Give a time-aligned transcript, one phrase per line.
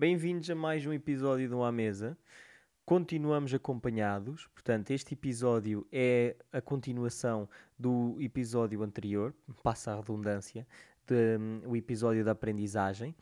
[0.00, 2.16] Bem-vindos a mais um episódio de Uma Mesa.
[2.86, 7.46] Continuamos acompanhados, portanto, este episódio é a continuação
[7.78, 10.66] do episódio anterior, passa a redundância,
[11.06, 13.14] de, um, o episódio da aprendizagem.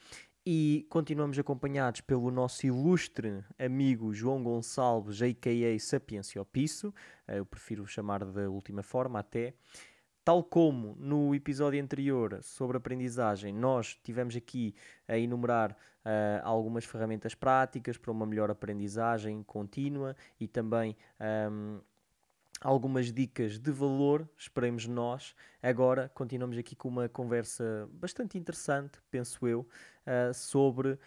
[0.46, 5.76] E continuamos acompanhados pelo nosso ilustre amigo João Gonçalves, a.k.a.
[5.80, 6.94] Sapiência Piso,
[7.26, 9.52] eu prefiro chamar da última forma até.
[10.28, 14.74] Tal como no episódio anterior sobre aprendizagem, nós tivemos aqui
[15.08, 20.94] a enumerar uh, algumas ferramentas práticas para uma melhor aprendizagem contínua e também
[21.50, 21.80] um,
[22.60, 25.34] algumas dicas de valor, esperemos nós.
[25.62, 29.66] Agora continuamos aqui com uma conversa bastante interessante, penso eu,
[30.08, 30.98] uh, sobre uh,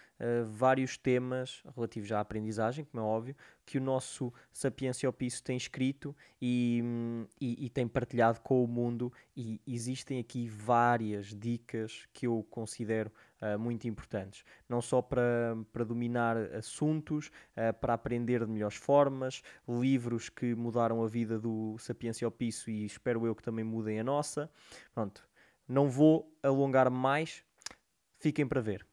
[0.45, 6.15] vários temas relativos à aprendizagem, como é óbvio, que o nosso Sapiência Piso tem escrito
[6.41, 6.83] e,
[7.39, 9.11] e, e, tem partilhado com o mundo.
[9.35, 15.83] E existem aqui várias dicas que eu considero uh, muito importantes, não só para, para
[15.83, 17.31] dominar assuntos,
[17.79, 23.25] para aprender de melhores formas, livros que mudaram a vida do Sapiência Piso e espero
[23.25, 24.51] eu que também mudem a nossa.
[24.93, 25.27] Pronto,
[25.67, 27.43] não vou alongar mais,
[28.19, 28.90] fiquem para ver.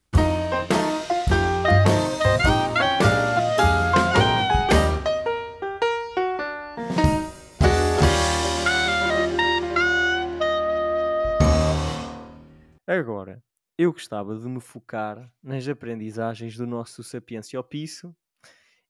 [12.99, 13.45] Agora,
[13.77, 18.17] eu gostava de me focar nas aprendizagens do nosso Sapiência Piso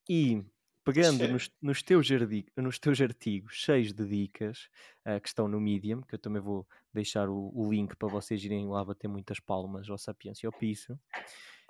[0.09, 0.43] e
[0.85, 2.09] pegando nos, nos, teus
[2.57, 4.71] nos, teus artigos cheios de dicas
[5.07, 6.67] uh, que estão no Medium, que eu também vou
[6.99, 10.99] deixar o, o, link para vocês irem lá bater muitas palmas ao Sapiência ao Piso.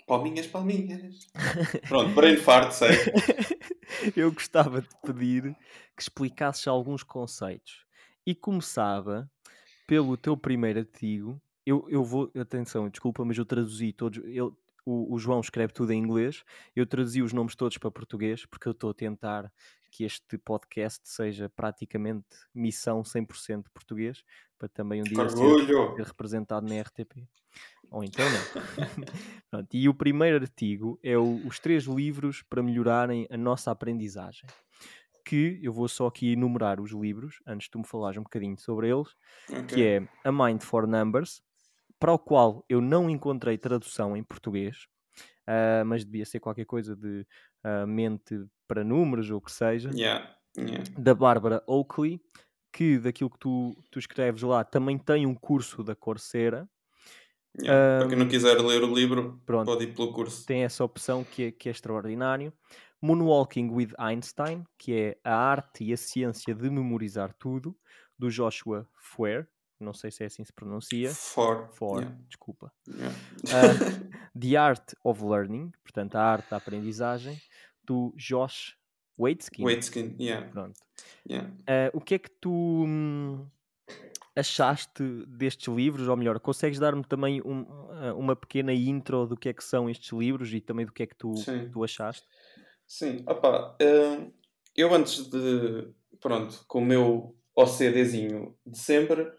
[0.06, 1.28] Palminhas, palminhas.
[1.86, 2.88] Pronto, brain fart, sei.
[4.16, 5.54] eu gostava de pedir
[5.96, 7.84] que explicasses alguns conceitos
[8.26, 9.30] e começava
[9.86, 14.22] pelo teu primeiro artigo eu, eu vou, atenção, desculpa, mas eu traduzi todos.
[14.24, 14.56] Eu,
[14.88, 16.42] o, o, João escreve tudo em inglês,
[16.74, 19.52] eu traduzi os nomes todos para português, porque eu estou a tentar
[19.90, 24.24] que este podcast seja praticamente missão 100% português,
[24.58, 27.28] para também um dia ser, ser, representado na RTP.
[27.90, 28.62] Ou então não.
[29.50, 34.48] Pronto, e o primeiro artigo é o, os três livros para melhorarem a nossa aprendizagem.
[35.22, 38.58] Que eu vou só aqui enumerar os livros, antes de tu me falares um bocadinho
[38.58, 39.08] sobre eles,
[39.50, 39.64] okay.
[39.64, 41.42] que é A Mind for Numbers,
[41.98, 44.86] para o qual eu não encontrei tradução em português,
[45.48, 47.26] uh, mas devia ser qualquer coisa de
[47.64, 50.84] uh, mente para números ou o que seja, yeah, yeah.
[50.96, 52.20] da Bárbara Oakley,
[52.72, 56.68] que daquilo que tu, tu escreves lá também tem um curso da Coursera.
[57.60, 60.46] Yeah, um, para quem não quiser ler o livro, pronto, pode ir pelo curso.
[60.46, 62.52] Tem essa opção que é, que é extraordinário.
[63.00, 67.76] Moonwalking with Einstein, que é a arte e a ciência de memorizar tudo,
[68.18, 69.48] do Joshua Foer,
[69.80, 71.10] não sei se é assim se pronuncia.
[71.10, 71.68] For.
[71.72, 72.18] For, yeah.
[72.26, 72.72] desculpa.
[72.86, 73.14] Yeah.
[73.44, 74.08] Uh,
[74.38, 77.40] The Art of Learning, portanto, a arte da aprendizagem,
[77.84, 78.76] do Josh
[79.18, 79.64] Waitzkin.
[79.64, 80.46] Waitzkin, yeah.
[80.48, 80.80] Pronto.
[81.28, 81.48] Yeah.
[81.48, 83.46] Uh, o que é que tu hum,
[84.36, 86.08] achaste destes livros?
[86.08, 89.90] Ou melhor, consegues dar-me também um, ah, uma pequena intro do que é que são
[89.90, 91.34] estes livros e também do que é que tu,
[91.72, 92.26] tu achaste?
[92.86, 94.32] Sim, opa, uh,
[94.74, 95.88] eu antes de,
[96.20, 99.30] pronto, com o meu OCDzinho de sempre,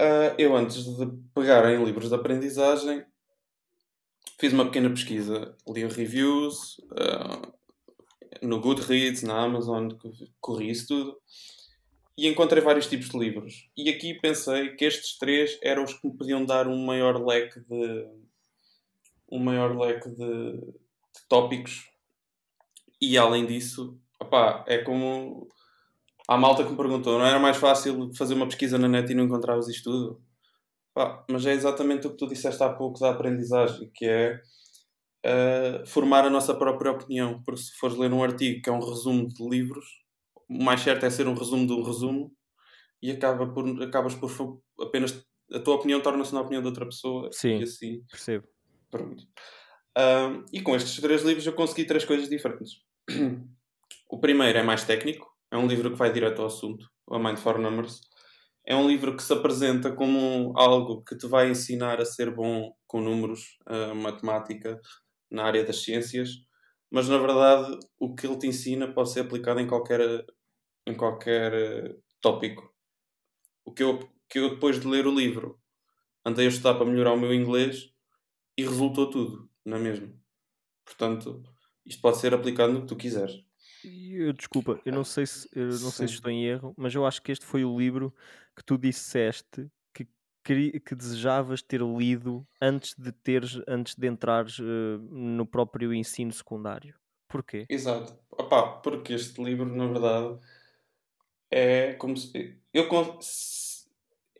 [0.00, 3.04] Uh, eu, antes de pegar em livros de aprendizagem,
[4.38, 5.54] fiz uma pequena pesquisa.
[5.68, 7.52] Li reviews uh,
[8.42, 9.90] no Goodreads, na Amazon,
[10.40, 11.16] corri isso tudo.
[12.16, 13.68] E encontrei vários tipos de livros.
[13.76, 17.60] E aqui pensei que estes três eram os que me podiam dar um maior leque
[17.60, 18.06] de.
[19.30, 21.88] um maior leque de, de tópicos.
[23.00, 25.48] E além disso, opá, é como
[26.32, 29.14] Há malta que me perguntou, não era mais fácil fazer uma pesquisa na net e
[29.14, 30.22] não encontravas isto tudo?
[30.94, 34.40] Pá, mas é exatamente o que tu disseste há pouco da aprendizagem, que é
[35.26, 37.42] uh, formar a nossa própria opinião.
[37.44, 39.84] Porque se fores ler um artigo que é um resumo de livros,
[40.48, 42.32] o mais certo é ser um resumo de um resumo
[43.02, 44.30] e acaba por, acabas por
[44.80, 45.22] apenas
[45.52, 47.28] a tua opinião torna-se na opinião de outra pessoa.
[47.30, 48.48] Sim, e assim, percebo.
[48.90, 49.22] Pronto.
[49.98, 52.80] Uh, e com estes três livros eu consegui três coisas diferentes.
[54.08, 57.36] o primeiro é mais técnico, é um livro que vai direto ao assunto, A Mind
[57.36, 58.00] for Numbers.
[58.66, 62.72] É um livro que se apresenta como algo que te vai ensinar a ser bom
[62.86, 63.58] com números,
[63.94, 64.80] matemática,
[65.30, 66.30] na área das ciências,
[66.90, 70.24] mas na verdade o que ele te ensina pode ser aplicado em qualquer,
[70.86, 71.52] em qualquer
[71.90, 72.70] uh, tópico.
[73.64, 73.98] O que eu,
[74.28, 75.58] que eu, depois de ler o livro,
[76.24, 77.90] andei a estudar para melhorar o meu inglês
[78.56, 80.18] e resultou tudo, não é mesmo?
[80.84, 81.42] Portanto,
[81.84, 83.42] isto pode ser aplicado no que tu quiseres.
[83.84, 87.04] Eu, desculpa, eu não sei se eu não sei se estou em erro, mas eu
[87.06, 88.14] acho que este foi o livro
[88.56, 90.06] que tu disseste que
[90.44, 96.32] que, que desejavas ter lido antes de teres, antes de entrares uh, no próprio ensino
[96.32, 96.94] secundário?
[97.28, 97.66] Porquê?
[97.68, 98.14] Exato.
[98.30, 100.38] Opa, porque este livro, na verdade,
[101.50, 102.58] é como se.
[102.74, 102.88] Eu,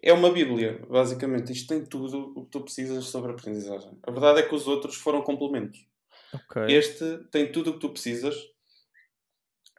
[0.03, 1.53] é uma Bíblia, basicamente.
[1.53, 3.99] Isto tem tudo o que tu precisas sobre a aprendizagem.
[4.03, 5.87] A verdade é que os outros foram complementos.
[6.35, 6.77] Okay.
[6.77, 8.35] Este tem tudo o que tu precisas.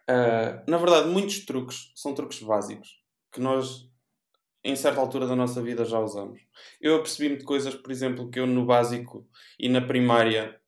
[0.10, 3.02] Uh, na verdade, muitos truques são truques básicos
[3.32, 3.90] que nós,
[4.64, 6.42] em certa altura da nossa vida, já usamos.
[6.80, 9.28] Eu apercebi-me de coisas, por exemplo, que eu no básico
[9.60, 10.60] e na primária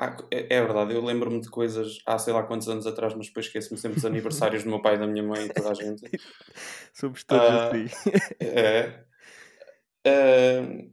[0.00, 3.26] ah, é, é, verdade, eu lembro-me de coisas há sei lá quantos anos atrás, mas
[3.26, 6.02] depois esqueço-me sempre dos aniversários do meu pai, da minha mãe e toda a gente.
[6.94, 8.10] Somos todos uh,
[8.40, 9.04] é.
[10.06, 10.90] Uh,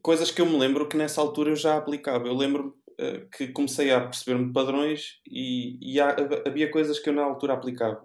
[0.00, 2.26] coisas que eu me lembro que nessa altura eu já aplicava.
[2.26, 6.16] Eu lembro uh, que comecei a perceber-me padrões e, e há,
[6.46, 8.02] havia coisas que eu na altura aplicava.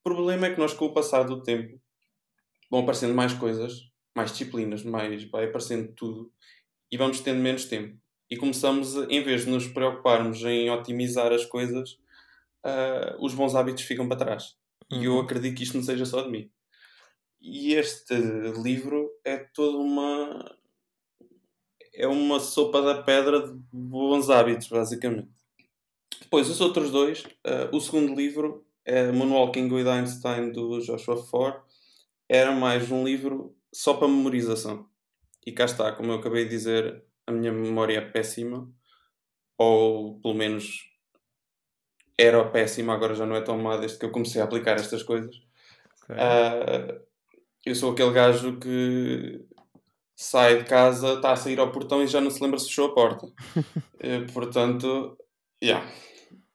[0.00, 1.80] O problema é que nós, com o passar do tempo,
[2.70, 3.72] vão aparecendo mais coisas,
[4.14, 6.32] mais disciplinas, mais, vai aparecendo tudo
[6.90, 7.98] e vamos tendo menos tempo
[8.30, 11.92] e começamos, em vez de nos preocuparmos em otimizar as coisas,
[12.64, 14.56] uh, os bons hábitos ficam para trás.
[14.90, 15.00] Uhum.
[15.00, 15.20] E eu uhum.
[15.20, 16.50] acredito que isto não seja só de mim.
[17.40, 18.14] E este
[18.62, 20.56] livro é toda uma.
[21.98, 25.28] É uma sopa da pedra de bons hábitos, basicamente.
[26.20, 31.56] Depois, os outros dois, uh, o segundo livro é Moonwalking with Einstein, do Joshua Ford,
[32.28, 34.86] era mais um livro só para memorização.
[35.46, 38.70] E cá está, como eu acabei de dizer, a minha memória é péssima,
[39.56, 40.90] ou pelo menos
[42.18, 45.02] era péssima, agora já não é tão má desde que eu comecei a aplicar estas
[45.02, 45.34] coisas.
[46.04, 46.16] Okay.
[46.16, 47.00] Uh,
[47.64, 49.44] eu sou aquele gajo que
[50.16, 52.86] sai de casa, está a sair ao portão e já não se lembra se fechou
[52.86, 53.26] a porta.
[53.26, 55.16] uh, portanto,
[55.62, 55.86] yeah.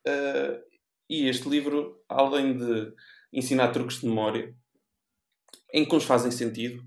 [0.08, 0.60] Uh,
[1.08, 2.94] e este livro, além de
[3.31, 4.56] ensinar truques de memória,
[5.74, 6.84] em que uns fazem sentido,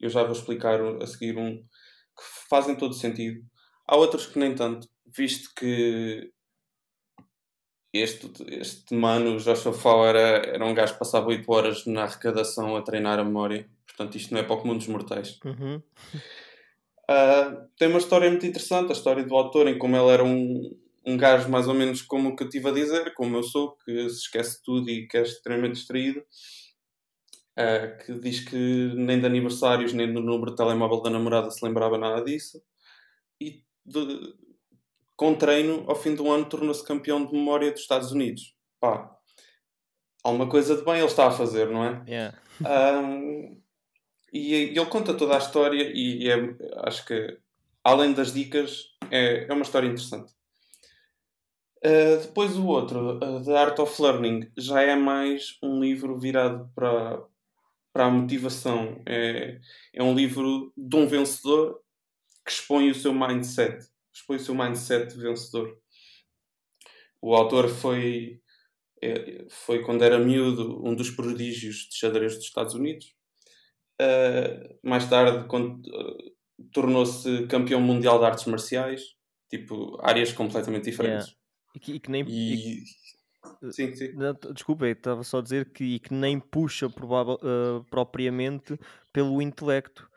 [0.00, 3.44] eu já vou explicar a seguir um que fazem todo sentido.
[3.86, 6.32] Há outros que nem tanto, visto que
[7.96, 12.76] este, este mano, Joshua Fau, era, era um gajo que passava 8 horas na arrecadação
[12.76, 13.68] a treinar a memória.
[13.86, 15.38] Portanto, isto não é para o comum dos mortais.
[15.44, 15.82] Uhum.
[17.08, 20.76] Uh, tem uma história muito interessante, a história do autor, em como ele era um,
[21.06, 23.76] um gajo mais ou menos como o que eu estive a dizer, como eu sou,
[23.84, 26.22] que se esquece tudo e que é extremamente distraído
[27.56, 31.64] uh, que diz que nem de aniversários nem do número de telemóvel da namorada se
[31.64, 32.62] lembrava nada disso.
[33.40, 34.34] E de,
[35.16, 38.54] com treino, ao fim do ano, tornou-se campeão de memória dos Estados Unidos.
[38.78, 39.10] Pá,
[40.22, 42.04] alguma coisa de bem ele está a fazer, não é?
[42.06, 42.38] Yeah.
[42.60, 43.60] Um,
[44.32, 46.36] e, e, ele conta toda a história e, é,
[46.84, 47.38] acho que,
[47.82, 50.32] além das dicas, é, é uma história interessante.
[51.84, 56.68] Uh, depois o outro, uh, The Art of Learning, já é mais um livro virado
[56.74, 57.22] para,
[57.92, 59.00] para a motivação.
[59.06, 59.60] É,
[59.94, 61.80] é um livro de um vencedor
[62.44, 63.86] que expõe o seu mindset,
[64.16, 65.78] expõe o seu mindset vencedor.
[67.20, 68.40] O autor foi,
[69.02, 73.14] é, foi quando era miúdo, um dos prodígios de xadrez dos Estados Unidos.
[74.00, 76.36] Uh, mais tarde, quando, uh,
[76.72, 79.02] tornou-se campeão mundial de artes marciais,
[79.48, 81.28] tipo, áreas completamente diferentes.
[81.28, 81.40] Yeah.
[81.74, 82.24] E, que, e que nem.
[82.28, 82.84] E...
[83.70, 84.12] Sim, sim.
[84.52, 88.78] Desculpa, estava só a dizer que, que nem puxa uh, propriamente
[89.12, 90.10] pelo intelecto.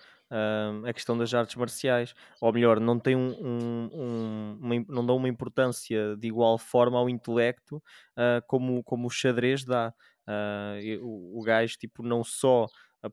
[0.85, 5.13] A questão das artes marciais, ou melhor, não tem um, um, um uma, não dá
[5.13, 9.93] uma importância de igual forma ao intelecto uh, como, como o xadrez dá.
[10.27, 12.67] Uh, o, o gajo tipo, não só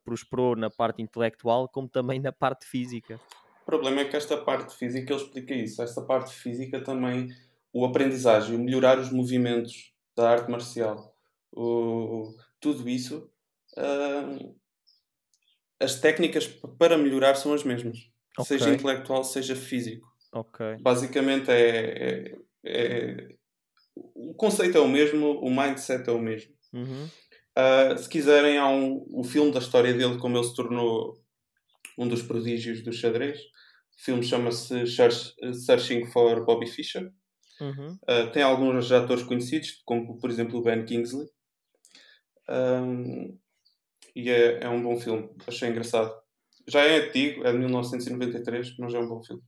[0.05, 3.21] prosperou na parte intelectual, como também na parte física.
[3.63, 5.83] O problema é que esta parte física ele explica isso.
[5.83, 7.29] Esta parte física também,
[7.73, 11.15] o aprendizagem, o melhorar os movimentos da arte marcial,
[11.53, 13.31] o, tudo isso,
[13.77, 14.57] uh,
[15.81, 16.47] as técnicas
[16.79, 17.99] para melhorar são as mesmas,
[18.39, 18.59] okay.
[18.59, 20.07] seja intelectual, seja físico.
[20.33, 20.77] Okay.
[20.81, 23.29] Basicamente é, é, é,
[23.95, 26.53] o conceito é o mesmo, o mindset é o mesmo.
[26.73, 27.09] Uhum.
[27.57, 31.19] Uh, se quiserem, há um, o filme da história dele, como ele se tornou
[31.97, 33.39] um dos prodígios do xadrez.
[33.39, 37.11] O filme chama-se Searching for Bobby Fischer.
[37.59, 37.99] Uhum.
[38.03, 41.27] Uh, tem alguns atores conhecidos, como por exemplo o Ben Kingsley.
[42.49, 43.39] Um,
[44.17, 46.11] e é, é um bom filme, achei engraçado.
[46.67, 49.43] Já é antigo, é de 1993, mas é um bom filme.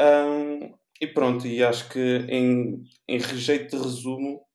[0.00, 4.46] Um, e pronto, e acho que em, em rejeito de resumo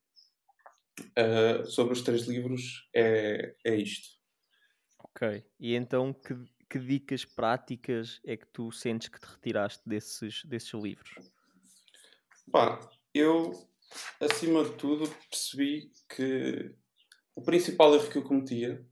[1.19, 4.07] uh, sobre os três livros é, é isto.
[4.99, 6.33] Ok, e então que,
[6.69, 11.13] que dicas práticas é que tu sentes que te retiraste desses, desses livros?
[12.49, 12.79] Pá,
[13.13, 13.51] eu,
[14.21, 16.73] acima de tudo, percebi que
[17.35, 18.85] o principal erro que eu cometia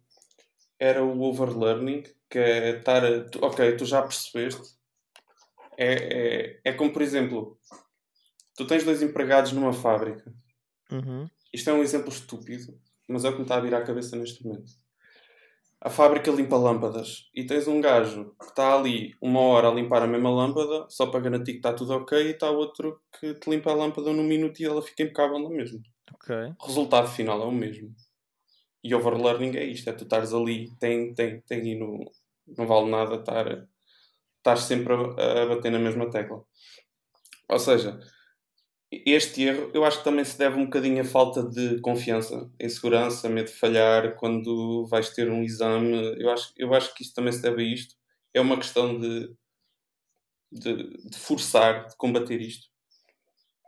[0.79, 3.03] era o overlearning que é estar.
[3.41, 4.77] Ok, tu já percebeste.
[5.77, 7.57] É, é, é como, por exemplo,
[8.55, 10.33] tu tens dois empregados numa fábrica.
[10.91, 11.29] Uhum.
[11.53, 14.15] Isto é um exemplo estúpido, mas é o que me está a vir à cabeça
[14.15, 14.71] neste momento.
[15.81, 20.03] A fábrica limpa lâmpadas e tens um gajo que está ali uma hora a limpar
[20.03, 23.49] a mesma lâmpada só para garantir que está tudo ok e está outro que te
[23.49, 25.79] limpa a lâmpada num minuto e ela fica impecável na mesma.
[26.13, 26.35] Ok.
[26.61, 27.95] O resultado final é o mesmo.
[28.83, 31.99] E overlearning é isto: é tu estares ali, tem, tem, tem e não,
[32.57, 33.67] não vale nada estar,
[34.37, 36.43] estar sempre a, a bater na mesma tecla.
[37.49, 37.99] Ou seja,
[38.91, 43.29] este erro eu acho que também se deve um bocadinho à falta de confiança, insegurança,
[43.29, 46.15] medo de falhar quando vais ter um exame.
[46.21, 47.95] Eu acho, eu acho que isto também se deve a isto.
[48.33, 49.31] É uma questão de,
[50.51, 52.67] de, de forçar, de combater isto.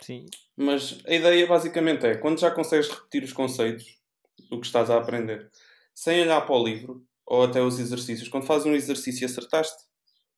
[0.01, 0.25] Sim.
[0.57, 4.00] Mas a ideia basicamente é quando já consegues repetir os conceitos
[4.49, 5.49] do que estás a aprender,
[5.93, 9.83] sem olhar para o livro ou até os exercícios, quando fazes um exercício e acertaste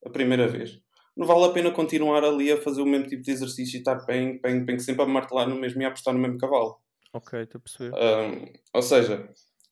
[0.06, 0.80] a primeira vez,
[1.16, 4.06] não vale a pena continuar ali a fazer o mesmo tipo de exercício e estar
[4.06, 6.78] bem, bem, bem sempre a martelar no mesmo e a apostar no mesmo cavalo.
[7.14, 7.94] Ok, estou a perceber.
[7.96, 9.30] Um, ou seja,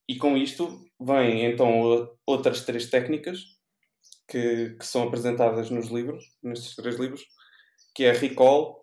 [0.08, 3.40] e com isto vêm então outras três técnicas
[4.28, 7.26] que, que são apresentadas nos livros, nestes três livros,
[7.96, 8.82] que é Recall,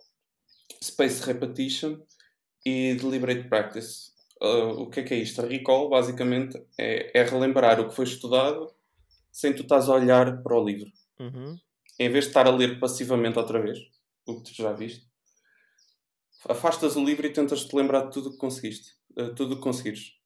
[0.83, 1.99] Space Repetition
[2.67, 4.13] e Deliberate Practice.
[4.41, 5.41] Uh, o que é que é isto?
[5.41, 8.73] A recall, basicamente, é, é, relembrar o que foi estudado
[9.33, 10.91] sem tu estás a olhar para o livro.
[11.19, 11.59] Uhum.
[11.99, 13.79] Em vez de estar a ler passivamente outra vez,
[14.25, 15.07] o que tu já viste,
[16.49, 19.57] afastas o livro e tentas te lembrar de tudo o que conseguiste, uh, tudo o
[19.57, 20.17] que conseguires.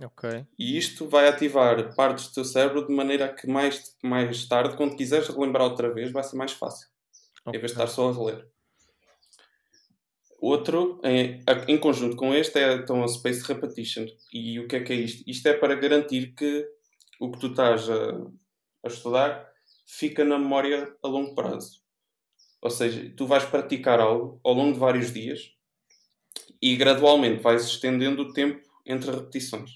[0.00, 0.46] Ok.
[0.58, 4.96] E isto vai ativar partes do teu cérebro de maneira que mais, mais tarde, quando
[4.96, 6.88] quiseres relembrar outra vez, vai ser mais fácil.
[7.44, 7.58] Okay.
[7.58, 8.48] Em vez de estar só a reler.
[10.40, 14.06] Outro, em, em, conjunto com este, é então a Space Repetition.
[14.32, 15.22] E o que é que é isto?
[15.26, 16.66] Isto é para garantir que
[17.20, 18.12] o que tu estás a,
[18.82, 19.46] a estudar
[19.86, 21.82] fica na memória a longo prazo.
[22.62, 25.54] Ou seja, tu vais praticar algo ao longo de vários dias
[26.60, 29.70] e gradualmente vais estendendo o tempo entre repetições.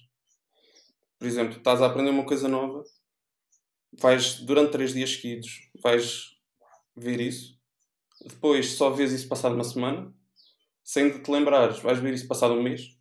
[1.18, 2.82] Por exemplo, estás a aprender uma coisa nova,
[3.92, 6.38] vais durante três dias seguidos, vais
[6.96, 7.58] ver isso,
[8.24, 10.14] depois só vês isso passado uma semana
[10.84, 12.94] sem te lembrares, vais ver isso passado um mês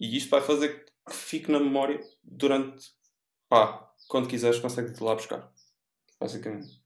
[0.00, 2.92] e isto vai fazer que fique na memória durante
[3.48, 5.52] pá, quando quiseres consegues te lá buscar
[6.20, 6.82] basicamente.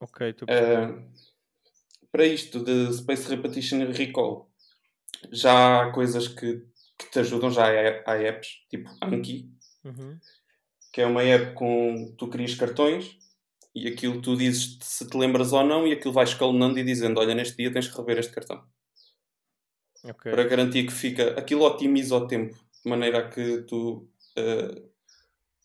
[0.00, 1.12] Ok uh,
[2.12, 4.48] para isto de Space Repetition Recall
[5.32, 6.64] já há coisas que,
[6.96, 9.50] que te ajudam já há, há apps tipo Anki
[9.84, 10.16] uhum.
[10.92, 13.18] que é uma app com tu crias cartões
[13.74, 17.18] e aquilo tu dizes se te lembras ou não e aquilo vai escalonando e dizendo
[17.18, 18.64] olha neste dia tens que rever este cartão
[20.10, 20.32] okay.
[20.32, 21.38] para garantir que fica.
[21.38, 24.88] Aquilo otimiza o tempo, de maneira a que tu uh,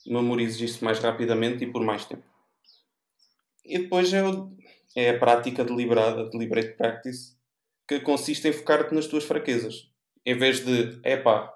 [0.06, 2.24] memorizes isso mais rapidamente e por mais tempo.
[3.66, 4.56] E depois é, o,
[4.96, 7.38] é a prática deliberada, deliberate practice,
[7.88, 9.90] que consiste em focar-te nas tuas fraquezas.
[10.26, 11.54] Em vez de, epá,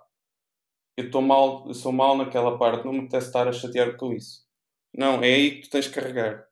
[0.96, 4.14] eu estou mal, eu sou mal naquela parte, não me apetece estar a chatear com
[4.14, 4.46] isso.
[4.94, 6.48] Não, é aí que tu tens que carregar.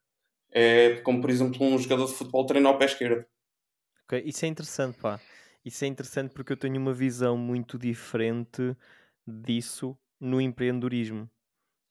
[0.52, 3.26] É como, por exemplo, um jogador de futebol treina ao pé esquerdo.
[4.04, 5.20] Ok, isso é interessante, pá.
[5.66, 8.78] Isso é interessante porque eu tenho uma visão muito diferente
[9.28, 11.24] disso no empreendedorismo,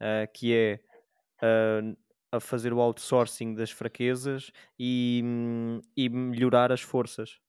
[0.01, 0.81] uh, que é
[1.43, 1.97] uh,
[2.31, 5.23] a fazer o outsourcing das fraquezas e,
[5.97, 7.41] e melhorar as forças.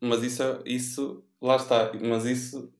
[0.00, 2.72] Mas isso, isso, lá está, mas isso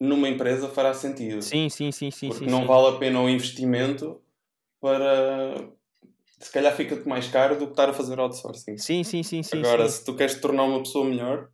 [0.00, 1.42] numa empresa fará sentido.
[1.42, 2.28] Sim, sim, sim, sim.
[2.28, 2.66] Porque sim, não sim.
[2.66, 4.20] vale a pena o investimento
[4.80, 5.70] para,
[6.40, 8.78] se calhar fica-te mais caro do que estar a fazer outsourcing.
[8.78, 9.42] Sim, sim, sim.
[9.42, 9.98] sim Agora, sim.
[9.98, 11.50] se tu queres te tornar uma pessoa melhor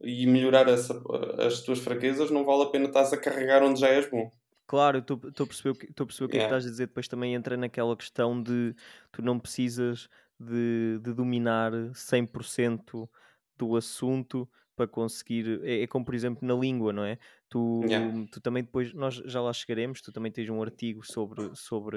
[0.00, 1.02] e melhorar essa,
[1.38, 4.30] as tuas fraquezas, não vale a pena estás a carregar onde já és bom.
[4.66, 6.36] Claro, estou a perceber, o que, a perceber o que yeah.
[6.36, 6.86] é que estás a dizer.
[6.88, 8.74] Depois também entra naquela questão de
[9.10, 13.08] tu não precisas de, de dominar 100%
[13.56, 15.60] do assunto para conseguir.
[15.64, 17.16] É, é, como, por exemplo, na língua, não é?
[17.48, 18.26] Tu, yeah.
[18.32, 21.96] tu também depois, nós já lá chegaremos, tu também tens um artigo sobre, sobre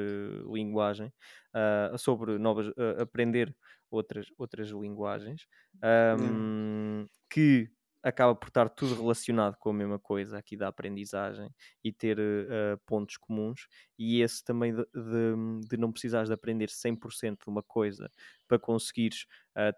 [0.51, 1.11] linguagem,
[1.55, 3.55] uh, sobre novas, uh, aprender
[3.89, 5.47] outras, outras linguagens,
[5.83, 7.09] um, yeah.
[7.29, 11.49] que acaba por estar tudo relacionado com a mesma coisa aqui da aprendizagem
[11.83, 16.69] e ter uh, pontos comuns e esse também de, de, de, não precisares de aprender
[16.69, 18.09] 100% de uma coisa
[18.47, 19.25] para conseguires
[19.57, 19.73] uh,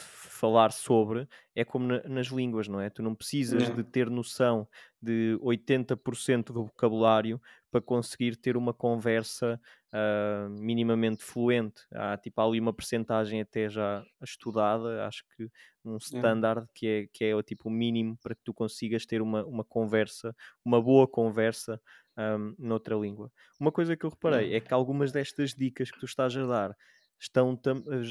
[0.00, 2.90] falar sobre, é como na, nas línguas, não é?
[2.90, 3.74] Tu não precisas Yeah.
[3.74, 4.68] de ter noção
[5.00, 7.40] de 80% do vocabulário
[7.70, 9.60] para conseguir ter uma conversa
[9.92, 11.82] uh, minimamente fluente.
[11.92, 15.48] Há tipo há ali uma percentagem até já estudada, acho que
[15.84, 19.44] um standard que é, que é tipo o mínimo para que tu consigas ter uma,
[19.44, 21.80] uma conversa, uma boa conversa
[22.16, 23.30] um, noutra língua.
[23.58, 26.76] Uma coisa que eu reparei é que algumas destas dicas que tu estás a dar
[27.18, 27.58] estão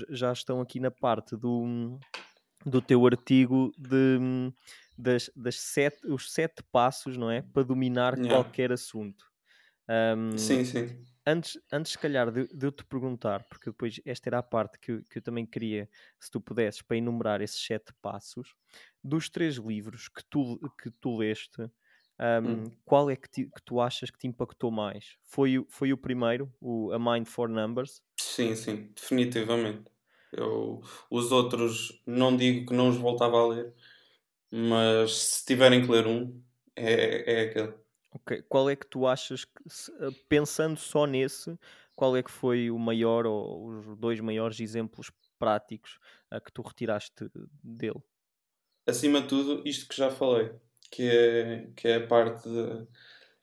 [0.09, 1.99] já estão aqui na parte do,
[2.65, 4.19] do teu artigo de
[4.97, 7.41] das, das sete, os sete passos, não é?
[7.43, 8.27] Para dominar Yeah.
[8.27, 9.25] qualquer assunto.
[9.89, 11.07] Um, Sim, sim.
[11.27, 14.79] Antes, antes, se calhar, de, de eu te perguntar, porque depois esta era a parte
[14.79, 18.55] que, eu- que eu também queria, se tu pudesses, para enumerar esses sete passos,
[19.03, 21.69] dos três livros que tu, que tu leste,
[22.19, 22.71] um, Hum.
[22.85, 25.17] qual é que, ti- que tu achas que te impactou mais?
[25.23, 28.01] Foi, o- foi o primeiro, o A Mind for Numbers?
[28.19, 29.89] Sim, sim, definitivamente.
[30.31, 33.73] Eu, os outros não digo que não os voltava a ler,
[34.51, 36.43] mas se tiverem que ler um,
[36.75, 37.75] é, é aquele.
[38.11, 39.53] Ok, qual é que tu achas que,
[40.01, 41.57] eh, pensando só nesse,
[41.95, 45.99] qual é que foi o maior ou os dois maiores exemplos práticos
[46.31, 47.29] ah, que tu retiraste
[47.63, 48.01] dele?
[48.87, 50.51] Acima de tudo, isto que já falei,
[50.91, 52.87] que é, que é a parte de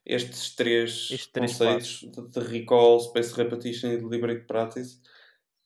[0.06, 5.00] estes três Estes três conceitos de, de recall, space repetition e deliberate practice.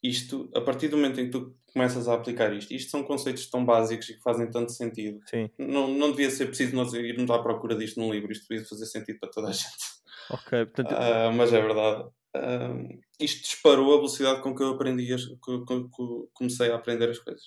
[0.03, 3.47] Isto, a partir do momento em que tu começas a aplicar isto, isto são conceitos
[3.51, 5.21] tão básicos e que fazem tanto sentido.
[5.27, 8.65] Sim, Não, não devia ser preciso nós irmos à procura disto num livro, isto devia
[8.65, 9.99] fazer sentido para toda a gente.
[10.31, 10.67] ok.
[10.67, 12.09] Portanto, Ah, mas é verdade.
[12.37, 12.75] Ah,
[13.21, 17.11] isto disparou a velocidade com que eu aprendi, as, com, com- com- comecei a aprender
[17.11, 17.43] as coisas.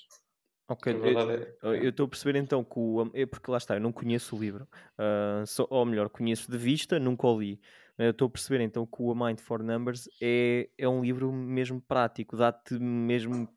[0.74, 1.58] Ok, eu- verdade é.
[1.64, 4.36] eu eu estou a perceber então que o, é porque lá está, eu não conheço
[4.36, 7.62] o livro, ah, só- ou melhor, conheço de vista, nunca o li.
[8.00, 11.80] Estou a perceber então que o A Mind for Numbers é, é um livro mesmo
[11.82, 13.48] prático, dá-te mesmo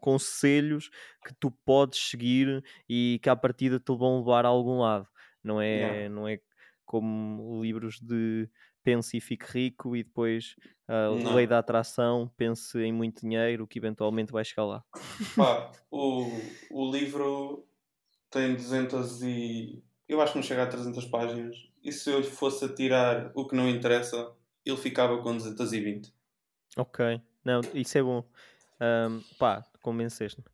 [0.00, 0.90] conselhos
[1.26, 5.08] que tu podes seguir e que à partida te vão levar a algum lado.
[5.42, 6.10] Não é, Yeah.
[6.10, 6.40] não é
[6.84, 8.48] como livros de
[8.84, 10.54] pense e fique rico e depois
[10.86, 11.34] a Não.
[11.34, 14.84] lei da atração, pense em muito dinheiro que eventualmente vai chegar lá.
[15.34, 16.28] Pá, o,
[16.70, 17.66] o livro
[18.30, 19.82] tem 200 e...
[20.06, 21.56] Eu acho que não chega a 300 páginas.
[21.82, 24.32] E se eu lhe fosse tirar o que não interessa,
[24.64, 26.12] ele ficava com 220.
[26.76, 28.24] Ok, não, isso é bom.
[28.80, 30.44] Ahm, pá, convenceste-me.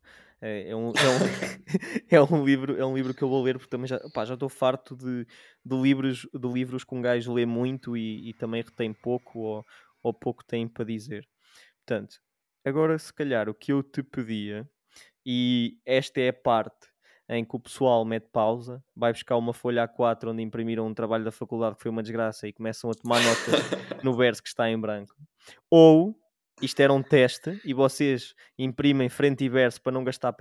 [0.41, 3.57] É, é um, é, um, é um livro, é um livro que eu vou ler
[3.57, 5.25] porque também já pá, já estou farto de,
[5.63, 9.65] de livros de livros que um gajo lê muito e, e também retém pouco ou,
[10.01, 11.27] ou pouco tem para dizer.
[11.85, 12.19] Portanto,
[12.65, 14.67] agora se calhar o que eu te pedia,
[15.25, 16.89] e esta é a parte
[17.29, 21.23] em que o pessoal mete pausa, vai buscar uma folha A4 onde imprimiram um trabalho
[21.23, 23.55] da faculdade que foi uma desgraça e começam a tomar notas
[24.03, 25.15] no verso que está em branco.
[25.69, 26.13] Ou
[26.61, 30.35] isto era um teste e vocês imprimem frente e verso para não gastar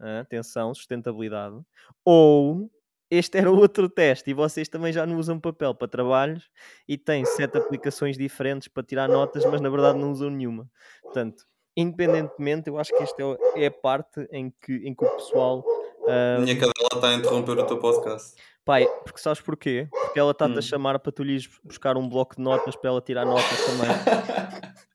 [0.00, 1.56] ah, atenção, sustentabilidade.
[2.04, 2.70] Ou
[3.10, 6.50] este era outro teste e vocês também já não usam papel para trabalhos
[6.86, 10.68] e têm sete aplicações diferentes para tirar notas, mas na verdade não usam nenhuma.
[11.02, 11.44] Portanto,
[11.76, 13.22] independentemente, eu acho que esta
[13.56, 15.64] é- a parte em que, em que o pessoal.
[16.06, 18.36] ah, Minha cadela está a interromper o teu podcast.
[18.64, 19.88] Pai, porque sabes porquê?
[19.90, 20.58] Porque ela está-te Hum.
[20.58, 23.88] a chamar para tu lhes buscar um bloco de notas para ela tirar notas também.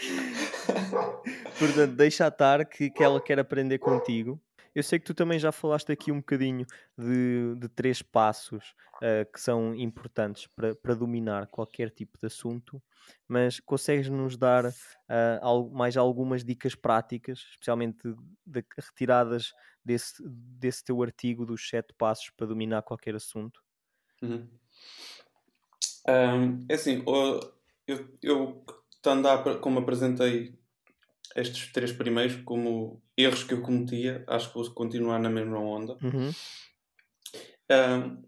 [1.58, 4.40] Portanto, deixa estar que, que ela quer aprender contigo.
[4.74, 6.64] Eu sei que tu também já falaste aqui um bocadinho
[6.96, 12.80] de, de três passos ah, que são importantes para, dominar qualquer tipo de assunto,
[13.26, 14.66] mas consegues-nos dar
[15.08, 17.98] ah, al- mais algumas dicas práticas, especialmente
[18.46, 19.52] de- de- retiradas
[19.84, 23.60] desse, desse teu artigo dos sete passos para dominar qualquer assunto?
[24.22, 24.46] Uhum.
[26.06, 27.02] Ahm, é assim,
[27.86, 28.64] eu, eu
[29.00, 30.54] estando a, como apresentei
[31.34, 35.96] estes três primeiros como erros que eu cometia, acho que vou continuar na mesma onda.
[36.02, 36.30] Uhum.
[37.70, 38.22] Ahm,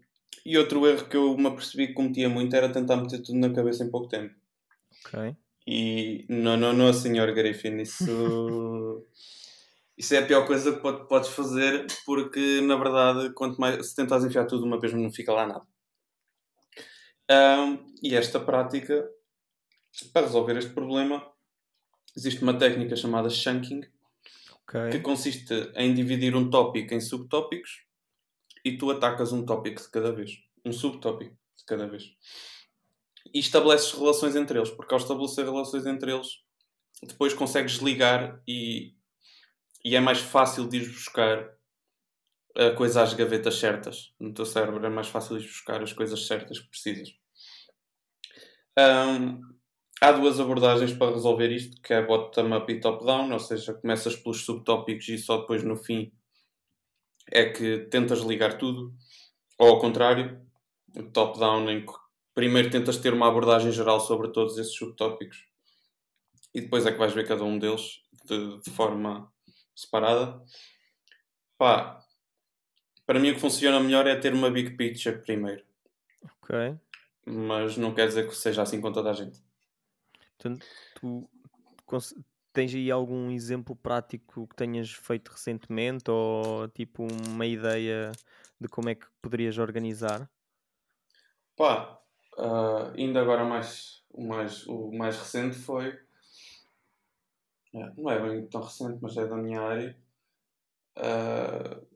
[0.45, 3.53] e outro erro que eu me apercebi que cometia muito era tentar meter tudo na
[3.53, 4.33] cabeça em pouco tempo.
[5.05, 5.35] Ok.
[5.67, 9.05] E não, não, não, senhor Griffin, isso,
[9.97, 13.95] isso é a pior coisa que pode- podes fazer, porque na verdade, quanto mais se
[13.95, 15.65] tentas enfiar tudo uma vez, não fica lá nada.
[17.29, 19.09] Ahm, e esta prática,
[20.13, 21.25] para resolver este problema,
[22.15, 23.81] existe uma técnica chamada chunking,
[24.89, 25.01] que Ok.
[25.01, 27.83] consiste em dividir um tópico em subtópicos
[28.65, 30.31] e tu atacas um tópico de cada vez.
[30.65, 32.03] Um subtópico de cada vez.
[33.33, 36.27] E estabeleces relações entre eles, porque ao estabelecer relações entre eles,
[37.03, 38.95] depois consegues ligar e,
[39.85, 41.57] e é mais fácil de ir buscar
[42.55, 44.13] a coisa às gavetas certas.
[44.19, 47.09] No teu cérebro é mais fácil ir buscar as coisas certas que precisas.
[48.75, 49.52] Ahm,
[50.03, 54.43] há duas abordagens para resolver isto, que é bottom-up e top-down, ou seja, começas pelos
[54.43, 56.11] subtópicos e só depois no fim
[57.31, 58.93] é que tentas ligar tudo,
[59.57, 60.45] ou ao contrário,
[61.13, 61.93] top-down, em que
[62.35, 65.45] primeiro tentas ter uma abordagem geral sobre todos esses subtópicos
[66.53, 69.31] e depois é que vais ver cada um deles de, de forma
[69.73, 70.43] separada.
[71.57, 71.99] Pá,
[73.05, 75.63] para mim o que funciona melhor é ter uma big picture primeiro.
[76.41, 76.77] Ok.
[77.25, 79.41] Mas não quer dizer que seja assim com toda a gente.
[80.43, 81.29] Portanto, tu
[82.51, 88.11] tens aí algum exemplo prático que tenhas feito recentemente ou tipo uma ideia
[88.59, 90.29] de como é que poderias organizar?
[91.55, 91.97] Pá,
[92.37, 95.97] uh, ainda agora mais, o, mais, o mais recente foi.
[97.97, 99.97] Não é bem tão recente, mas é da minha área.
[100.97, 101.87] Uh,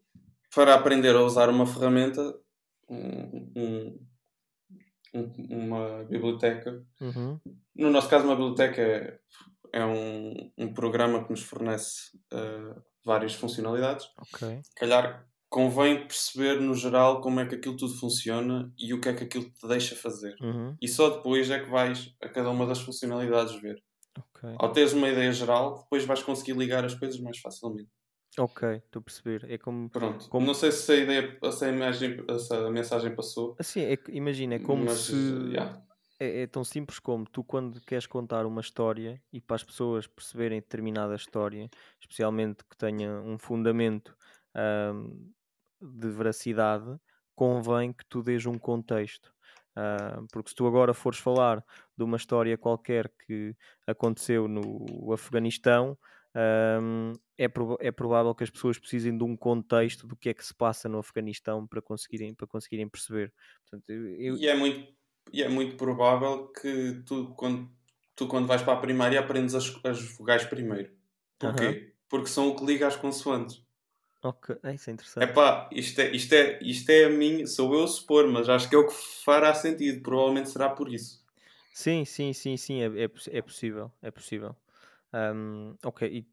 [0.55, 2.39] para aprender a usar uma ferramenta,
[2.89, 4.07] um, um,
[5.49, 6.83] uma biblioteca.
[6.99, 7.39] Uhum.
[7.77, 9.19] No nosso caso, uma biblioteca
[9.73, 14.07] é, um, um programa que nos fornece uh, várias funcionalidades.
[14.17, 14.61] Ok.
[14.75, 19.13] Calhar convém perceber no geral como é que aquilo tudo funciona e o que é
[19.13, 20.35] que aquilo te deixa fazer.
[20.41, 20.75] Uhum.
[20.81, 23.81] E só depois é que vais a cada uma das funcionalidades ver.
[24.35, 24.55] Okay.
[24.57, 27.89] Ao teres uma ideia geral, depois vais conseguir ligar as coisas mais facilmente.
[28.37, 29.51] Ok, estou a perceber.
[29.51, 29.89] É como.
[29.89, 30.29] Pronto.
[30.29, 30.45] Como...
[30.45, 33.55] Não sei se a ideia, se a, imagem, se a mensagem passou.
[33.57, 35.15] Assim, é, imagina, é como mas, se.
[35.15, 35.81] Yeah.
[36.19, 40.07] É, é, tão simples como tu, quando queres contar uma história e para as pessoas
[40.07, 41.69] perceberem determinada história,
[42.01, 44.17] especialmente que tenha um fundamento
[45.79, 46.97] de veracidade,
[47.35, 49.31] convém que tu dês um contexto.
[49.77, 51.63] Uh, porque se tu agora fores falar
[51.95, 55.95] de uma história qualquer que aconteceu no Afeganistão,
[56.81, 60.33] um, é, prov é provável que as pessoas precisem de um contexto do que é
[60.33, 63.31] que se passa no Afeganistão para conseguirem, para conseguirem perceber.
[63.61, 64.35] Portanto, eu...
[64.37, 64.91] e, é muito,
[65.33, 67.69] e é muito provável que tu, quando,
[68.15, 70.91] tu, quando vais para a primária, aprendes as, as vogais primeiro.
[71.37, 71.93] Porquê?
[72.09, 73.61] Porque são o que liga às consoantes.
[74.23, 75.29] Ok, é, isso é interessante.
[75.29, 78.67] Epá, isto é, isto, é, isto é a minha, sou eu a supor, mas acho
[78.67, 80.01] que é o que fará sentido.
[80.01, 81.23] Provavelmente será por isso.
[81.73, 84.55] Sim, sim, sim, sim, é, é, é possível, é possível.
[85.13, 86.25] Um, ok, e,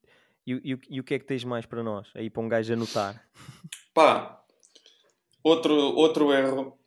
[0.51, 2.11] e, e, e, o que é que tens mais para nós?
[2.15, 3.23] Aí para um gajo anotar.
[3.93, 4.43] Pá,
[5.43, 6.79] outro, outro erro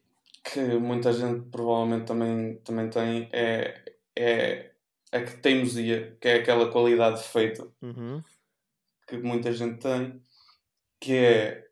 [0.51, 3.83] que muita gente provavelmente também, também tem é,
[4.17, 4.71] é
[5.12, 8.23] a que teimosia, que é aquela qualidade de feito uhum.
[9.07, 10.21] que muita gente tem
[10.99, 11.67] que é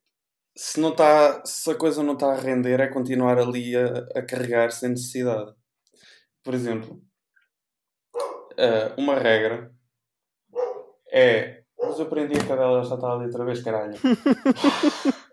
[0.58, 4.22] se não está se a coisa não está a render é continuar ali a, a
[4.22, 5.54] carregar sem necessidade
[6.44, 7.02] por exemplo
[8.54, 9.72] uh, uma regra
[11.12, 13.96] é mas eu aprendi a cadela já está ali outra vez caralho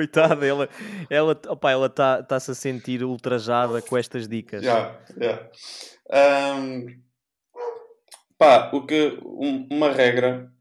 [0.00, 0.68] coitada ela
[1.08, 5.48] ela ela está tá se a sentir ultrajada com estas dicas já já
[6.56, 6.86] um,
[8.38, 10.52] pá o que um, uma regra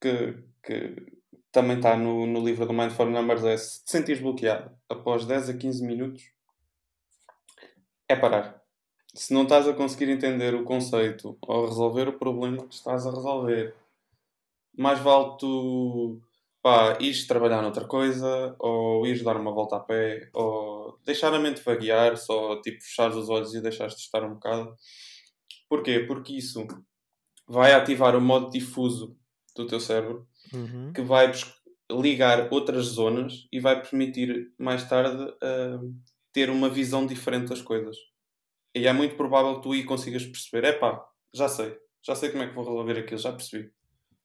[0.00, 1.18] que, que
[1.50, 5.50] também está no, no livro do Mindful Numbers, é se te sentires bloqueado após 10
[5.50, 6.30] a 15 minutos,
[8.08, 8.62] é parar.
[9.14, 13.10] Se não estás a conseguir entender o conceito ou resolver o problema que estás a
[13.10, 13.74] resolver,
[14.76, 16.20] mais vale tu
[16.62, 21.38] pá, ires trabalhar noutra coisa, ou ires dar uma volta a pé, ou deixar a
[21.38, 24.74] mente vaguear, só tipo fechar os olhos e deixares de estar um bocado.
[25.68, 26.00] Porquê?
[26.00, 26.66] Porque isso
[27.46, 29.16] vai ativar o modo difuso
[29.56, 30.92] do teu cérebro uhum.
[30.92, 31.32] que vai
[31.90, 35.94] ligar outras zonas e vai permitir mais tarde uh,
[36.32, 37.96] ter uma visão diferente das coisas.
[38.74, 42.30] E é muito provável que tu aí consigas perceber: é pá, já sei, já sei
[42.30, 43.70] como é que vou resolver aquilo, já percebi.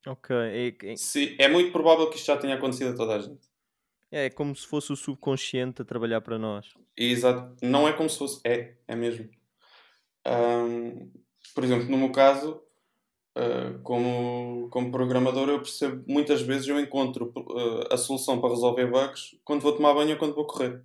[0.05, 0.35] Ok.
[0.35, 3.47] É, Se, é muito provável que isto já tenha acontecido a toda a gente.
[4.11, 6.73] É, é como se fosse o subconsciente a trabalhar para nós.
[6.95, 7.55] Exato.
[7.61, 8.39] Não é como se fosse.
[8.43, 9.29] É, é mesmo.
[10.27, 11.11] Um,
[11.55, 12.61] por exemplo, no meu caso,
[13.35, 18.85] Uh, como, como programador, eu percebo muitas vezes eu encontro uh, a solução para resolver
[18.85, 20.83] bugs quando vou tomar banho ou quando vou correr.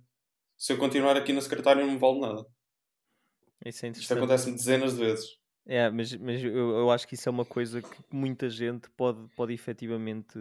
[0.57, 2.45] Se eu continuar aqui na secretária, não me vale nada.
[3.63, 5.38] Isso é Isto acontece-me dezenas de vezes.
[5.71, 9.19] É, mas, mas eu, eu acho que isso é uma coisa que muita gente pode,
[9.35, 10.35] pode efetivamente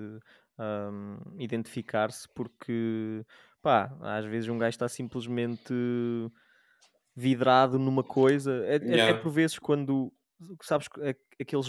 [0.58, 3.26] um, identificar-se, porque
[3.60, 5.74] pá, às vezes um gajo está simplesmente
[7.14, 8.64] vidrado numa coisa.
[8.64, 9.02] É, yeah.
[9.02, 10.10] é, é por vezes quando
[10.62, 10.88] sabes,
[11.38, 11.66] aqueles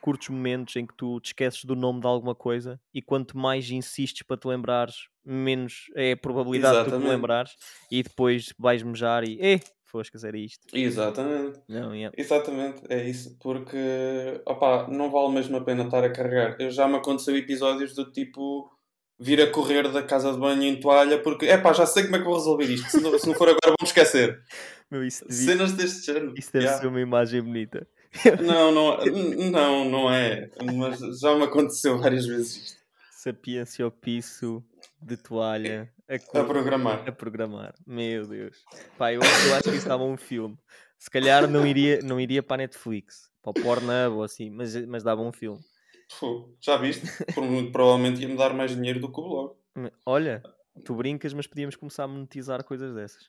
[0.00, 3.70] curtos momentos em que tu te esqueces do nome de alguma coisa e quanto mais
[3.70, 7.00] insistes para te lembrares, menos é a probabilidade Exatamente.
[7.00, 7.56] de tu te lembrares
[7.90, 10.66] e depois vais mejar e eh, foscas, era isto.
[10.72, 11.60] Exatamente.
[11.68, 12.14] Não, yeah.
[12.16, 13.36] Exatamente, é isso.
[13.40, 16.56] Porque opa, não vale mesmo a pena estar a carregar.
[16.60, 18.70] Eu já me aconteceu episódios do tipo
[19.18, 22.16] vir a correr da casa de banho em toalha porque é pá, já sei como
[22.16, 22.90] é que vou resolver isto.
[22.90, 24.40] Se não, se não for agora, vamos esquecer.
[24.90, 25.46] Meu, isso devia...
[25.46, 26.34] Cenas deste género.
[26.36, 26.80] Isso deve yeah.
[26.80, 27.86] ser uma imagem bonita.
[28.42, 28.98] Não, não,
[29.50, 30.50] não, não é.
[30.74, 32.86] Mas já me aconteceu várias vezes isto.
[33.10, 34.62] Sapiência ao piso
[35.02, 36.38] de toalha a, co...
[36.38, 37.08] a, programar.
[37.08, 37.74] A programar.
[37.86, 38.64] Meu Deus.
[38.96, 40.56] Pá, eu, eu acho que isso dava um filme.
[40.98, 44.74] Se calhar não iria, não iria para a Netflix, para o Pornhub ou assim, mas,
[44.86, 45.60] mas dava um filme.
[46.18, 47.06] Pô, já viste?
[47.72, 49.54] Provavelmente ia-me dar mais dinheiro do que o blog.
[50.06, 50.42] Olha,
[50.84, 53.28] tu brincas, mas podíamos começar a monetizar coisas dessas.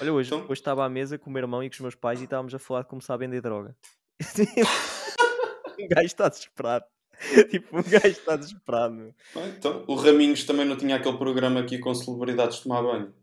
[0.00, 0.44] Olha, hoje, então...
[0.44, 2.54] hoje estava à mesa com o meu irmão e com os meus pais e estávamos
[2.54, 3.76] a falar de começar a vender droga.
[5.78, 6.84] um gajo está desesperado.
[7.50, 9.14] tipo, um gajo está desesperado.
[9.56, 13.14] então, o Raminhos também não tinha aquele programa aqui com celebridades tomar banho.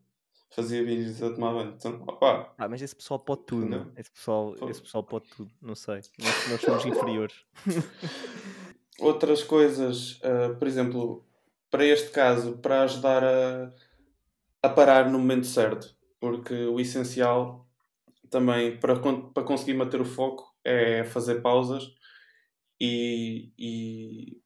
[0.52, 1.74] Fazia vídeos a tomar banho.
[1.78, 2.54] Então, opa.
[2.58, 3.92] Ah, mas esse pessoal pode tudo, não?
[3.98, 6.02] Esse pessoal, esse pessoal pode tudo, não sei.
[6.20, 7.36] Nós, nós somos inferiores.
[9.00, 11.26] Outras coisas, uh, por exemplo,
[11.70, 13.74] para este caso, para ajudar a,
[14.64, 15.96] a parar no momento certo.
[16.20, 17.68] Porque o essencial
[18.30, 21.96] também para, para conseguir manter o foco é fazer pausas
[22.80, 24.38] e, e,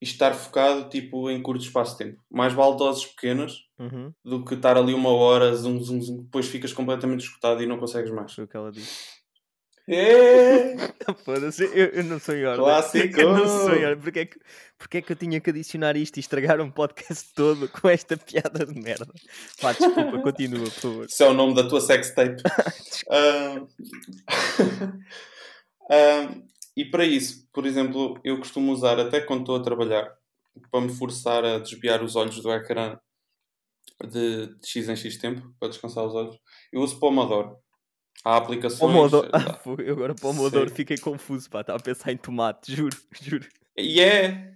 [0.00, 2.22] estar focado tipo, em curto espaço de tempo.
[2.30, 4.12] Mais vale doses pequenas uhum.
[4.24, 8.32] do que estar ali uma hora, depois ficas completamente escutado e não consegues mais.
[8.32, 9.22] Foi o que ela disse.
[9.88, 10.76] É!
[11.24, 12.56] Foda-se, eu, eu, não sou ordem.
[12.56, 13.20] Clássico!
[13.20, 13.98] Eu não sou ordem.
[13.98, 14.38] Porquê é, que,
[14.78, 18.16] porquê é que eu tinha que adicionar isto e estragar um podcast todo com esta
[18.16, 19.12] piada de merda?
[19.60, 21.06] Pá, desculpa, continua, por favor.
[21.06, 22.42] Isso é o nome da tua sextape.
[23.08, 23.68] uh...
[25.90, 30.16] uh, e para isso, por exemplo, eu costumo usar, até quando estou a trabalhar,
[30.70, 32.98] para me forçar a desviar os olhos do ecrã
[34.08, 36.36] de, de X em X tempo, para descansar os olhos,
[36.72, 37.56] eu uso Pomodoro.
[38.24, 38.80] Há aplicações.
[38.80, 39.30] Pomodoro.
[39.32, 40.76] Ah, eu agora Pomodoro Sim.
[40.76, 43.48] fiquei confuso, pá, estava a pensar em tomate, juro, juro.
[43.76, 44.54] E é,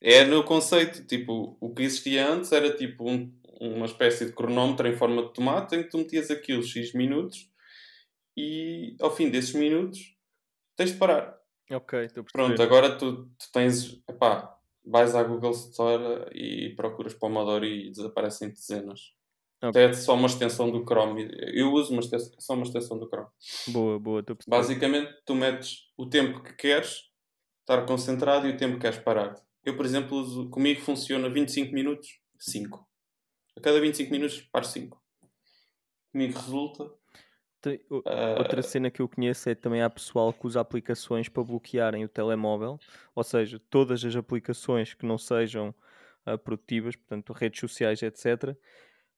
[0.00, 4.88] é no conceito, tipo, o que existia antes era tipo um, uma espécie de cronómetro
[4.88, 7.48] em forma de tomate em que tu metias aquilo X minutos
[8.36, 10.16] e ao fim desses minutos
[10.76, 11.41] tens de parar.
[11.72, 14.02] Ok, estou Pronto, agora tu, tu tens.
[14.08, 19.14] Epá, vais à Google Store e procuras Pomodoro e desaparecem dezenas.
[19.62, 19.82] Okay.
[19.84, 21.28] É só uma extensão do Chrome.
[21.54, 23.28] Eu uso uma extensão, só uma extensão do Chrome.
[23.68, 24.20] Boa, boa.
[24.20, 27.04] Estou Basicamente, tu metes o tempo que queres
[27.60, 29.36] estar concentrado e o tempo que queres parar.
[29.64, 32.84] Eu, por exemplo, uso, comigo funciona 25 minutos, 5.
[33.56, 35.00] A cada 25 minutos, paro 5.
[36.10, 36.90] Comigo resulta
[38.38, 38.62] Outra uh...
[38.62, 42.78] cena que eu conheço é também há pessoal que usa aplicações para bloquearem o telemóvel,
[43.14, 45.74] ou seja, todas as aplicações que não sejam
[46.26, 48.56] uh, produtivas, portanto, redes sociais, etc., uh,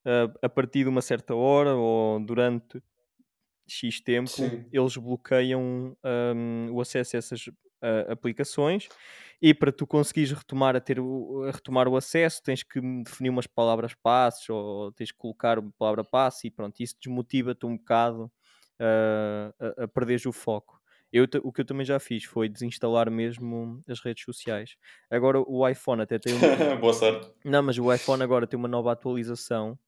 [0.04, 2.82] ah, a partir de uma certa hora ou durante
[3.66, 4.66] X tempo, Sim.
[4.70, 7.48] eles bloqueiam um, o acesso a essas
[8.08, 8.88] aplicações
[9.40, 13.30] e para tu conseguires retomar a ter o, a retomar o acesso tens que definir
[13.30, 17.76] umas palavras passes ou tens que colocar uma palavra passe e pronto, isso desmotiva-te um
[17.76, 18.30] bocado
[18.80, 20.80] uh, a, a perderes o foco.
[21.12, 24.74] Eu, o que eu também já fiz foi desinstalar mesmo as redes sociais.
[25.08, 26.74] Agora o iPhone até tem uma...
[26.74, 27.30] Boa sorte.
[27.44, 29.78] Não, mas o iPhone agora tem uma nova atualização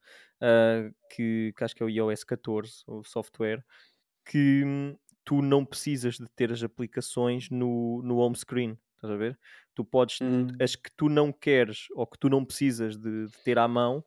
[0.41, 3.65] uh, que, que acho que é o iOS 14, o software,
[4.25, 4.63] que
[5.27, 8.79] tu não precisas de ter as aplicações no, no home screen.
[8.95, 9.39] Estás a ver?
[9.75, 10.47] Tu podes, hum.
[10.61, 14.03] as que tu não queres ou que tu não precisas de, de, ter à mão,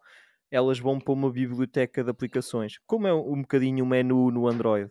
[0.50, 4.90] elas vão para uma biblioteca de aplicações, como é um bocadinho o menu no Android.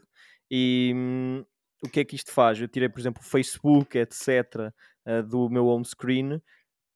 [0.50, 1.44] E hum,
[1.82, 2.60] o que é que isto faz?
[2.60, 4.72] Eu tirei, por exemplo, o Facebook, etc., uh,
[5.06, 6.42] eh, do meu home screen,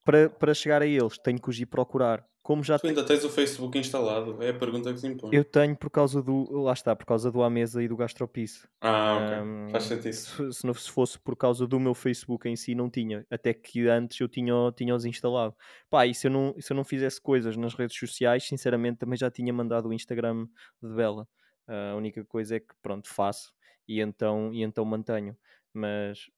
[0.04, 3.22] para, para chegar a eles, tenho que os ir procurar como já tu ainda tens
[3.22, 4.42] o Facebook instalado?
[4.42, 5.30] É a pergunta que se impõe.
[5.32, 6.62] Eu tenho por causa do.
[6.62, 8.66] Lá está, por causa do Amesa e do Gastropice.
[8.80, 9.38] Ah, ok.
[9.38, 10.12] Um, Faz sentido.
[10.12, 13.24] Se, se, não, se fosse por causa do meu Facebook em si, não tinha.
[13.30, 15.54] Até que antes eu tinha, tinha os instalado.
[15.88, 19.16] Pá, e se eu, não, se eu não fizesse coisas nas redes sociais, sinceramente também
[19.16, 20.48] já tinha mandado o Instagram
[20.82, 21.28] de Bela.
[21.68, 23.52] Uh, a única coisa é que, pronto, faço
[23.86, 25.36] e então, e então mantenho.
[25.72, 26.28] Mas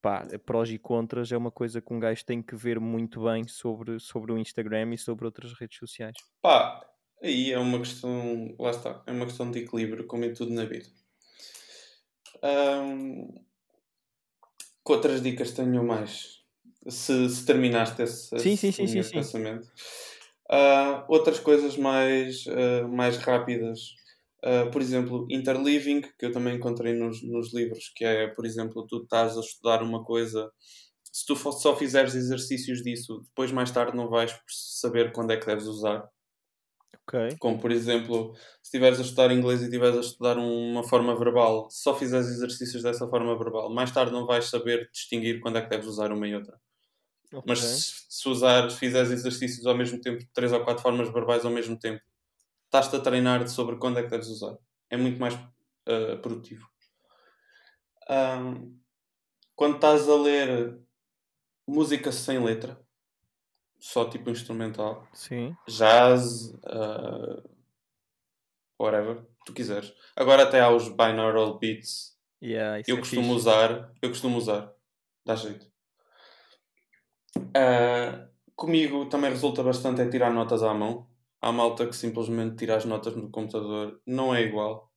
[0.00, 3.46] pá, prós e contras é uma coisa que um gajo tem que ver muito bem
[3.46, 6.16] sobre, sobre o Instagram e sobre outras redes sociais.
[6.40, 6.86] Pá,
[7.22, 10.64] aí é uma questão, lá está, é uma questão de equilíbrio, como em tudo na
[10.64, 10.88] vida.
[12.42, 13.44] Um,
[14.84, 16.36] que outras dicas tenho mais?
[16.88, 19.68] Se, se terminaste esse, sim, sim, sim, esse pensamento.
[20.48, 23.96] Uh, outras coisas mais, uh, mais rápidas
[24.46, 28.86] Uh, por exemplo, interleaving, que eu também encontrei nos, nos livros, que é, por exemplo,
[28.86, 30.48] tu estás a estudar uma coisa,
[31.02, 35.46] se tu só fizeres exercícios disso, depois mais tarde não vais saber quando é que
[35.46, 36.08] deves usar.
[37.08, 37.36] Okay.
[37.40, 41.68] Como, por exemplo, se estiveres a estudar inglês e estiveres a estudar uma forma verbal,
[41.68, 45.62] se só fizeres exercícios dessa forma verbal, mais tarde não vais saber distinguir quando é
[45.62, 46.56] que deves usar uma e outra.
[47.32, 47.42] Okay.
[47.46, 51.50] Mas se, se usares, fizeres exercícios ao mesmo tempo, três ou quatro formas verbais ao
[51.50, 52.00] mesmo tempo,
[52.78, 54.56] estás-te a treinar sobre quando é que deves usar.
[54.90, 56.68] É muito mais uh, produtivo.
[58.08, 58.78] Um,
[59.54, 60.78] quando estás a ler
[61.66, 62.80] música sem letra,
[63.80, 65.08] só tipo instrumental.
[65.12, 65.56] Sim.
[65.66, 67.42] Jazz, uh,
[68.78, 69.92] whatever, tu quiseres.
[70.14, 72.16] Agora até há os binaural beats.
[72.42, 73.36] Yeah, eu é costumo fixe.
[73.36, 74.72] usar, eu costumo usar.
[75.24, 75.66] Dá jeito.
[77.36, 81.08] Uh, comigo também resulta bastante é tirar notas à mão.
[81.46, 84.00] Há malta que simplesmente tira as notas no computador.
[84.04, 84.92] Não é igual.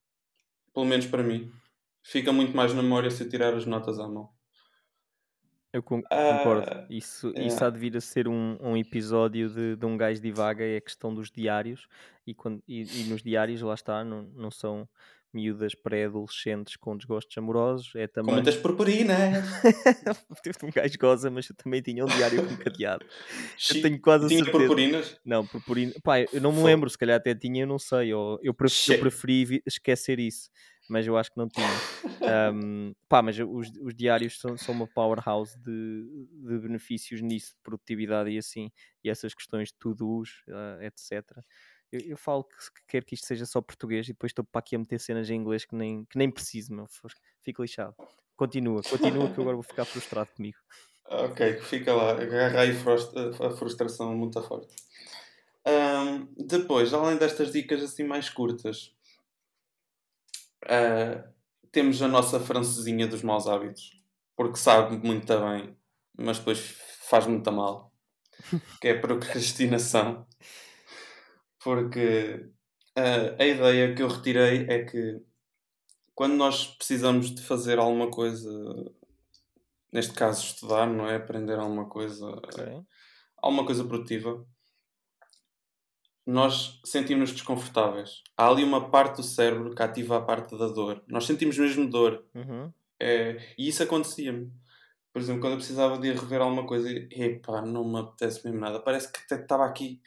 [0.73, 1.51] Pelo menos para mim.
[2.01, 4.31] Fica muito mais na memória se eu tirar as notas à mão.
[5.71, 6.71] Eu Ah, concordo.
[6.89, 7.67] Isso, isso yeah.
[7.67, 10.81] há de vir a ser um, um episódio de, de um gajo divaga, é a
[10.81, 11.88] questão dos diários.
[12.25, 14.89] E, quando, e, e nos diários, lá está, não, não são
[15.33, 17.93] miúdas pré-adolescentes com desgostos amorosos.
[17.95, 18.35] É Com também.
[18.35, 19.45] muitas purpurinas.
[20.63, 23.05] um gajo goza, mas eu também tinha um diário com cadeado.
[23.57, 24.57] Xi, tenho quase tinha certeza.
[24.57, 25.19] purpurinas?
[25.25, 25.93] Não, purpurina.
[26.03, 28.13] Pá, eu não me lembro, se calhar até tinha, eu não sei.
[28.13, 30.49] Ou eu, pref- eu preferi esquecer isso,
[30.87, 31.81] mas eu acho que não tinha.
[32.25, 37.61] Ahm, pá, mas os, os diários são, são uma powerhouse de, de benefícios nisso, de
[37.63, 38.69] produtividade e assim,
[39.03, 41.43] e essas questões de to-dos, ah, etc.
[41.91, 42.56] Eu, eu falo que
[42.88, 45.36] quero que isto seja só português e depois estou para aqui a meter cenas em
[45.36, 46.86] inglês que nem, que nem preciso, meu.
[47.41, 47.95] Fico lixado.
[48.36, 50.58] Continua, continua que eu agora vou ficar frustrado comigo.
[51.12, 52.12] Ok, fica lá.
[52.12, 54.75] Agarra aí a frustração muito forte.
[55.65, 58.93] Ahm, depois, além destas dicas assim mais curtas,
[60.67, 61.28] ah,
[61.71, 63.99] temos a nossa francesinha dos maus hábitos.
[64.36, 65.75] Porque sabe muito bem,
[66.17, 66.60] mas depois
[67.10, 67.91] faz muito mal.
[68.80, 70.25] Que é procrastinação.
[71.63, 72.50] Porque
[72.95, 75.22] ah, a ideia que eu retirei é que
[76.15, 78.50] quando nós precisamos de fazer alguma coisa,
[79.91, 81.15] neste caso estudar, não é?
[81.15, 82.84] Aprender alguma coisa, Ok?
[83.41, 84.45] alguma coisa produtiva,
[86.26, 88.22] nós sentimos-nos desconfortáveis.
[88.38, 91.02] Há ali uma parte do cérebro que ativa a parte da dor.
[91.08, 92.24] Nós sentimos mesmo dor.
[92.36, 92.72] Uhum.
[93.00, 94.52] É, e isso acontecia-me.
[95.12, 98.60] Por exemplo, quando eu precisava de ir rever alguma coisa, epá, não me apetece mesmo
[98.60, 98.80] nada.
[98.80, 100.02] Parece que até estava aqui.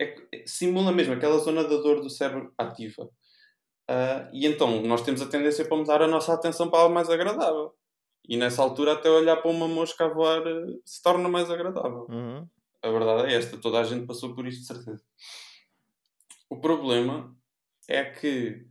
[0.00, 3.10] É, simula mesmo aquela zona da dor do cérebro ativa.
[3.88, 7.08] Ah, e então nós temos a tendência para mudar a nossa atenção para algo mais
[7.08, 7.74] agradável.
[8.28, 12.06] E nessa altura, até olhar para uma mosca a voar eh, se torna mais agradável.
[12.10, 12.46] Uhum.
[12.82, 15.02] A verdade é esta, toda a gente passou por isto de certeza.
[16.50, 17.34] O problema
[17.88, 18.66] é que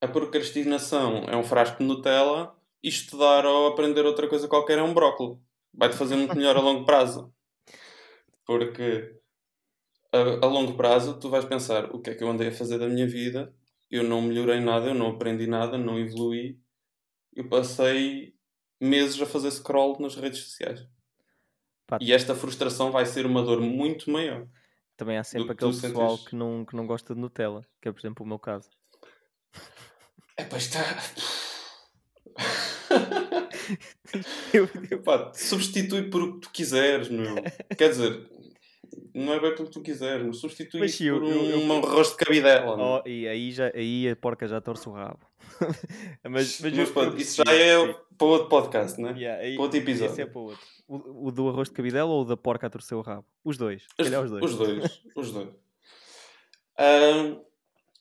[0.00, 4.82] a procrastinação é um frasco de Nutella e estudar ou aprender outra coisa qualquer é
[4.82, 5.40] um brócolo.
[5.72, 7.32] Vai-te fazer muito melhor a longo prazo.
[8.44, 9.21] Porque
[10.12, 12.78] a, a longo prazo tu vais pensar o que é que eu andei a fazer
[12.78, 13.54] da minha vida,
[13.90, 16.58] eu não melhorei nada, eu não aprendi nada, não evoluí,
[17.34, 18.34] eu passei
[18.80, 20.86] meses a fazer scroll nas redes sociais.
[21.86, 24.46] Pá, E esta frustração vai ser uma dor muito maior.
[24.96, 26.28] Também há sempre que aquele pessoal sentes.
[26.28, 28.68] que não, que não gosta de Nutella, que é, por exemplo, o meu caso.
[30.36, 30.80] É pá, está.
[34.52, 37.36] Eu- Epá, substitui por o que tu quiseres, meu.
[37.76, 38.28] Quer dizer,
[39.14, 40.48] não é bem pelo que tu quiseres, isso
[40.88, 42.76] sim, eu- por eu- eu- um arroz de cabidela.
[42.76, 42.86] meu.
[42.86, 45.20] Oh, e aí, já, aí a porca já torce o rabo.
[46.24, 47.98] mas, mas, Mas eu- pronto, eu isso já é percebi.
[48.18, 49.14] para outro podcast, né?
[49.16, 50.26] Yeah, aí- para outro é episódio.
[50.30, 50.66] para outro.
[50.88, 53.24] O, o do arroz de cabidela ou o da porca a torcer o rabo?
[53.44, 53.86] Os dois.
[53.98, 54.42] Os, os dois.
[54.42, 55.02] os dois.
[55.16, 55.48] Os dois.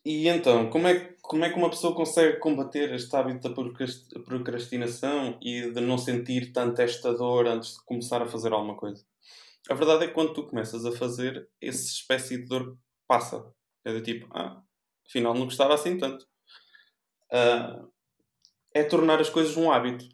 [0.04, 3.54] E então, como é, que- como é que uma pessoa consegue combater este hábito da
[3.54, 8.75] procrast- procrastinação e de não sentir tanto esta dor antes de começar a fazer alguma
[8.75, 9.06] coisa?
[9.69, 13.54] A verdade é que quando tu começas a fazer, essa espécie de dor passa.
[13.86, 14.62] É do tipo, ah,
[15.08, 16.28] afinal não gostava assim tanto.
[17.32, 17.84] Ah,
[18.74, 20.06] é tornar as coisas um hábito.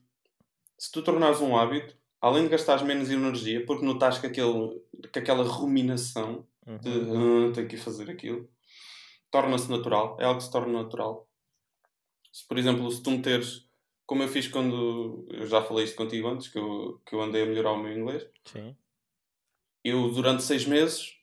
[0.77, 4.81] Se tu tornares um hábito, além de gastares menos energia, porque notas que, aquele,
[5.11, 6.47] que aquela ruminação
[6.81, 7.49] de Uhum.
[7.49, 8.49] "Ah, tenho que fazer aquilo,
[9.31, 11.27] torna-se natural, é algo que se torna natural.
[12.31, 13.67] Se, por exemplo, se tu meteres,
[14.05, 17.43] como eu fiz quando, eu já falei isto contigo antes, que eu, que eu andei
[17.43, 18.75] a melhorar o meu inglês, Sim.
[19.83, 21.15] Eu durante seis meses,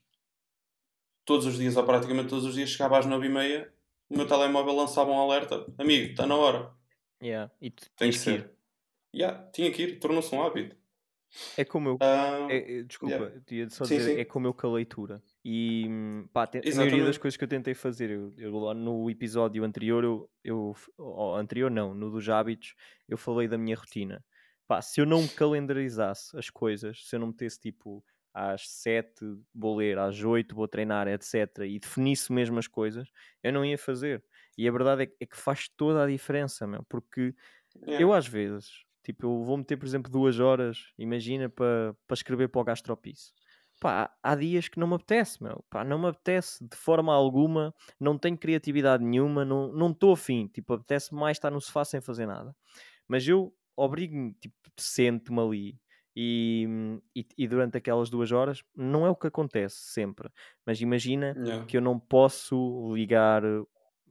[1.24, 3.72] todos os dias, ou praticamente todos os dias, chegava às nove e meia,
[4.08, 6.72] o meu telemóvel lançava um alerta, amigo, está na hora,
[7.22, 7.50] Yeah.
[7.60, 8.40] E tem tens que que ir.
[8.40, 8.50] ser.
[9.14, 10.76] Yeah, tinha que ir, tornou-se um hábito.
[11.56, 11.96] É como eu.
[12.00, 13.42] Ah, é- é- desculpa, yeah.
[13.50, 14.20] ia só Sim, dizer, sim.
[14.20, 15.22] é como eu com a leitura.
[15.44, 15.86] E
[16.32, 20.04] pá, te- a maioria das coisas que eu tentei fazer, eu, eu no episódio anterior,
[20.04, 22.74] eu, eu ou anterior não, no dos hábitos,
[23.08, 24.24] eu falei da minha rotina.
[24.66, 29.76] Pá, se eu não calendarizasse as coisas, se eu não metesse tipo às 7 vou
[29.76, 33.08] ler, às 8 vou treinar, etc., e definisse mesmo as coisas,
[33.42, 34.24] eu não ia fazer.
[34.58, 37.34] E a verdade é, que- é que faz toda a diferença, meu, porque
[37.86, 37.98] Yeah.
[37.98, 42.48] eu às vezes, tipo, eu vou meter, por exemplo, duas horas, imagina, para para escrever
[42.48, 43.32] para o gastropice.
[43.80, 45.64] Pá, há dias que não me apetece, meu.
[45.68, 50.12] Pá, não me apetece de forma alguma, não tenho criatividade nenhuma, não estou não estou
[50.12, 50.48] afim.
[50.48, 52.54] Tipo, apetece mais estar no sofá sem fazer nada.
[53.08, 55.80] Mas eu obrigo-me, tipo, sento-me ali
[56.16, 56.68] E,
[57.14, 60.28] e, e durante aquelas duas horas, não é o que acontece sempre,
[60.64, 61.66] mas imagina Yeah.
[61.66, 63.42] que eu não posso ligar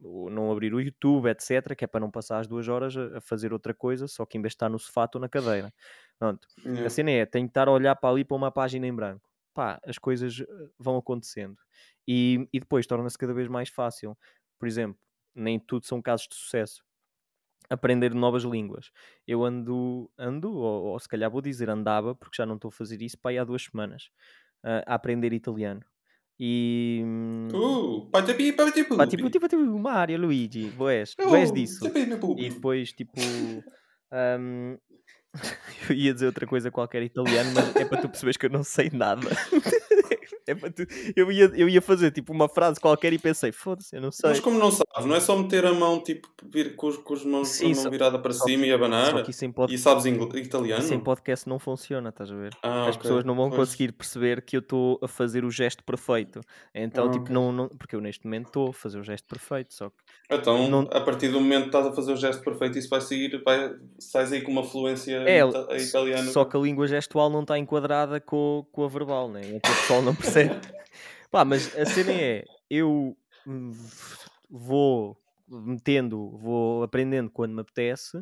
[0.02, 3.22] ou não abrir o YouTube, etc., que é para não passar as duas horas a,
[3.22, 5.74] fazer outra coisa, só que em vez de estar no sofá estou na cadeira.
[6.20, 6.48] Pronto.
[6.86, 9.30] A cena é, tenho que estar a olhar para ali para uma página em branco.
[9.54, 10.46] Pá, as coisas eh,
[10.80, 11.58] vão acontecendo.
[12.08, 14.18] E, e depois torna-se cada vez mais fácil.
[14.60, 15.00] Por exemplo,
[15.34, 16.84] nem tudo são casos de sucesso.
[17.70, 18.92] Aprender novas línguas.
[19.28, 22.72] Eu ando, ando ou, ou se calhar vou dizer andava, porque já não estou a
[22.72, 24.10] fazer isso para aí há duas semanas,
[24.64, 25.82] ah, a aprender italiano.
[26.40, 27.02] E...
[27.04, 31.86] hum, Uh, pati pati Pá, tipo, tipo, tipo, Mario, Luigi, boés, boés disso.
[32.38, 33.20] E depois, tipo,
[34.12, 34.78] hum,
[35.90, 38.64] eu ia dizer outra coisa qualquer italiano, mas é para tu perceberes que eu não
[38.64, 39.30] sei nada.
[40.48, 40.56] é
[41.16, 44.30] eu, ia, eu ia fazer tipo uma frase qualquer e pensei, foda-se, eu não sei.
[44.32, 47.24] Mas como não sabes, não é só meter a mão, tipo, vir com, com as
[47.26, 49.24] mãos Sim, a mão só- virada para só cima que- e abanar Só
[49.54, 49.74] pod...
[49.74, 50.84] e sabes italiano?
[50.84, 52.52] isso em podcast não funciona, estás a ver?
[52.64, 53.02] Ah, As ok.
[53.02, 53.60] pessoas não vão Pois.
[53.62, 56.42] conseguir perceber que eu estou a fazer o gesto perfeito.
[56.74, 57.34] Então, Ah, tipo, ok.
[57.34, 57.68] não, não.
[57.70, 59.96] Porque eu neste momento estou a fazer o gesto perfeito, só que.
[60.30, 63.02] Então, Não- a partir do momento que estás a fazer o gesto perfeito, isso vai
[63.02, 66.32] seguir, vai, sais aí com uma fluência É, ita- a italiano.
[66.32, 69.42] Só que a língua gestual não está enquadrada com, com a verbal, né?
[69.44, 70.33] Então o pessoal não percebe.
[71.32, 73.18] Pá, mas a cena é, eu
[74.50, 75.18] vou
[75.48, 78.20] metendo, vou aprendendo quando me apetece.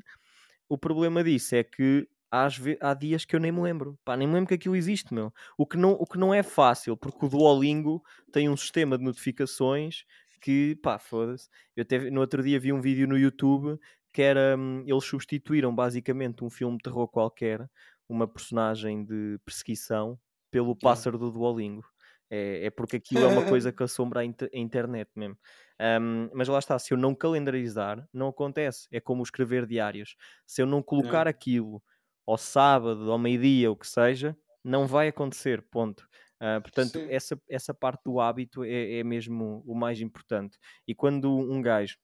[0.70, 4.00] O problema disso é que às ve- há dias que eu nem me lembro.
[4.06, 5.34] Pá, nem me lembro que aquilo existe, meu.
[5.58, 8.02] O que não, o que não é fácil, porque o Duolingo
[8.32, 10.06] tem um sistema de notificações
[10.40, 11.50] que, pá, foda-se.
[11.76, 13.78] Eu teve, no outro dia vi um vídeo no YouTube
[14.14, 17.70] que era, hum, eles substituíram basicamente um filme de terror qualquer,
[18.10, 21.86] uma personagem de perseguição, pelo pássaro do Duolingo.
[22.32, 25.38] É, é porque aquilo é uma coisa que assombra a, inter- a internet mesmo.
[25.80, 28.88] Um, mas lá está, se eu não calendarizar, não acontece.
[28.92, 30.16] É como escrever diários.
[30.46, 31.84] Se eu não colocar aquilo
[32.26, 35.62] ao sábado, ao meio-dia, o que seja, não vai acontecer.
[35.72, 36.08] Ponto.
[36.40, 37.08] Ah, portanto, Sim.
[37.08, 40.58] essa, essa parte do hábito é, é mesmo o mais importante.
[40.88, 41.98] E quando um gajo,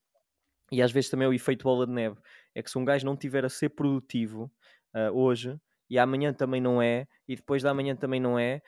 [0.72, 2.18] e às vezes também é o efeito bola de neve,
[2.56, 4.52] é que se um gajo não tiver a ser produtivo
[4.94, 5.58] ah, hoje,
[5.90, 8.62] e amanhã também não é, e depois da amanhã também não é,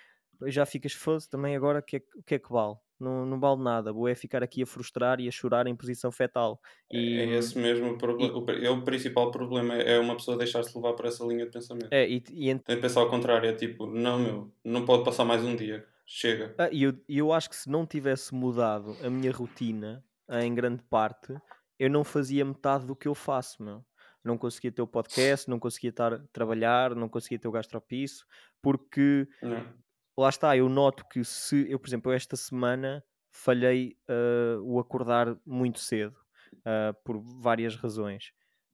[0.47, 2.75] já ficas foda também agora o que, é, que- que é que vale?
[2.99, 6.11] Não, não vale nada, vou é ficar aqui a frustrar e a chorar em posição
[6.11, 6.59] fetal.
[6.91, 8.45] E, É esse mesmo o problema.
[8.45, 11.51] Pri- é o principal problema é é uma pessoa deixar-se levar por essa linha de
[11.51, 11.87] pensamento.
[11.91, 15.05] é, e, e ent- Tem de pensar ao contrário, é tipo, não meu, não pode
[15.05, 15.87] passar mais um dia.
[16.05, 16.55] Chega.
[16.57, 20.53] Ah, e eu, e eu acho que se não tivesse mudado a minha rotina, em
[20.53, 21.33] grande parte,
[21.77, 23.85] eu não fazia metade do que eu faço, meu.
[24.23, 28.25] Não conseguia ter o podcast, não conseguia estar a trabalhar, não conseguia ter o gastropiso,
[28.61, 29.65] porque Não.
[30.19, 35.37] Lá está, eu noto que se eu, por exemplo, esta semana falhei ah, o acordar
[35.45, 36.15] muito cedo,
[36.65, 38.31] ah, por várias razões.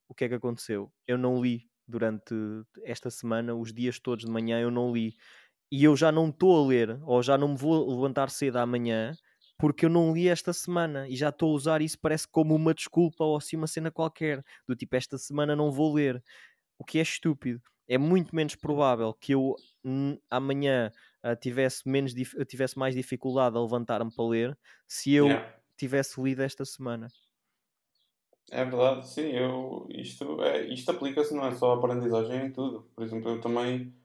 [0.08, 0.92] O que é que aconteceu?
[1.08, 2.34] Eu não li durante
[2.84, 5.16] esta semana, os dias todos de manhã, eu não li.
[5.72, 9.14] E eu já não estou a ler, ou já não me vou levantar cedo amanhã,
[9.58, 12.74] porque eu não li esta semana e já estou a usar isso, parece como uma
[12.74, 16.24] desculpa ou assim uma cena qualquer, do tipo, esta semana não vou ler.
[16.80, 17.62] O que é estúpido.
[17.88, 19.56] É muito menos provável que eu
[20.30, 20.92] amanhã
[21.26, 22.14] ah, tivesse, menos,
[22.48, 25.56] tivesse mais dificuldade a levantar-me para ler se eu Yeah.
[25.78, 27.08] tivesse lido esta semana.
[28.52, 32.90] É verdade, sim, eu, isto, é, isto aplica-se não é só a aprendizagem em tudo.
[32.96, 33.96] Por exemplo, eu também,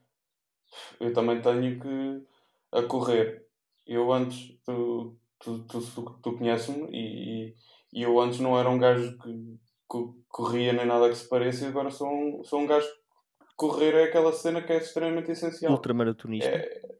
[0.99, 2.27] eu também tenho que
[2.71, 3.47] a correr.
[3.85, 5.81] Eu antes, tu, tu, tu,
[6.21, 7.55] tu, conheces-me e,
[7.93, 11.65] e- eu antes não era um gajo que, co- corria nem nada que se pareça
[11.65, 15.31] e agora sou um, sou um gajo que correr é aquela cena que é extremamente
[15.31, 15.75] essencial.
[15.75, 16.59] Ultramaratonista.
[16.59, 16.90] É,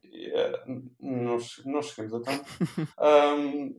[0.99, 2.49] não, não chegamos a tanto.
[2.97, 3.75] Ahm,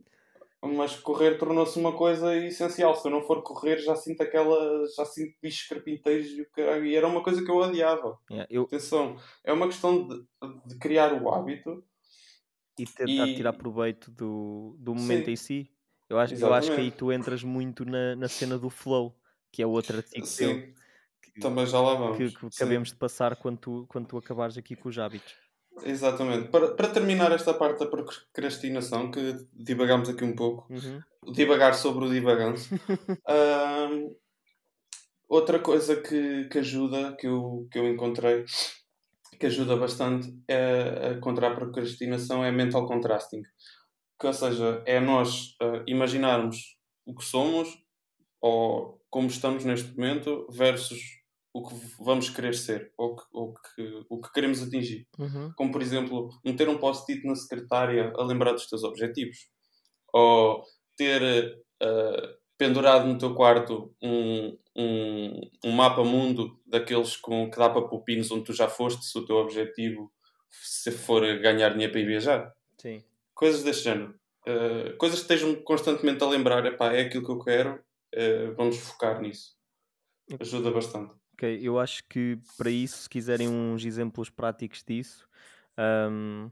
[0.61, 2.95] mas correr tornou-se uma coisa essencial.
[2.95, 4.85] Se eu não for correr, já sinto aquela.
[4.95, 6.85] já sinto bichos carpinteiros e o caralho.
[6.85, 8.17] E era uma coisa que eu odiava.
[8.31, 10.25] Yeah, eu, Atenção, é uma questão de,
[10.65, 11.83] de criar o hábito.
[12.79, 15.31] e tentar E- tirar proveito do, do momento Sim.
[15.31, 15.69] em si.
[16.09, 19.15] Eu acho, eu acho que aí tu entras muito na, na cena do flow,
[19.51, 20.73] que é outro artigo teu Sim,
[21.21, 22.17] que, também já lá vamos.
[22.17, 25.35] que, que acabemos de passar quando tu, quando tu acabares aqui com os hábitos.
[25.81, 26.49] Exatamente.
[26.49, 31.01] Para, para terminar esta parte da procrastinação, que divagamos aqui um pouco, Uhum.
[31.33, 32.69] divagar sobre o divaganço.
[33.27, 34.13] Ahm,
[35.27, 38.45] outra coisa que, que ajuda, que eu, que eu encontrei,
[39.39, 43.41] que ajuda bastante é, a contra a procrastinação, é mental contrasting.
[44.19, 47.67] Que, ou seja, é nós ah, imaginarmos o que somos
[48.39, 50.99] ou como estamos neste momento versus
[51.53, 55.07] o que vamos querer ser ou, que, ou que, o que queremos atingir.
[55.19, 55.53] Uhum.
[55.55, 59.37] Como, por exemplo, meter um post-it na secretária a lembrar dos teus objetivos.
[60.11, 60.63] Ou
[60.97, 61.21] ter
[61.81, 67.87] eh, pendurado no teu quarto um, um, um mapa mundo daqueles com, que dá para
[67.87, 70.11] pupinos onde tu já foste, se o teu objetivo
[70.49, 72.53] se for ganhar dinheiro para ir viajar.
[72.79, 73.03] Sim.
[73.33, 74.15] Coisas deste género.
[74.47, 78.77] Uh, coisas que estejam constantemente a lembrar, epá, é aquilo que eu quero, uh, vamos
[78.77, 79.55] focar nisso.
[80.39, 81.13] Ajuda bastante.
[81.45, 85.27] Eu acho que para isso, se quiserem uns exemplos práticos disso,
[85.77, 86.49] um,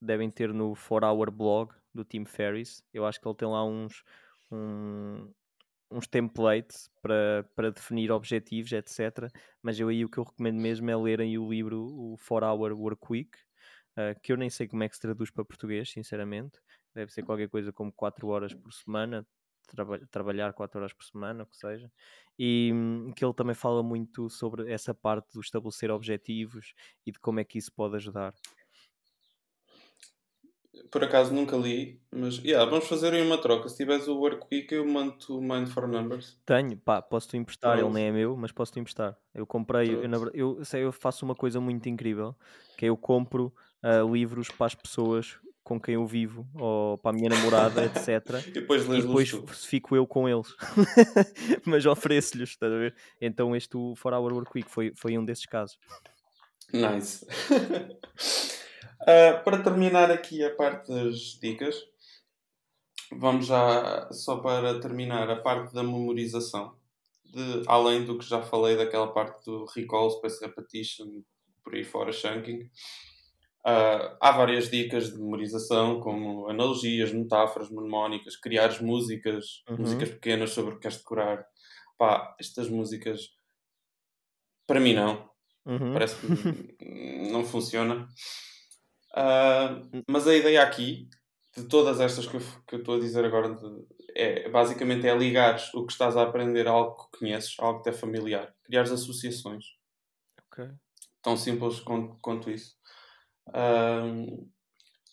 [0.00, 2.82] devem ter no 4-Hour Blog do Tim Ferriss.
[2.92, 4.02] Eu acho que ele tem lá uns,
[4.50, 5.32] um,
[5.90, 9.30] uns templates para, para definir objetivos, etc.
[9.62, 13.06] Mas eu aí o que eu recomendo mesmo é lerem o livro o 4-Hour Work
[13.10, 13.30] Week,
[13.96, 16.60] uh, que eu nem sei como é que se traduz para português, sinceramente.
[16.94, 19.26] Deve ser qualquer coisa como 4 horas por semana,
[19.66, 21.90] traba trabalhar 4 horas por semana, o que seja.
[22.38, 27.18] E hum, que ele também fala muito sobre essa parte do estabelecer objetivos e de
[27.18, 28.34] como é que isso pode ajudar
[30.90, 33.68] por acaso nunca li, mas yeah, vamos fazer aí uma troca.
[33.68, 36.38] Se tiveres o Work Week, eu mando o Mind for Numbers.
[36.44, 39.16] Tenho, pá, posso-te emprestar, ele nem é meu, mas posso-te emprestar.
[39.34, 42.34] Eu comprei, eu, na, eu, sei, eu faço uma coisa muito incrível,
[42.76, 43.52] que é eu compro
[43.82, 47.98] uh, livros para as pessoas com quem eu vivo, ou para a minha namorada, etc.
[48.46, 50.46] e depois, e depois fico eu com eles.
[51.66, 52.94] mas ofereço-lhes, estás a ver?
[53.20, 55.76] Então este o 4 Hour Work Week foi, foi um desses casos.
[56.72, 57.26] Nice.
[59.02, 61.74] Uh, para terminar aqui a parte das dicas,
[63.10, 66.76] vamos já só para terminar a parte da memorização.
[67.24, 71.22] De, além do que já falei daquela parte do recall, space repetition,
[71.64, 72.70] por aí fora, chunking.
[73.66, 79.78] Uh, há várias dicas de memorização, como analogias, metáforas, mnemónicas, criar músicas, uhum.
[79.78, 81.44] músicas pequenas sobre o que queres decorar.
[81.98, 83.30] Pá, estas músicas,
[84.68, 85.28] para mim não.
[85.64, 85.92] Uhum.
[85.92, 86.76] Parece que
[87.32, 88.08] não funciona.
[89.10, 91.08] Uh, mas a ideia aqui,
[91.56, 95.16] de todas estas que eu, que eu estou a dizer agora, de, é basicamente é
[95.16, 98.54] ligar o que estás a aprender a algo que conheces, a algo que é familiar.
[98.62, 99.64] Criar associações.
[100.52, 100.70] Ok.
[101.20, 102.76] Tão simples quanto, quanto isso.
[103.48, 104.48] Uh,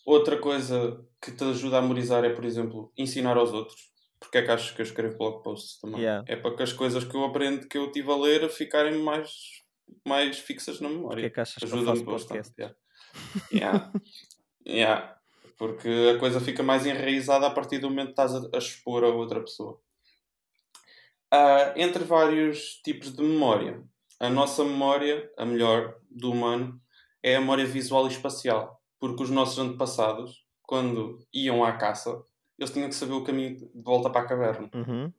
[0.04, 3.92] outra coisa que te ajuda a memorizar é, por exemplo, ensinar aos outros.
[4.18, 6.00] Porque é que achas que eu escrevo blog posts também?
[6.00, 6.24] Yeah.
[6.26, 9.30] É para que as coisas que eu aprendo, que eu tive a ler, ficarem mais,
[10.06, 11.16] mais fixas na memória.
[11.16, 12.50] Porque é que achas Ajuda-me bastante.
[12.58, 12.76] Yeah.
[13.52, 13.92] Yeah.
[14.66, 15.18] yeah.
[15.56, 19.04] Porque a coisa fica mais enraizada a partir do momento que estás a, a expor
[19.04, 19.78] a outra pessoa.
[21.32, 23.82] Uh, entre vários tipos de memória,
[24.20, 26.80] a nossa memória, a melhor do humano,
[27.24, 28.80] é a memória visual e espacial.
[29.00, 32.22] Porque os nossos antepassados, quando iam à caça,
[32.58, 34.70] eles tinham que saber o caminho de volta para a caverna.
[34.72, 35.12] Uhum.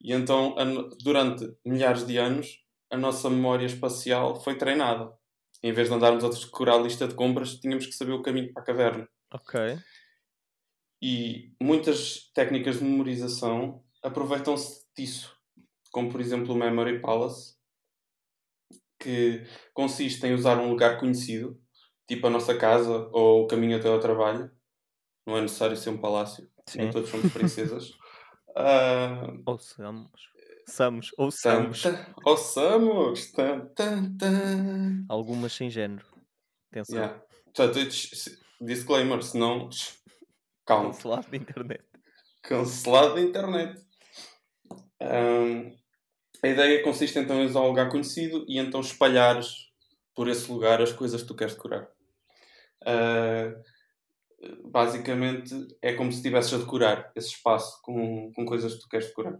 [0.00, 0.54] E então,
[1.02, 5.12] durante milhares de anos, a nossa memória espacial foi treinada
[5.62, 8.52] em vez de andarmos a decorar a lista de compras, tínhamos que saber o caminho
[8.52, 9.08] para a caverna.
[9.32, 9.78] Ok.
[11.02, 15.36] E muitas técnicas de memorização aproveitam-se disso,
[15.90, 17.56] como por exemplo o Memory Palace,
[19.00, 19.42] que
[19.72, 21.58] consiste em usar um lugar conhecido,
[22.06, 24.50] tipo a nossa casa ou o caminho até ao trabalho.
[25.26, 26.78] Não é necessário ser um palácio, Sim.
[26.78, 27.90] nem todos somos princesas.
[28.50, 29.42] uh...
[29.46, 30.30] Ou somos.
[30.66, 31.82] Samos, ouçamos.
[32.24, 33.32] Ouçamos!
[35.08, 36.06] Algumas sem género.
[36.70, 36.96] Atenção.
[36.96, 37.22] Yeah.
[37.44, 37.78] Portanto,
[38.60, 39.68] disclaimer, senão.
[40.64, 40.90] Calma.
[40.90, 41.84] Cancelado da internet.
[42.42, 43.84] Cancelado da internet.
[45.02, 45.76] Um,
[46.42, 49.70] a ideia consiste então em usar um lugar conhecido e então espalhares
[50.14, 51.88] por esse lugar as coisas que tu queres decorar.
[52.82, 53.62] Uh,
[54.70, 59.08] basicamente é como se estivesses a decorar esse espaço com, com coisas que tu queres
[59.08, 59.34] decorar.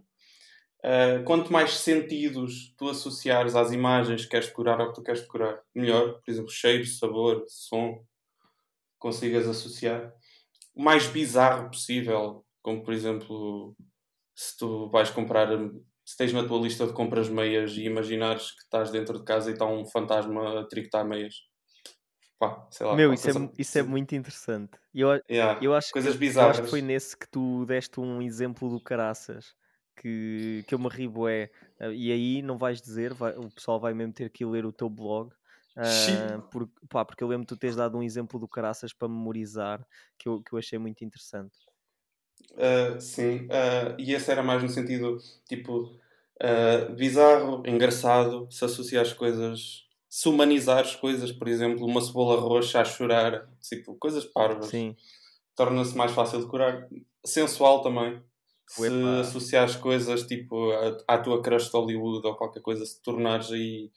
[0.83, 5.21] Uh, quanto mais sentidos tu associares às imagens que queres decorar ou que tu queres
[5.21, 6.19] decorar, melhor.
[6.21, 8.03] Por exemplo, cheiro, sabor, som,
[8.97, 10.13] consigas associar.
[10.73, 13.75] O mais bizarro possível, como por exemplo,
[14.35, 15.49] se tu vais comprar,
[16.11, 19.49] se tens na tua lista de compras meias e imaginares que estás dentro de casa
[19.49, 21.35] e está um fantasma a tricotar meias.
[22.37, 24.71] Pá, sei lá, Meu, isso, é, isso é muito interessante.
[24.93, 26.57] Eu, yeah, eu, acho coisas que, bizarras.
[26.57, 29.55] acho que foi nesse que tu deste um exemplo do caraças
[29.95, 31.49] que, que eu me ri bué.
[31.79, 34.73] Uh, e aí não vais dizer, vai, o pessoal vai mesmo ter que ler o
[34.73, 35.31] teu blog.
[35.77, 39.85] Uh, por, pá, porque eu lembro tu teres dado um exemplo do caraças para memorizar
[40.19, 41.57] que eu, que eu achei muito interessante.
[42.51, 45.17] Uh, sim, uh, e esse era mais no sentido
[45.47, 45.83] tipo
[46.41, 52.39] uh, bizarro, engraçado, se associar as coisas, se humanizar as coisas, por exemplo, uma cebola
[52.39, 54.71] roxa a chorar, tipo, coisas parvas,
[55.55, 56.87] torna-se mais fácil de curar,
[57.25, 58.21] sensual também
[58.67, 59.19] se Uepa.
[59.19, 60.71] associares coisas tipo
[61.05, 63.91] à, tua crush de Hollywood ou qualquer coisa, se tornares aí.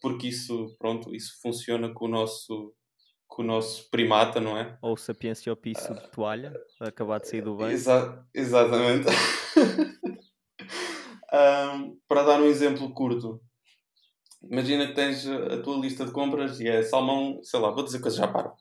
[0.00, 2.74] Porque isso, pronto, isso funciona com o nosso
[3.32, 4.76] com o nosso primata, não é?
[4.82, 7.72] Ou sapiência ao piso de toalha, acabar de sair do banho.
[7.72, 9.08] Exa exatamente.
[11.34, 13.40] Um, para dar um exemplo curto,
[14.42, 18.02] imagina que tens a tua lista de compras e é salmão, sei lá, vou dizer
[18.02, 18.52] coisas já paro.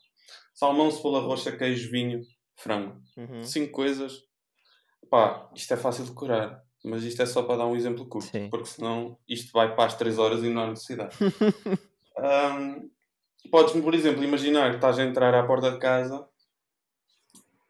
[0.53, 2.21] Salmão, cebola roxa, queijo, vinho,
[2.55, 2.97] frango.
[3.17, 3.43] Uhum.
[3.43, 4.21] Cinco coisas.
[5.09, 6.63] Pá, isto é fácil de curar.
[6.81, 8.31] Mas isto é só para dar um exemplo curto.
[8.31, 8.49] Sim.
[8.49, 11.13] Porque senão isto vai para as 3 horas e não há necessidade.
[12.17, 12.89] Um,
[13.49, 16.27] podes, por exemplo, imaginar que estás a entrar à porta de casa,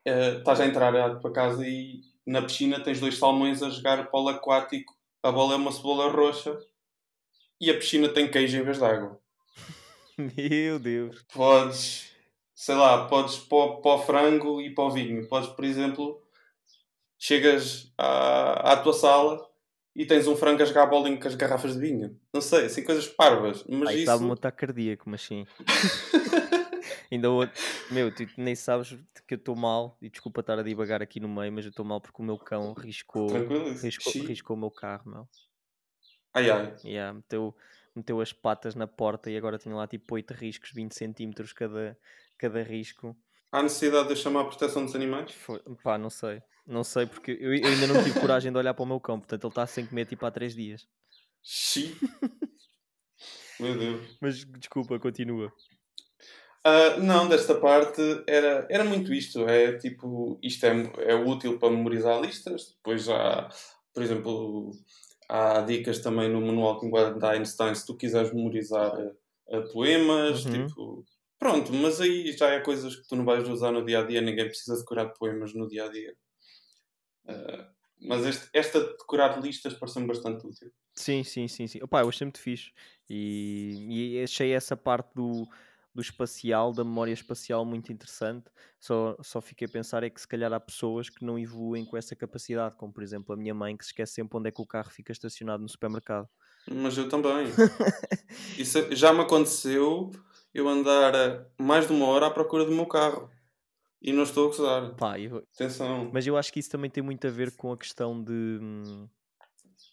[0.05, 4.09] eh, estás a entrar à tua casa e na piscina tens dois salmões a jogar
[4.09, 6.57] polo aquático, a bola é uma cebola roxa
[7.59, 9.19] e a piscina tem queijo em vez de água.
[10.17, 11.23] Meu Deus.
[11.33, 12.11] Podes,
[12.55, 15.27] sei lá, podes para para o frango e para o vinho.
[15.27, 16.21] Podes, por exemplo,
[17.17, 19.50] chegas à, à tua sala
[19.95, 22.19] e tens um frango a jogar bolinho com as garrafas de vinho.
[22.33, 23.63] Não sei, assim, coisas parvas.
[23.67, 24.11] Mas Aí isso...
[24.11, 25.45] estava um ataque cardíaco, mas sim.
[27.11, 27.61] Ainda outro...
[27.91, 31.27] Meu, tu nem sabes que eu estou mal, e desculpa estar a divagar aqui no
[31.27, 34.71] meio, mas eu estou mal porque o meu cão riscou, Tranquilo, riscou, riscou o meu
[34.71, 35.27] carro, meu.
[36.33, 36.73] Ai ai.
[36.85, 37.53] Yeah, meteu,
[37.93, 41.97] meteu as patas na porta e agora tinha lá tipo 8 riscos, 20 centímetros cada,
[42.37, 43.15] cada risco.
[43.51, 45.31] Há necessidade de chamar a proteção dos animais?
[45.31, 46.41] Foi, pá, não sei.
[46.65, 49.19] Não sei porque eu, eu ainda não tive coragem de olhar para o meu cão,
[49.19, 50.87] portanto ele está sem comer tipo há 3 dias.
[51.43, 51.97] Xi.
[53.59, 54.17] Meu Deus.
[54.19, 55.53] Mas desculpa, continua.
[56.63, 59.47] Ah, não, desta parte era, era muito isto.
[59.47, 62.75] É tipo, isto é, é útil para memorizar listas.
[62.77, 63.49] Depois há,
[63.93, 64.71] por exemplo,
[65.27, 68.93] há dicas também no manual de linguagem da Einstein se tu quiseres memorizar
[69.51, 70.45] ah, poemas.
[70.45, 70.67] Uhum.
[70.67, 71.05] Tipo,
[71.41, 74.21] pronto, mas aí já é coisas que tu não vais usar no dia a dia.
[74.21, 76.15] Ninguém precisa decorar poemas no dia a dia.
[77.27, 77.69] Ah,
[78.01, 80.71] mas este- esta de decorar listas parece-me bastante útil.
[80.95, 81.79] Sim, sim, sim, sim.
[81.83, 82.71] Opa, eu achei muito fixe.
[83.09, 85.47] E, e achei essa parte do,
[85.93, 88.49] do espacial, da memória espacial, muito interessante.
[88.79, 91.95] Só, só fiquei a pensar é que se calhar há pessoas que não evoluem com
[91.95, 94.61] essa capacidade, como por exemplo a minha mãe, que se esquece sempre onde é que
[94.61, 96.27] o carro fica estacionado no supermercado.
[96.69, 97.47] Mas eu também.
[98.57, 100.11] Isso já me aconteceu
[100.53, 103.29] eu andar eh, mais de uma hora à procura do meu carro.
[104.01, 104.95] E não estou a gozar.
[104.95, 106.09] Pá, eu- Atenção.
[106.11, 109.07] Mas eu acho que isso também tem muito a ver com a questão de, hum,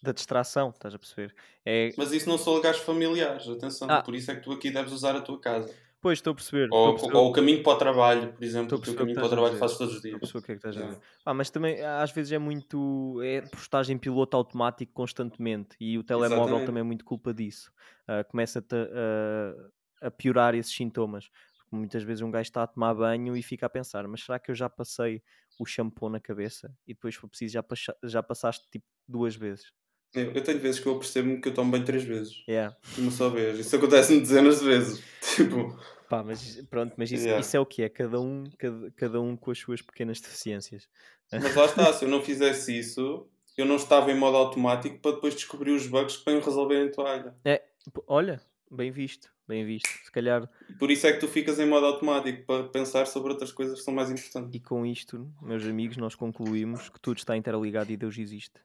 [0.01, 1.35] da distração, estás a perceber?
[1.65, 3.87] É, Mas isso não são lugares familiares, atenção.
[3.89, 4.01] Ah.
[4.01, 5.71] Por isso é que tu aqui deves usar a tua casa.
[6.01, 6.63] pois, estou a perceber.
[6.65, 8.77] estou a Ou, perceber- ou o caminho para o trabalho, por exemplo.
[8.77, 10.31] Estou a O caminho para o a trabalho fazes todos os Estou a dias.
[10.31, 11.01] perceber o que é que estás a dizer.
[11.25, 13.21] Ah, mas também às vezes é muito.
[13.21, 16.65] É postagem piloto automático constantemente e o telemóvel Exatamente.
[16.65, 17.71] também é muito culpa disso.
[18.07, 19.53] Ah, Começa-te a,
[20.01, 21.29] a piorar esses sintomas.
[21.59, 24.39] Porque muitas vezes um gajo está a tomar banho e fica a pensar: mas será
[24.39, 25.21] que eu já passei
[25.59, 26.73] o shampoo na cabeça?
[26.87, 29.71] E depois, for preciso, já, passa- já passaste tipo duas vezes.
[30.15, 32.43] Eu, eu tenho vezes que eu percebo-me que eu tomo bem três vezes.
[32.49, 32.75] Yeah.
[32.97, 33.59] Uma só vez.
[33.59, 35.03] Isso acontece-me dezenas de vezes.
[35.35, 35.79] Tipo,
[36.09, 37.39] Pá, mas pronto, mas isso, Yeah.
[37.39, 40.89] isso é o que é, cada um, cada, cada um com as suas pequenas deficiências.
[41.31, 45.11] mas lá está, se eu não fizesse isso, eu não estava em modo automático para
[45.11, 47.35] depois descobrir os bugs que vêm resolver em toalha.
[47.45, 47.61] É,
[48.07, 49.87] olha, bem visto, bem visto.
[49.87, 53.51] Se calhar Por isso é que tu ficas em modo automático para pensar sobre outras
[53.51, 54.53] coisas que são mais importantes.
[54.53, 58.59] E com isto, meus amigos, nós concluímos que tudo está interligado e Deus existe.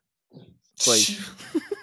[0.87, 1.35] Beijo.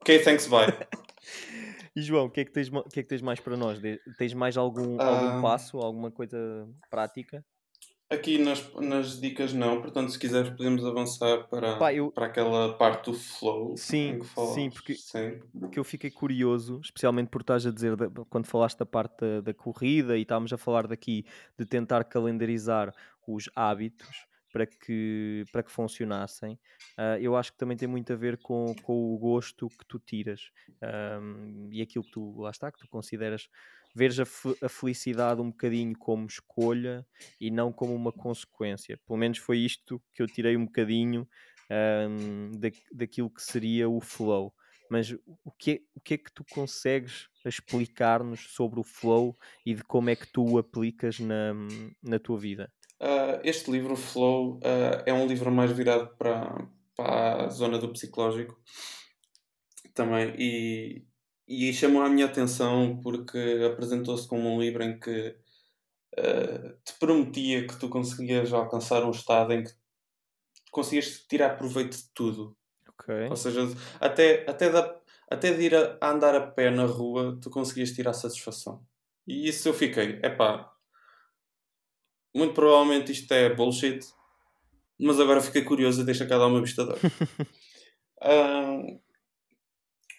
[0.00, 0.66] Ok, thanks, bye.
[1.94, 3.78] E João, o que é que tens, que é que tens mais para nós?
[4.18, 5.04] Tens mais algum, Ah.
[5.04, 7.44] algum passo, alguma coisa prática?
[8.12, 12.74] Aqui nas, nas dicas não, portanto se quiseres podemos avançar para, Pá, eu- para aquela
[12.76, 13.74] parte do flow.
[13.76, 14.18] Sim,
[14.54, 15.40] sim, porque- Sim.
[15.70, 19.40] que eu fiquei curioso, especialmente por estás a dizer, da- quando falaste da parte da,
[19.40, 21.24] da corrida e estávamos a falar daqui
[21.58, 22.92] de tentar calendarizar
[23.26, 26.58] os hábitos para que, para que funcionassem,
[26.98, 29.98] ah, eu acho que também tem muito a ver com, com o gosto que tu
[29.98, 30.50] tiras
[30.82, 33.48] Ahm, e aquilo que tu, lá está, que tu consideras,
[33.94, 34.24] veres a,
[34.62, 37.06] a felicidade um bocadinho como escolha
[37.40, 38.98] e não como uma consequência.
[39.06, 41.28] Pelo menos foi isto que eu tirei um bocadinho
[41.70, 44.52] ahm, da, daquilo que seria o flow
[44.92, 49.34] mas o que, é, o que é que tu consegues explicar-nos sobre o flow
[49.64, 51.54] e de como é que tu o aplicas na,
[52.02, 52.70] na tua vida?
[53.00, 57.88] Ah, este livro, Flow, ah, é um livro mais virado para, para a zona do
[57.88, 58.54] psicológico
[59.94, 61.06] também e,
[61.46, 63.38] e chamou a minha atenção porque
[63.70, 65.36] apresentou-se como um livro em que
[66.16, 69.72] ah, te prometia que tu conseguias alcançar um estado em que
[70.70, 72.56] conseguias tirar proveito de tudo.
[72.88, 73.28] Ok.
[73.28, 73.60] Ou seja,
[74.00, 77.92] até, até, da, até de ir a, a andar a pé na rua, tu conseguias
[77.92, 78.84] tirar satisfação.
[79.26, 80.72] E isso eu fiquei, epá,
[82.34, 84.04] muito provavelmente isto é bullshit,
[84.98, 86.92] mas agora fiquei curioso e deixa cá dar uma vista de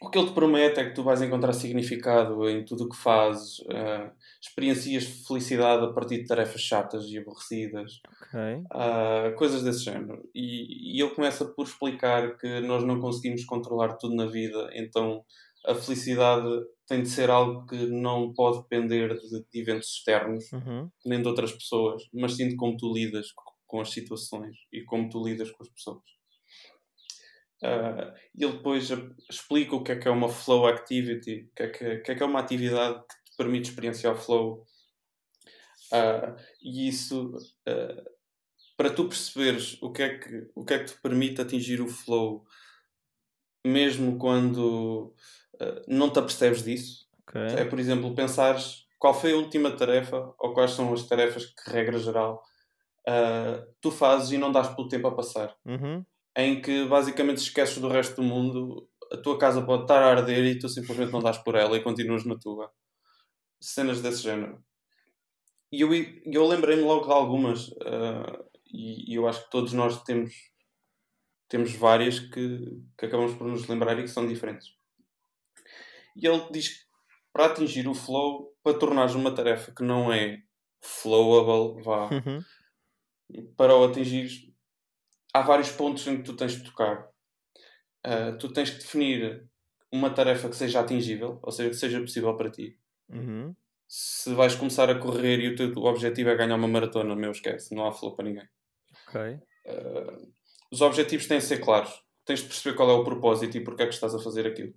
[0.03, 2.95] o que ele te promete é que tu vais encontrar significado em tudo o que
[2.97, 7.91] fazes, uh, experiencias felicidade a partir de tarefas chatas e aborrecidas,
[8.21, 8.39] Ok.
[8.73, 10.21] uh, coisas desse género.
[10.35, 15.23] E, e ele começa por explicar que nós não conseguimos controlar tudo na vida, então
[15.65, 16.45] a felicidade
[16.87, 20.89] tem de ser algo que não pode depender de, de eventos externos, Uhum.
[21.05, 24.83] nem de outras pessoas, mas sim de como tu lidas co- com as situações e
[24.83, 26.03] como tu lidas com as pessoas.
[28.35, 28.89] E ele depois
[29.29, 32.15] explica o que é que é uma flow activity, o que é que, que, é,
[32.15, 34.65] que é uma atividade que te permite experienciar o flow.
[35.91, 37.33] Ah, e isso,
[37.67, 38.03] ah,
[38.75, 41.87] para tu perceberes o que, é que, o que é que te permite atingir o
[41.87, 42.45] flow,
[43.65, 45.15] mesmo quando
[45.87, 47.41] não te apercebes disso, Ok.
[47.41, 51.71] é, por exemplo, pensares qual foi a última tarefa ou quais são as tarefas que,
[51.71, 52.43] regra geral,
[53.79, 56.05] tu fazes e não dás pelo tempo a passar Uhum.
[56.35, 60.45] Em que basicamente esqueces do resto do mundo, a tua casa pode estar a arder
[60.45, 62.71] e tu simplesmente não dás por ela e continuas na tua.
[63.61, 64.63] Cenas desse género.
[65.71, 65.89] E eu,
[66.25, 70.33] eu lembrei-me logo de algumas, ah, e, e eu acho que todos nós temos,
[71.47, 72.59] temos várias que,
[72.97, 74.75] que acabamos por nos lembrar e que são diferentes.
[76.15, 76.83] E ele diz que
[77.31, 80.43] para atingir o flow, para tornares uma tarefa que não é
[80.81, 82.43] flowable, vá, Uhum.
[83.57, 84.52] para o atingires,
[85.33, 87.09] há vários pontos em que tu tens de tocar.
[88.05, 89.47] Uh, tu tens que definir
[89.91, 92.77] uma tarefa que seja atingível, ou seja, que seja possível para ti.
[93.09, 93.55] Uhum.
[93.87, 97.75] Se vais começar a correr e o teu objetivo é ganhar uma maratona, meu esquece,
[97.75, 98.47] não há flow para ninguém.
[99.07, 99.21] Ok.
[99.65, 100.33] Uh,
[100.71, 102.03] os objetivos têm de ser claros.
[102.25, 104.73] Tens de perceber qual é o propósito e porque é que estás a fazer aquilo.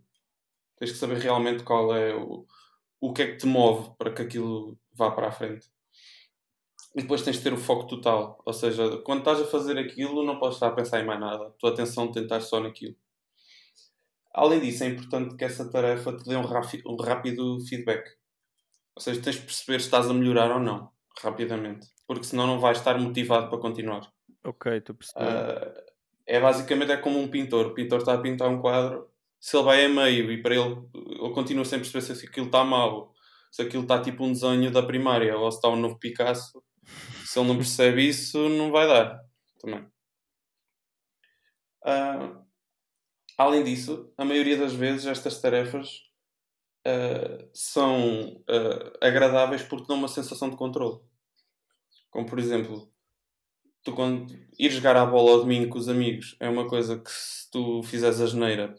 [0.76, 2.46] Tens que saber realmente qual é o,
[3.00, 5.66] o que é que te move para que aquilo vá para a frente.
[6.96, 8.40] E depois tens de ter o foco total.
[8.44, 11.48] Ou seja, quando estás a fazer aquilo, não podes estar a pensar em mais nada.
[11.48, 12.96] A tua atenção tem de estar só naquilo.
[14.34, 18.08] Além disso, é importante que essa tarefa te dê um, um rápido feedback.
[18.94, 20.90] Ou seja, tens de perceber se estás a melhorar ou não,
[21.22, 21.86] rapidamente.
[22.06, 24.10] Porque senão não vais estar motivado para continuar.
[24.42, 25.26] Ok, estou a perceber.
[25.26, 25.84] Ah,
[26.26, 27.66] é basicamente é como um pintor.
[27.66, 29.06] O pintor está a pintar um quadro,
[29.38, 32.64] se ele vai a meio e para ele, ele continua sem perceber se aquilo está
[32.64, 33.12] mau,
[33.50, 36.62] se aquilo está tipo um desenho da primária ou se está um novo Picasso,
[37.24, 39.24] se ele não percebe isso, não vai dar
[39.60, 39.86] também.
[41.84, 42.42] Ah,
[43.38, 46.02] além disso, a maioria das vezes estas tarefas
[46.86, 51.00] ah, são ah, agradáveis porque dão uma sensação de controle.
[52.10, 52.92] Como por exemplo,
[53.82, 57.10] tu quando ir jogar à bola ao domingo com os amigos é uma coisa que
[57.10, 58.74] se tu fizeres a geneira,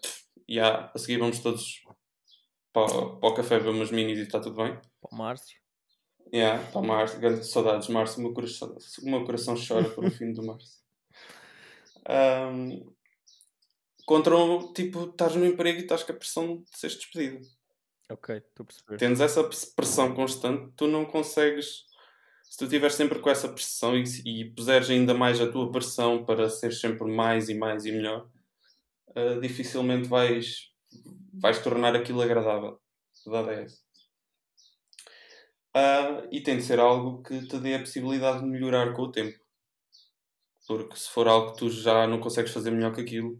[0.47, 1.83] e a seguir vamos todos
[2.71, 4.73] para, para o café umas minis e está tudo bem.
[5.01, 5.66] Para o Márcio.
[6.33, 10.11] Yeah, para Márcio, grande saudades, Márcio, o meu coração, o meu coração chora por o
[10.11, 10.77] fim do Márcio.
[12.09, 12.89] Ahm,
[14.05, 17.45] contra o tipo, estás no emprego e estás com a pressão de seres despedido.
[18.09, 18.97] Ok, estou a perceber.
[18.97, 19.43] Tens essa
[19.75, 21.85] pressão constante, tu não consegues.
[22.43, 26.23] Se tu estiveres sempre com essa pressão e, e puseres ainda mais a tua pressão
[26.23, 28.29] para ser sempre mais e mais e melhor,
[29.09, 30.71] uh, dificilmente vais,
[31.33, 32.79] vais tornar aquilo agradável.
[33.25, 33.86] A verdade é essa.
[35.77, 39.11] Uh, e tem de ser algo que te dê a possibilidade de melhorar com o
[39.11, 39.37] tempo.
[40.67, 43.39] Porque se for algo que tu já não consegues fazer melhor que aquilo,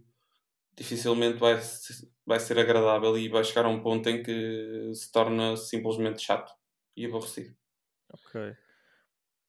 [0.76, 1.60] dificilmente vai,
[2.24, 6.52] vai ser agradável e vai chegar a um ponto em que se torna simplesmente chato
[6.96, 7.56] e aborrecido.
[8.12, 8.56] Ok.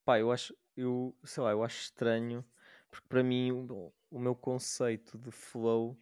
[0.04, 2.44] Pá, eu acho, eu, sei lá, eu acho estranho,
[2.90, 5.96] porque para mim o, o meu conceito de flow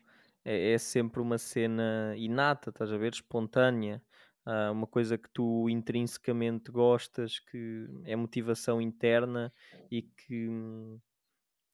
[0.45, 3.11] é, é sempre uma cena inata, estás a ver?
[3.11, 4.01] Espontânea.
[4.47, 9.51] Uh, uma coisa que tu intrinsecamente gostas, que é motivação interna
[9.91, 10.47] e que,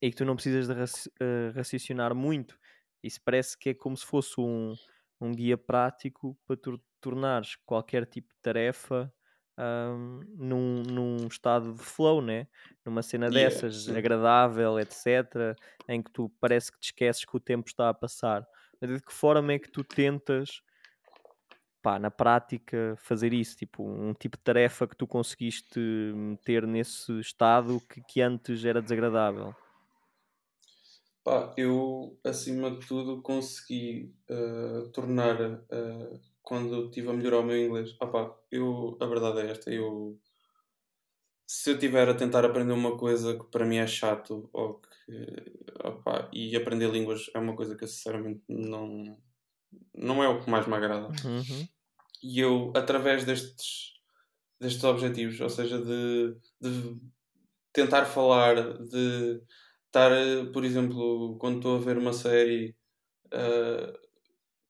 [0.02, 2.58] e que tu não precisas de raci uh, raciocinar muito.
[3.04, 4.74] Isso parece que é como se fosse um,
[5.22, 9.14] um guia prático para tu tornares qualquer tipo de tarefa
[9.58, 12.48] um, num, num estado de flow, né?
[12.86, 13.96] numa cena Yeah, dessas, sim.
[13.96, 15.56] agradável, etc.,
[15.88, 18.46] em que tu parece que te esqueces que o tempo está a passar.
[18.82, 20.62] Mas de que forma é que tu tentas
[21.84, 25.80] pá, na prática fazer isso, tipo um tipo de tarefa que tu conseguiste
[26.16, 29.54] meter nesse estado que, que antes era desagradável?
[31.24, 37.58] Pá, eu acima de tudo consegui uh, tornar uh, quando estive a melhorar o meu
[37.58, 37.96] inglês.
[38.00, 40.18] Ah, pá, eu, a verdade é esta, eu
[41.46, 45.54] se eu estiver a tentar aprender uma coisa que para mim é chato ou que,
[45.84, 49.18] opá, e aprender línguas é uma coisa que eu sinceramente não,
[49.96, 51.08] não é o que mais me agrada.
[51.26, 51.68] Uhum.
[52.22, 53.94] E eu, através destes,
[54.60, 56.98] destes objetivos, ou seja, de, de
[57.74, 59.42] tentar falar, de
[59.88, 60.12] estar,
[60.54, 62.76] por exemplo, quando estou a ver uma série,
[63.28, 64.00] uh,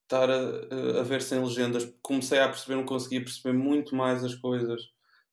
[0.04, 4.36] estar a, a ver sem legendas, comecei a perceber, não conseguia perceber muito mais as
[4.36, 4.82] coisas,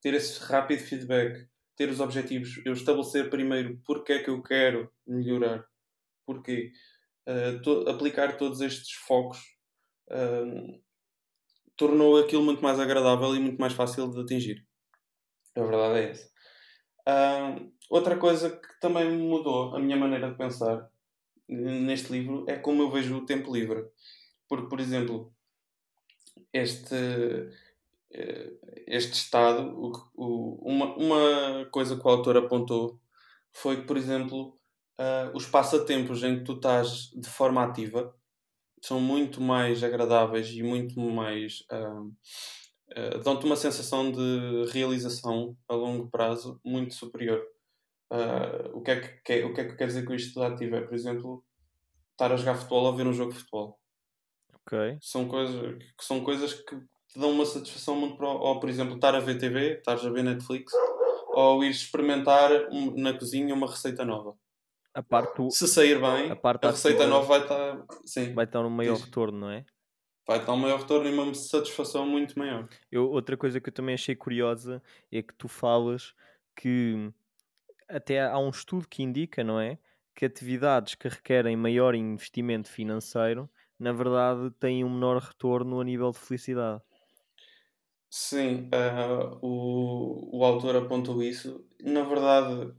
[0.01, 4.91] ter esse rápido feedback, ter os objetivos, eu estabelecer primeiro porque é que eu quero
[5.07, 5.65] melhorar,
[6.27, 6.71] porquê,
[7.27, 9.39] uh, to, aplicar todos estes focos
[10.11, 10.81] uh,
[11.77, 14.67] tornou aquilo muito mais agradável e muito mais fácil de atingir.
[15.57, 16.31] A verdade é essa.
[17.09, 20.89] Uh, outra coisa que também mudou a minha maneira de pensar
[21.49, 23.85] neste livro é como eu vejo o tempo livre.
[24.49, 25.33] Porque, por exemplo,
[26.53, 26.95] este,
[28.13, 28.53] eh,
[28.87, 33.01] este estado, o, o, uma, uma coisa que o autor apontou
[33.53, 34.59] foi que, por exemplo,
[34.99, 38.15] uh, os passatempos em que tu estás de forma ativa
[38.81, 41.61] são muito mais agradáveis e muito mais.
[41.71, 47.43] Uh, uh, dão-te uma sensação de realização a longo prazo muito superior.
[48.13, 50.47] Uh, o, que é que, que, o que é que quer dizer com isto de
[50.47, 50.77] ativo?
[50.77, 51.45] É, por exemplo,
[52.13, 53.79] estar a jogar futebol ou ver um jogo de futebol.
[54.55, 54.99] Ok.
[55.01, 58.17] São coisas que, são coisas que te dão uma satisfação muito.
[58.17, 60.73] Pro, ou, por exemplo, estar a ver TV, estás a ver Netflix,
[61.29, 64.35] ou ir experimentar um, na cozinha uma receita nova.
[64.93, 67.85] A parte Se sair bem, a, parte a receita nova vai estar.
[68.05, 69.05] Sim, vai estar um maior diz.
[69.05, 69.65] retorno, não é?
[70.27, 72.69] Vai estar um maior retorno e uma satisfação muito maior.
[72.91, 76.15] Eu, outra coisa que eu também achei curiosa é que tu falas
[76.57, 77.13] que
[77.89, 79.79] até há um estudo que indica, não é?
[80.15, 86.11] Que atividades que requerem maior investimento financeiro, na verdade, têm um menor retorno a nível
[86.11, 86.83] de felicidade.
[88.11, 91.65] Sim, uh, o, o autor apontou isso.
[91.81, 92.75] Na verdade,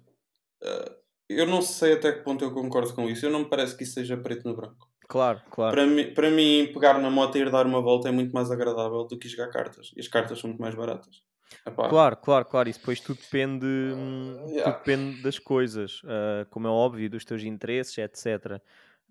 [0.61, 1.00] uh,
[1.37, 3.25] eu não sei até que ponto eu concordo com isso.
[3.25, 4.89] Eu não me parece que isso seja preto no branco.
[5.07, 5.75] Claro, claro.
[5.75, 8.49] Para mim, para mim, pegar na moto e ir dar uma volta é muito mais
[8.49, 9.91] agradável do que jogar cartas.
[9.95, 11.21] E as cartas são muito mais baratas.
[11.65, 11.89] Epá.
[11.89, 12.69] Claro, claro, claro.
[12.69, 14.71] Isso depois tudo depende, uh, yeah.
[14.71, 18.61] tudo depende das coisas, uh, como é óbvio, dos teus interesses, etc.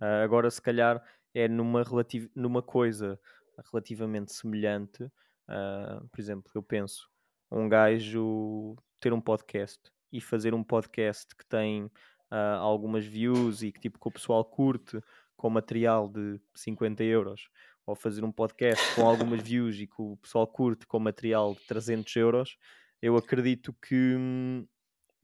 [0.00, 1.04] Uh, agora, se calhar,
[1.34, 3.20] é numa, relativ numa coisa
[3.70, 5.06] relativamente semelhante.
[5.46, 7.10] por exemplo, eu penso
[7.50, 9.80] um gajo ter um podcast
[10.12, 11.90] e fazer um podcast que tem
[12.60, 15.00] algumas views e que tipo que o pessoal curte
[15.36, 17.48] com material de 50 euros
[17.86, 21.60] ou fazer um podcast com algumas views e que o pessoal curte com material de
[21.66, 22.56] 300 euros,
[23.02, 24.16] eu acredito que,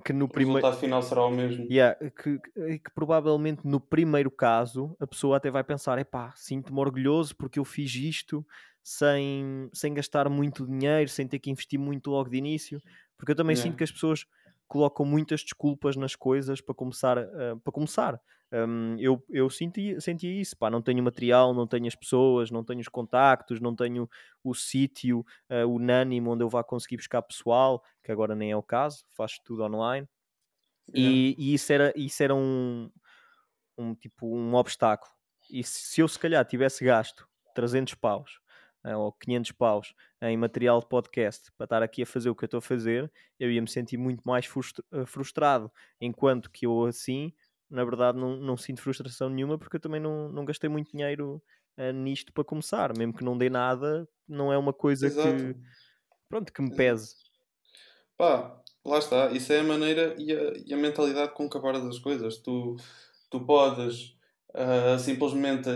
[0.04, 0.58] que no primeiro.
[0.58, 1.66] O resultado final será o mesmo.
[1.70, 6.80] Yeah, que, que, que, provavelmente no primeiro caso a pessoa até vai pensar: epá, sinto-me
[6.80, 8.44] orgulhoso porque eu fiz isto
[8.82, 12.80] sem, sem gastar muito dinheiro, sem ter que investir muito logo de início.
[13.16, 13.68] Porque eu também yeah.
[13.68, 14.26] sinto que as pessoas
[14.66, 17.18] colocam muitas desculpas nas coisas para começar.
[17.18, 18.20] Uh, para começar.
[18.52, 22.62] Um, eu eu sentia, sentia isso, pá, não tenho material, não tenho as pessoas, não
[22.62, 24.08] tenho os contactos, não tenho
[24.44, 28.62] o sítio uh, unânime onde eu vá conseguir buscar pessoal, que agora nem é o
[28.62, 30.08] caso, faz tudo online.
[30.94, 32.88] E, e, isso era, isso era um,
[33.76, 35.10] um tipo um obstáculo.
[35.50, 38.40] E se eu se calhar tivesse gasto 300 paus
[38.94, 42.46] ou 500 paus em material de podcast para estar aqui a fazer o que eu
[42.46, 44.46] estou a fazer, eu ia me sentir muito mais
[44.92, 47.32] ah, frustrado, enquanto que eu assim
[47.68, 51.42] na verdade não, não sinto frustração nenhuma porque eu também não, não gastei muito dinheiro
[51.78, 55.28] uh, nisto para começar, mesmo que não dê nada, não é uma coisa Exato.
[55.28, 55.56] que
[56.28, 57.14] pronto, que me pese.
[58.16, 61.84] Pá, lá está, isso é a maneira e a, e a mentalidade com que abordas
[61.84, 62.38] as coisas.
[62.38, 62.76] Tu,
[63.30, 64.15] tu podes
[64.56, 65.68] uh, simplesmente,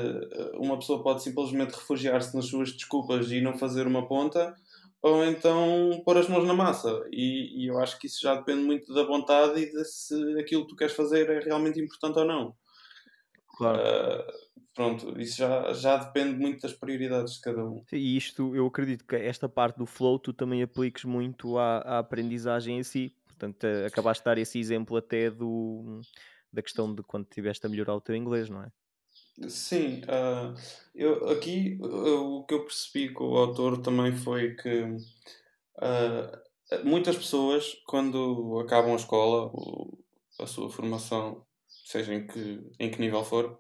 [0.55, 4.55] uma pessoa pode simplesmente refugiar-se nas suas desculpas e não fazer uma ponta,
[5.03, 7.03] ou então pôr as mãos na massa.
[7.11, 10.63] E, e, eu acho que isso já depende muito da vontade e de se aquilo
[10.63, 12.55] que tu queres fazer é realmente importante ou não.
[13.57, 13.79] Claro.
[13.79, 14.33] Uh,
[14.75, 17.83] pronto, isso já, já depende muito das prioridades de cada um.
[17.93, 21.99] E isto, eu acredito que esta parte do flow tu também apliques muito à, à
[21.99, 23.15] aprendizagem em si.
[23.27, 26.03] Portanto, eh, acabaste de dar esse exemplo até do,
[26.53, 28.71] da questão de quando estiveste a melhorar o teu inglês, não é?
[29.49, 30.55] Sim, uh,
[30.95, 36.31] eu, aqui uh, o que eu percebi com o autor também foi que uh,
[36.85, 39.51] muitas pessoas, quando acabam a escola,
[40.39, 41.45] a sua formação,
[41.87, 43.59] seja em que, em que nível for,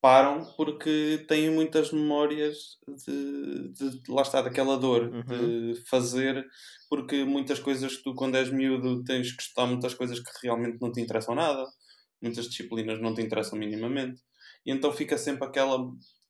[0.00, 5.24] param porque têm muitas memórias de, de, de lá está, daquela dor uhum.
[5.24, 6.46] de fazer,
[6.88, 10.78] porque muitas coisas que tu, quando és miúdo, tens que estudar muitas coisas que realmente
[10.80, 11.64] não te interessam nada,
[12.20, 14.22] muitas disciplinas não te interessam minimamente
[14.64, 15.78] e então fica sempre aquela,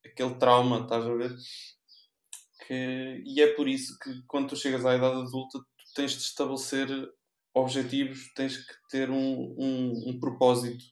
[0.05, 1.35] aquele trauma, estás a ver?
[2.67, 6.19] Que, e é por isso que quando tu chegas à idade adulta, tu tens de
[6.19, 6.89] estabelecer
[7.55, 10.85] objetivos, tens que ter um, um, um propósito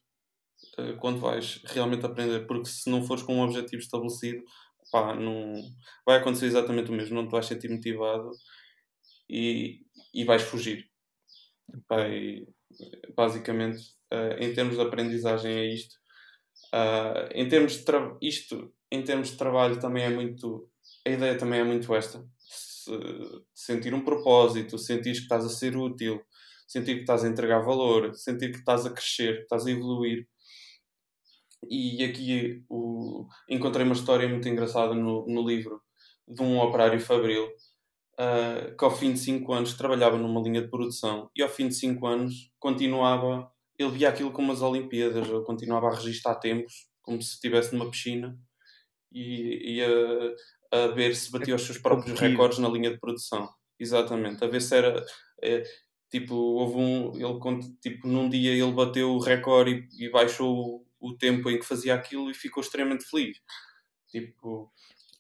[0.79, 4.43] uh, quando vais realmente aprender, porque se não fores com um objetivo estabelecido,
[4.91, 5.55] pá, não,
[6.07, 8.31] vai acontecer exatamente o mesmo, não te vais sentir motivado
[9.29, 9.81] e,
[10.15, 10.89] e vais fugir.
[12.09, 12.47] E,
[13.17, 13.81] basicamente,
[14.13, 15.95] uh, em termos de aprendizagem, é isto.
[16.73, 17.85] Uh, em termos de
[18.23, 20.69] isto, em termos de trabalho, também é muito.
[21.07, 22.25] A ideia também é muito esta.
[22.39, 22.91] Se,
[23.55, 26.21] sentir um propósito, sentir que estás a ser útil,
[26.67, 30.27] sentir que estás a entregar valor, sentir que estás a crescer, que estás a evoluir.
[31.71, 35.81] E aqui o, encontrei uma história muito engraçada no, no livro
[36.29, 37.49] de um operário fabril
[38.15, 41.69] uh, que ao fim de 5 anos trabalhava numa linha de produção e ao fim
[41.69, 46.89] de 5 anos continuava, ele via aquilo como as Olimpíadas, ele continuava a registrar tempos,
[47.03, 48.39] como se estivesse numa piscina
[49.13, 53.49] e, e a, a, ver se batia os seus próprios recordes na linha de produção.
[53.79, 55.05] Exatamente, a ver se era.
[55.43, 55.63] É,
[56.11, 57.13] tipo, houve um.
[57.15, 61.59] Ele, tipo, num dia ele bateu o recorde e, e baixou o, o tempo em
[61.59, 63.39] que fazia aquilo e ficou extremamente feliz.
[64.09, 64.73] Tipo,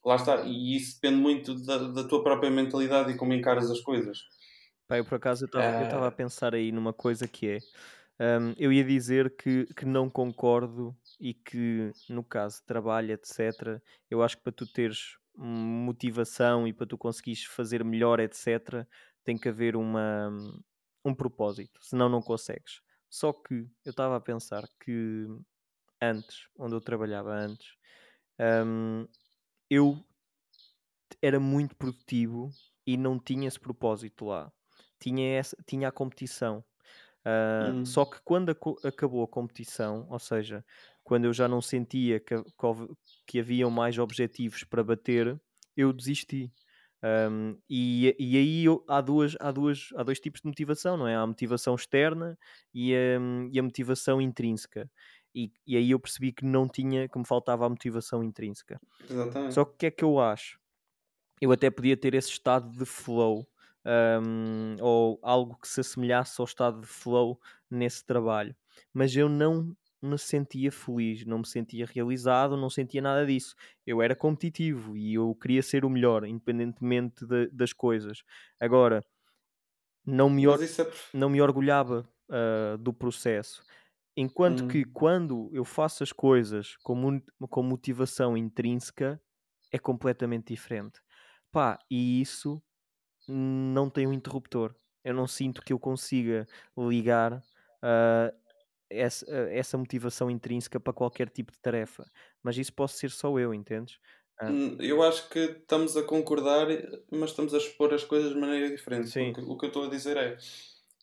[0.04, 0.42] lá está.
[0.42, 4.18] E isso depende muito da, da tua própria mentalidade e como encaras as coisas.
[4.86, 6.04] Pá, eu por acaso estava uh...
[6.04, 7.58] a pensar aí numa coisa que é.
[8.20, 13.80] Um, eu ia dizer que, que não concordo e que, no caso de trabalho, etc.,
[14.08, 18.86] eu acho que para tu teres motivação e para tu conseguires fazer melhor, etc.,
[19.24, 20.30] tem que haver uma,
[21.04, 22.80] um propósito, senão não consegues.
[23.10, 25.26] Só que eu estava a pensar que
[26.00, 27.74] antes, onde eu trabalhava antes,
[28.38, 29.06] um,
[29.70, 29.98] eu
[31.22, 32.50] era muito produtivo
[32.86, 34.52] e não tinha esse propósito lá.
[35.00, 36.64] Tinha, essa, tinha a competição.
[37.26, 37.86] Uh, hum.
[37.86, 40.64] Só que quando a, acabou a competição, ou seja,
[41.02, 42.34] quando eu já não sentia que,
[43.26, 45.40] que haviam mais objetivos para bater,
[45.76, 46.52] eu desisti.
[47.02, 51.06] Um, e, e aí eu, há, duas, há, duas, há dois tipos de motivação, não
[51.06, 51.14] é?
[51.14, 52.38] Há a motivação externa
[52.72, 53.20] e a,
[53.52, 54.90] e a motivação intrínseca.
[55.34, 58.80] E, e, aí eu percebi que não tinha, que me faltava a motivação intrínseca.
[59.10, 59.54] Exatamente.
[59.54, 60.60] Só que o que é que eu acho?
[61.40, 63.46] Eu até podia ter esse estado de flow
[63.84, 67.38] um, ou algo que se assemelhasse ao estado de flow
[67.70, 68.54] nesse trabalho,
[68.92, 73.54] mas eu não me sentia feliz, não me sentia realizado, não sentia nada disso.
[73.86, 78.22] Eu era competitivo e eu queria ser o melhor, independentemente de, das coisas.
[78.60, 79.02] Agora,
[80.04, 80.68] não me, or é...
[81.14, 83.62] não me orgulhava uh, do processo.
[84.16, 84.68] Enquanto hum.
[84.68, 89.20] que quando eu faço as coisas com, com motivação intrínseca,
[89.72, 91.00] é completamente diferente.
[91.50, 92.62] Pá, e isso
[93.28, 94.74] não tem um interruptor.
[95.02, 96.46] Eu não sinto que eu consiga
[96.76, 98.36] ligar uh,
[98.88, 102.04] essa, essa motivação intrínseca para qualquer tipo de tarefa.
[102.42, 103.98] Mas isso posso ser só eu, entendes?
[104.40, 106.66] Uh, eu acho que estamos a concordar,
[107.10, 109.10] mas estamos a expor as coisas de maneira diferente.
[109.10, 109.32] Sim.
[109.46, 110.36] O que eu estou a dizer é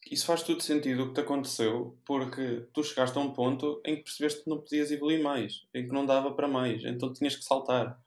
[0.10, 3.98] isso faz tudo sentido o que te aconteceu, porque tu chegaste a um ponto em
[3.98, 7.36] que percebeste que não podias evoluir mais, em que não dava para mais, então tinhas
[7.36, 8.00] que saltar.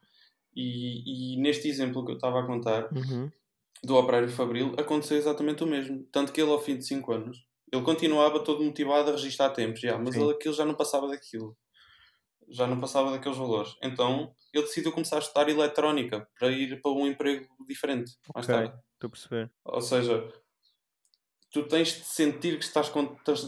[0.54, 3.30] E, e neste exemplo que eu estava a contar, uhum.
[3.82, 6.04] do operário Fabril, aconteceu exatamente o mesmo.
[6.12, 9.80] Tanto que ele, ao fim de 5 anos, ele continuava todo motivado a registrar tempos,
[9.80, 11.56] já, mas ele, aquilo já não passava daquilo.
[12.48, 13.74] Já não passava daqueles valores.
[13.82, 18.54] Então ele decidiu começar a estudar eletrónica para ir para um emprego diferente mais okay.
[18.54, 18.80] tarde.
[18.92, 19.52] Estou a perceber.
[19.64, 20.32] Ou seja,
[21.54, 22.90] tu tens de sentir que estás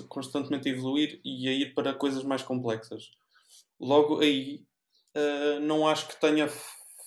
[0.09, 3.11] constantemente a evoluir e a ir para coisas mais complexas.
[3.80, 4.64] Logo aí,
[5.16, 6.48] uh, não acho que tenha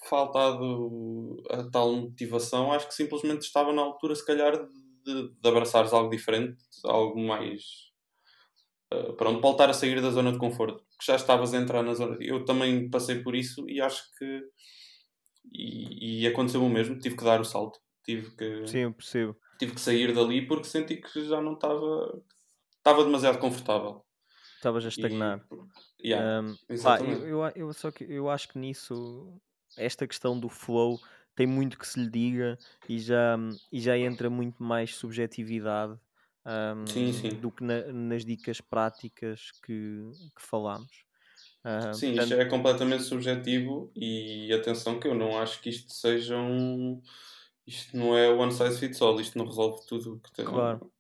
[0.09, 4.51] faltado a tal motivação, acho que simplesmente estava na altura, se calhar,
[5.05, 7.61] de, de abraçares algo diferente, algo mais.
[8.93, 11.93] Uh, pronto, voltar a sair da zona de conforto, que já estavas a entrar na
[11.93, 12.17] zona.
[12.19, 14.41] Eu também passei por isso e acho que.
[15.53, 18.67] E, e aconteceu o mesmo, tive que dar o salto, tive que.
[18.67, 22.19] Sim, eu percebo tive que sair dali porque senti que já não estava.
[22.77, 24.03] Estava demasiado confortável.
[24.55, 25.45] Estavas a estagnar.
[26.01, 29.39] E, yeah, um, pá, eu, eu, eu, só que eu acho que nisso,
[29.77, 30.99] esta questão do flow
[31.35, 32.57] tem muito que se lhe diga
[32.87, 33.37] e já,
[33.71, 35.97] e já entra muito mais subjetividade
[36.45, 37.29] um, sim, sim.
[37.29, 41.05] do que na, nas dicas práticas que, que falámos.
[41.63, 42.31] Uh, sim, portanto...
[42.31, 47.01] isto é completamente subjetivo e atenção que eu não acho que isto seja um
[47.69, 50.45] isto não é one size fits all, isto não resolve tudo o que tem.
[50.45, 50.91] Claro.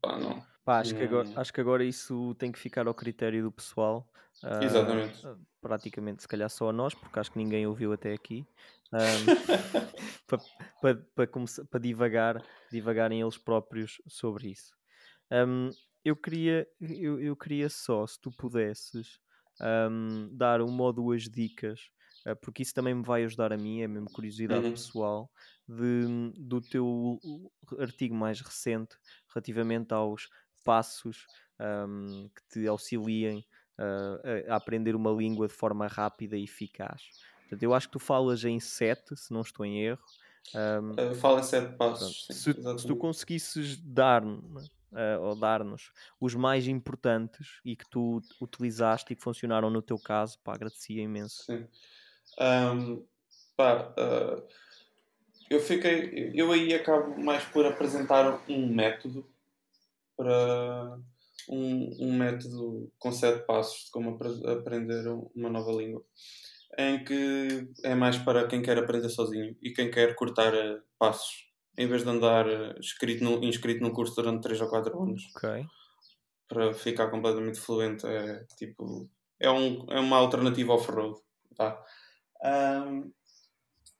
[0.00, 0.44] Pá, não.
[0.64, 4.08] Pá, acho, Que agora, acho que agora isso tem que ficar ao critério do pessoal.
[4.42, 5.26] Uh, Exatamente.
[5.60, 8.46] praticamente, se calhar só a nós, porque acho que ninguém ouviu até aqui.
[8.92, 9.24] Um,
[10.26, 10.38] para,
[10.82, 14.76] para, para, começar, para divagar, divagarem eles próprios sobre isso.
[15.32, 15.70] Um,
[16.04, 19.18] eu, queria, eu, eu queria só, se tu pudesses,
[19.90, 21.90] um, dar uma ou duas dicas,
[22.40, 24.72] porque isso também me vai ajudar a mim, é mesmo curiosidade uhum.
[24.72, 25.30] pessoal,
[25.68, 27.18] de, do teu
[27.78, 28.96] artigo mais recente
[29.28, 30.28] relativamente aos
[30.64, 31.26] passos
[31.60, 33.44] um, que te auxiliem
[33.78, 37.02] uh, a aprender uma língua de forma rápida e eficaz.
[37.40, 40.02] Portanto, eu acho que tu falas em sete, se não estou em erro.
[40.54, 42.26] Um, fala em sete passos.
[42.26, 44.24] Sim, se, se, tu conseguisses dar
[44.92, 49.98] uh, ou dar-nos os mais importantes e que tu utilizaste e que funcionaram no teu
[49.98, 51.44] caso, pá, agradecia imenso.
[51.44, 51.66] Sim.
[52.40, 53.04] Um,
[53.56, 54.42] pá, uh,
[55.50, 59.26] eu fiquei, eu aí acabo mais por apresentar um método
[60.16, 60.98] para
[61.48, 66.02] um, um método com sete passos de como aprender uma nova língua
[66.78, 71.50] em que é mais para quem quer aprender sozinho e quem quer cortar eh, passos
[71.76, 72.46] em vez de andar
[72.78, 75.64] inscrito, eh, no, inscrito num curso durante 3 ou 4 anos okay.
[76.48, 79.08] para ficar completamente fluente é tipo
[79.38, 81.20] é, um, é uma alternativa off-road
[81.56, 81.78] tá?
[82.44, 83.12] Um,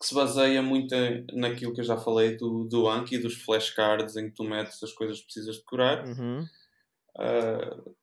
[0.00, 0.94] que se baseia muito
[1.32, 4.92] naquilo que eu já falei do, do Anki, dos flashcards em que tu metes as
[4.92, 6.04] coisas que precisas decorar.
[6.04, 6.44] Uhum.
[7.16, 7.94] Uh,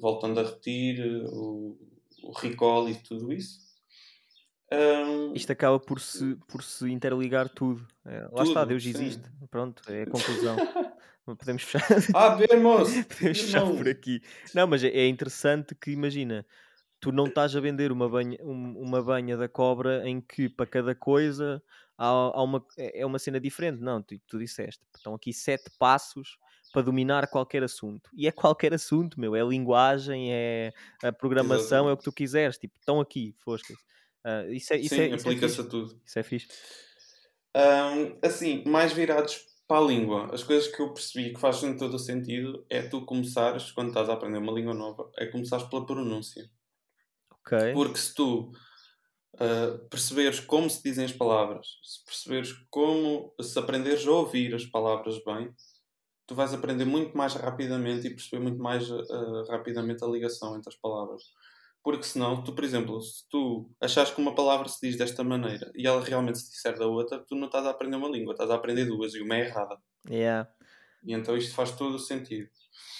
[0.00, 1.78] voltando a repetir, o,
[2.24, 3.62] o recall e tudo isso.
[4.72, 7.86] Um, Isto acaba por se, por se interligar tudo.
[8.04, 8.90] É, lá tudo, está, Deus sim.
[8.90, 9.22] existe.
[9.50, 10.56] Pronto, é a conclusão.
[11.24, 11.86] Podemos fechar.
[12.14, 12.36] Ah!
[12.36, 14.20] Podemos fechar por aqui.
[14.54, 16.44] Não, mas é, é interessante que imagina
[17.04, 20.94] tu não estás a vender uma banha, uma banha da cobra em que para cada
[20.94, 21.62] coisa
[21.98, 23.78] há, há uma, é, é uma cena diferente.
[23.78, 24.82] Não, tu, tu disseste.
[24.96, 26.38] Estão aqui sete passos
[26.72, 28.08] para dominar qualquer assunto.
[28.14, 29.36] E é qualquer assunto, meu.
[29.36, 31.90] É linguagem, é a programação, Exatamente.
[31.90, 32.56] é o que tu quiseres.
[32.56, 33.76] Tipo, estão aqui, foscas.
[34.24, 36.00] Uh, isso é, isso Sim, é, é aplica-se é a tudo.
[36.06, 36.48] Isso é fixe.
[37.54, 40.34] Um, assim, mais virados para a língua.
[40.34, 44.08] As coisas que eu percebi que fazem todo o sentido é tu começares, quando estás
[44.08, 46.50] a aprender uma língua nova, é começares pela pronúncia.
[47.46, 47.72] Okay.
[47.74, 48.52] Porque se tu
[49.34, 54.64] uh, perceberes como se dizem as palavras, se perceberes como, se aprenderes a ouvir as
[54.64, 55.52] palavras bem,
[56.26, 60.70] tu vais aprender muito mais rapidamente e perceber muito mais uh, rapidamente a ligação entre
[60.70, 61.22] as palavras.
[61.82, 65.70] Porque senão, tu, por exemplo, se tu achares que uma palavra se diz desta maneira
[65.74, 68.50] e ela realmente se disser da outra, tu não estás a aprender uma língua, estás
[68.50, 69.78] a aprender duas e uma é errada.
[70.08, 70.50] Yeah.
[71.04, 72.48] E então isto faz todo o sentido.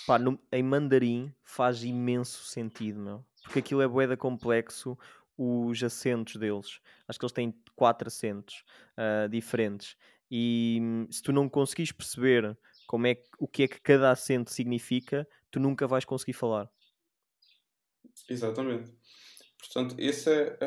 [0.06, 4.98] Pá, no, em mandarim faz imenso sentido, meu porque aquilo é boeda complexo
[5.36, 6.80] os acentos deles.
[7.06, 8.64] Acho que eles têm quatro acentos
[8.96, 9.96] uh, diferentes.
[10.30, 14.50] E hum, se tu não conseguires perceber como é, o que é que cada acento
[14.50, 16.68] significa, tu nunca vais conseguir falar.
[18.28, 18.92] Exatamente.
[19.58, 20.58] Portanto, esse é,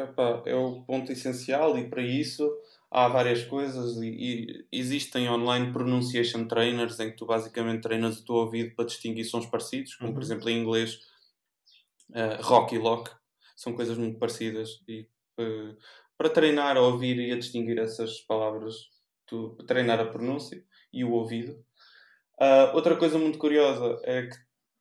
[0.45, 2.49] é o ponto essencial e para isso
[2.89, 8.25] há várias coisas e, e, existem online pronunciation trainers em que tu basicamente treinas o
[8.25, 10.13] teu ouvido para distinguir sons parecidos, como uhum.
[10.15, 10.99] por exemplo em inglês
[12.12, 13.12] uh, rock e lock,
[13.55, 15.76] são coisas muito parecidas e uh,
[16.18, 18.89] para treinar a ouvir e a distinguir essas palavras,
[19.26, 21.53] tu, treinar a pronúncia e o ouvido.
[22.39, 24.38] Uh, outra coisa muito curiosa é que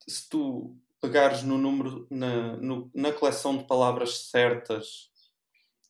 [0.08, 5.10] se tu pegares no número, na, no, na coleção de palavras certas,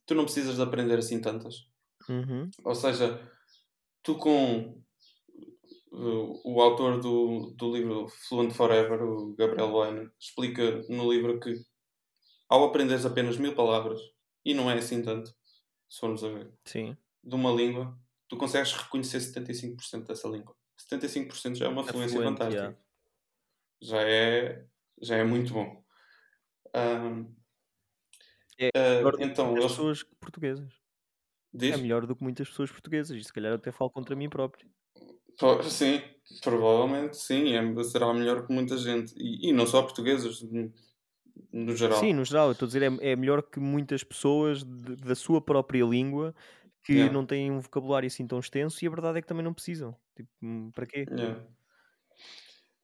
[0.05, 1.69] tu não precisas de aprender assim tantas.
[2.09, 2.51] Uhum.
[2.65, 3.21] Ou seja,
[4.03, 4.81] tu com
[5.99, 11.55] o autor do, do livro Fluent Forever, o Gabriel Weiner, explica no livro que
[12.49, 14.01] ao aprenderes apenas mil palavras,
[14.45, 15.31] e não é assim tanto,
[15.89, 16.97] se formos a ver, Sim.
[17.25, 20.55] de uma língua, tu consegues reconhecer 75% dessa língua.
[20.79, 22.63] 75% já é uma fluência fantástica.
[22.63, 22.79] Yeah.
[23.81, 24.67] Já, é,
[25.01, 25.83] já é muito bom.
[26.75, 27.35] Um,
[28.59, 29.65] é uh, então, eles...
[29.65, 30.73] pessoas portuguesas.
[31.53, 31.75] Diz?
[31.75, 33.17] É melhor do que muitas pessoas portuguesas.
[33.17, 34.71] E se calhar eu até falo contra mim próprio.
[35.69, 36.01] Sim,
[36.43, 39.15] provavelmente sim, é, será melhor que muita gente.
[39.17, 40.45] E, e não só portugueses,
[41.53, 42.01] no geral.
[42.01, 45.15] Sim, no geral, eu estou a dizer, é, é melhor que muitas pessoas de, da
[45.15, 46.35] sua própria língua
[46.85, 47.13] que yeah.
[47.13, 49.97] não têm um vocabulário assim tão extenso e a verdade é que também não precisam.
[50.15, 51.05] Tipo, hum, para quê?
[51.11, 51.43] Yeah.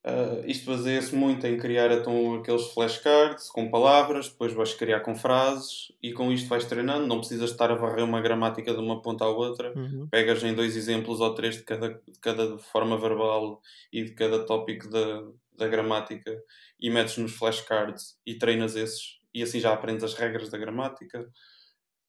[0.05, 5.15] Uh, isto baseia-se muito em criar então, aqueles flashcards com palavras, depois vais criar com
[5.15, 7.07] frases e com isto vais treinando.
[7.07, 9.73] Não precisas estar a varrer uma gramática de uma ponta à outra.
[9.77, 10.09] Uhum.
[10.11, 13.61] Pegas em dois exemplos ou três de cada, de cada forma verbal
[13.93, 15.23] e de cada tópico da,
[15.57, 16.37] da gramática
[16.81, 21.27] e metes nos flashcards e treinas esses e assim já aprendes as regras da gramática.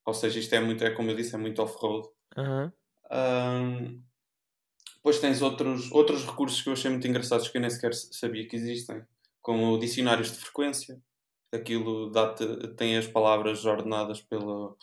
[0.06, 2.08] Ou seja, isto é muito, é como eu disse, é muito off-road.
[2.38, 2.72] Uhum.
[3.12, 4.04] Um,
[5.04, 8.48] depois tens outros, outros recursos que eu achei muito engraçados que eu nem sequer sabia
[8.48, 9.04] que existem,
[9.42, 10.98] como dicionários de frequência.
[11.52, 12.34] Aquilo dá
[12.78, 14.74] tem as palavras ordenadas pela,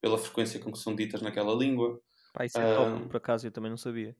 [0.00, 2.00] pela frequência com que são ditas naquela língua.
[2.32, 4.16] Pá, isso é top, por acaso eu também não sabia.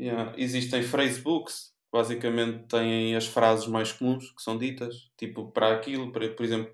[0.00, 0.32] Yeah.
[0.36, 6.32] Existem phrasebooks, basicamente têm as frases mais comuns que são ditas, tipo para aquilo, para,
[6.32, 6.72] por exemplo,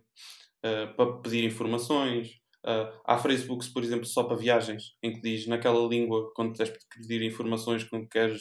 [0.62, 5.47] uh, para pedir informações, Uh, há Facebooks, por exemplo, só para viagens, em que diz
[5.47, 8.41] naquela língua, quando tens de pedir informações, quando queres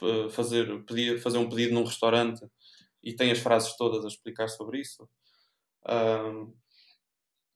[0.00, 2.40] uh, fazer, pedir, fazer um pedido num restaurante
[3.02, 5.06] e tem as frases todas a explicar sobre isso.
[5.84, 6.50] Uh,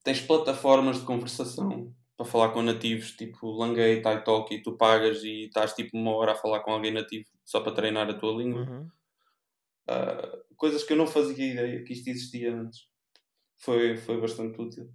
[0.04, 5.46] tens plataformas de conversação para falar com nativos, tipo Langay, Italki, e tu pagas e
[5.46, 8.62] estás tipo uma hora a falar com alguém nativo só para treinar a tua língua.
[8.62, 8.88] Uhum.
[9.88, 12.86] uh, coisas que eu não fazia ideia que isto existia antes.
[13.58, 14.92] Foi, foi bastante útil.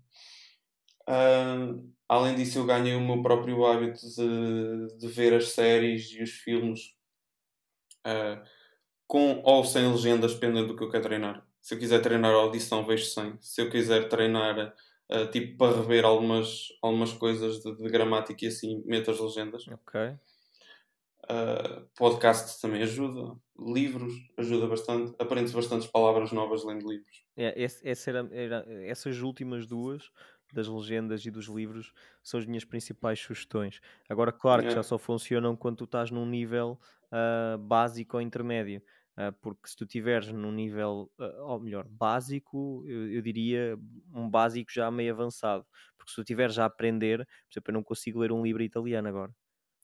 [2.09, 6.31] Além disso, eu ganhei o meu próprio hábito de, de ver as séries e os
[6.31, 6.95] filmes
[8.05, 8.41] uh,
[9.05, 11.45] com ou sem legendas, dependendo do que eu quero treinar.
[11.61, 13.37] Se eu quiser treinar audição, vejo sem.
[13.41, 14.73] Se eu quiser treinar,
[15.11, 19.67] uh, tipo, para rever algumas, algumas coisas de, de, gramática e assim, meto as legendas.
[19.67, 19.99] Ok.
[21.29, 23.37] Uh, podcast também ajuda.
[23.59, 25.13] Livros ajuda bastante.
[25.19, 27.25] Aprende-se bastantes palavras novas lendo livros.
[27.35, 30.09] É, essa era, era, essas últimas duas
[30.57, 31.93] das legendas e dos livros
[32.23, 33.79] são as minhas principais sugestões.
[34.09, 36.79] Agora, claro que já só funcionam quando tu estás num nível
[37.11, 38.81] uh, básico ou intermédio.
[39.15, 43.77] Uh, porque se tu tiveres num nível, uh, ou melhor, básico, eu, eu, diria
[44.13, 45.65] um básico já meio avançado.
[45.95, 48.63] Porque se tu tiveres já a aprender, por exemplo, eu não consigo ler um livro
[48.63, 49.31] italiano agora.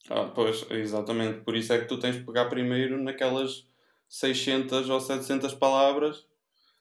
[0.10, 1.42] Ah, pois, exatamente.
[1.42, 3.68] Por isso é que tu tens de pegar primeiro naquelas
[4.08, 6.28] 600 ou 700 palavras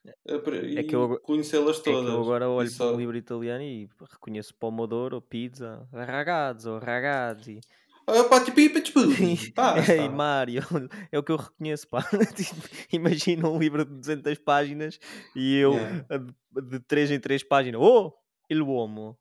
[0.04, 2.02] é, é que eu conhecê-las todas.
[2.02, 2.86] É que eu agora olho só...
[2.86, 7.60] para um livro italiano e reconheço Pomodoro, pizza, ragazzo, ragazzi.
[8.08, 8.26] Uh,
[10.04, 10.62] e Mario,
[11.12, 12.02] é o que eu reconheço, pá.
[12.34, 14.98] Tipo, imagina um livro de 200 páginas
[15.36, 16.04] e eu yeah.
[16.50, 17.80] de, de 3 em 3 páginas.
[17.80, 18.12] Oh,
[18.50, 19.16] il uomo,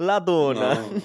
[0.00, 0.74] la donna.
[0.74, 1.00] Não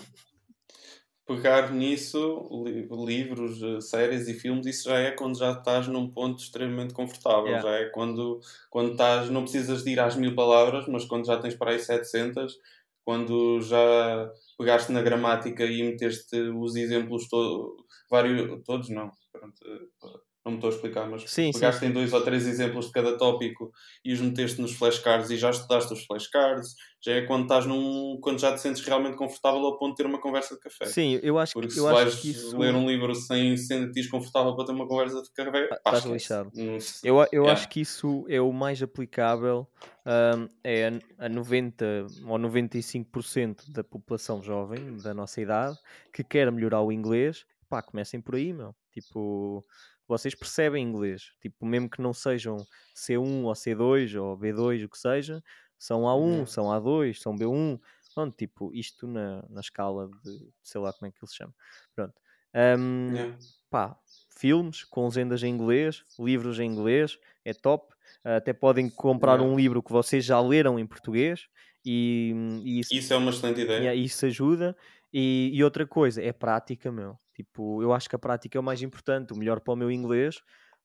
[1.26, 6.10] pegar nisso, li livros, eh, séries e filmes, isso já é quando já estás num
[6.10, 7.48] ponto extremamente confortável.
[7.48, 7.70] Yeah.
[7.70, 11.38] Já é quando, quando estás, não precisas de ir às mil palavras, mas quando já
[11.40, 12.58] tens para aí 700,
[13.06, 20.08] quando já pegaste na gramática e meteste os exemplos todos, vários, todos não, pronto, eh,
[20.46, 22.92] não me estou a explicar, mas sim, pegaste sim, em dois ou três exemplos de
[22.92, 23.72] cada tópico
[24.04, 28.18] e os meteste nos flashcards e já estudaste os flashcards, já é quando estás num.
[28.22, 30.86] quando já te sentes realmente confortável ao ponto de ter uma conversa de café.
[30.86, 31.74] Sim, eu acho Porque que.
[31.74, 32.58] se eu vais que isso...
[32.58, 36.52] ler um livro sem sentir confortável para ter uma conversa de café, ah, estás lixado.
[36.54, 36.78] Não...
[37.04, 37.52] Eu, eu yeah.
[37.54, 39.68] acho que isso é o mais aplicável
[40.06, 40.88] um, é
[41.20, 45.78] a, a 90 ou 95% da população jovem da nossa idade
[46.12, 47.46] que quer melhorar o inglês.
[47.70, 48.76] Pá, comecem por aí, meu.
[48.92, 49.66] Tipo
[50.08, 52.58] vocês percebem inglês, tipo, mesmo que não sejam
[52.96, 55.44] C1 ou C2 ou B2, o que seja,
[55.78, 57.80] são A1, são A2, são B1,
[58.14, 61.54] pronto, tipo, isto na, na escala de, sei lá como é que ele se chama,
[61.96, 62.14] pronto.
[62.56, 63.36] Um.
[63.70, 63.98] Pá,
[64.30, 67.92] filmes com legendas em inglês, livros em inglês, é top.
[68.24, 69.52] Até podem comprar yeah.
[69.52, 71.48] um livro que vocês já leram em português
[71.84, 73.94] e, e isso, isso, é uma excelente ideia.
[73.96, 74.76] Isso ajuda.
[75.12, 77.18] E, e, outra coisa, é prática, meu.
[77.34, 79.34] Tipo, eu acho que a prática é o mais importante.
[79.34, 80.42] O melhor para o meu inglês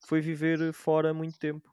[0.07, 1.73] foi viver fora muito tempo.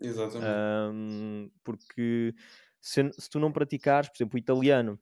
[0.00, 0.46] Exatamente.
[0.92, 2.34] Um, porque
[2.80, 4.98] se, se, tu não praticares, por exemplo, o italiano,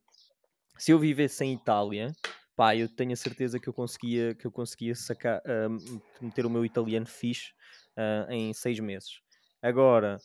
[0.76, 2.12] se eu vivesse em Itália,
[2.54, 6.50] pá, eu tenho a certeza que eu conseguia, que eu conseguia sacar, uh, meter o
[6.50, 7.52] meu italiano fixe
[7.96, 9.20] uh, em seis meses.
[9.62, 10.18] Agora,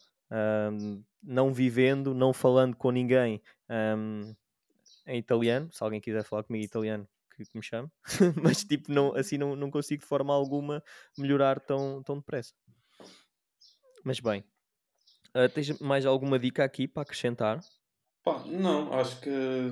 [0.71, 4.35] um, não vivendo, não falando com ninguém um,
[5.07, 7.89] em italiano, se alguém quiser falar comigo em italiano, que, que me chame,
[8.41, 10.83] mas tipo, não, assim não, não consigo de forma alguma
[11.17, 12.53] melhorar tão, tão depressa.
[14.03, 14.43] Mas bem,
[15.35, 17.59] uh, tens mais alguma dica aqui para acrescentar?
[18.23, 19.29] Pá, não, acho que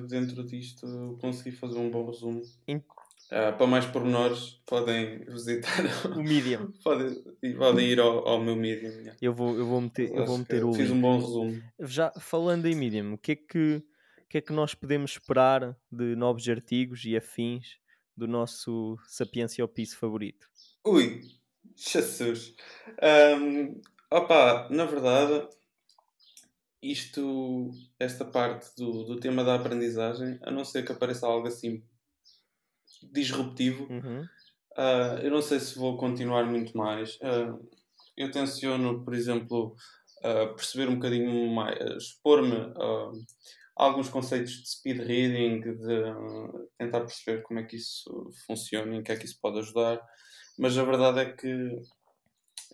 [0.08, 2.42] dentro disto consegui fazer um bom resumo.
[2.68, 2.76] In...
[2.76, 5.80] Uh, para mais pormenores, podem visitar
[6.14, 6.70] o Medium.
[6.84, 7.14] podem,
[7.56, 8.90] podem ir ao, ao meu Medium.
[8.90, 9.16] Yeah.
[9.22, 10.72] Eu, vou, eu vou meter, eu vou meter o.
[10.74, 10.98] Fiz link.
[10.98, 11.62] um bom resumo.
[11.80, 13.82] Já falando em Medium, o que é que
[14.32, 17.76] que é que nós podemos esperar de novos artigos e afins
[18.16, 20.48] do nosso Sapiência ao Piso favorito?
[20.86, 21.20] Ui,
[21.76, 22.54] Jesus!
[23.38, 23.78] Um,
[24.10, 25.46] opa, na verdade,
[26.82, 31.84] isto, esta parte do, do tema da aprendizagem, a não ser que apareça algo assim
[33.02, 34.22] disruptivo, uhum.
[34.22, 37.16] uh, eu não sei se vou continuar muito mais.
[37.16, 37.68] Uh,
[38.16, 39.76] eu tenciono, por exemplo,
[40.24, 42.72] uh, perceber um bocadinho mais, expor-me
[43.76, 46.04] alguns conceitos de speed reading, de
[46.78, 50.00] tentar perceber como é que isso funciona e em que é que isso pode ajudar.
[50.58, 51.80] Mas a verdade é que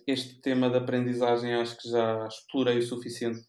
[0.06, 3.40] este tema da aprendizagem acho que já explorei o suficiente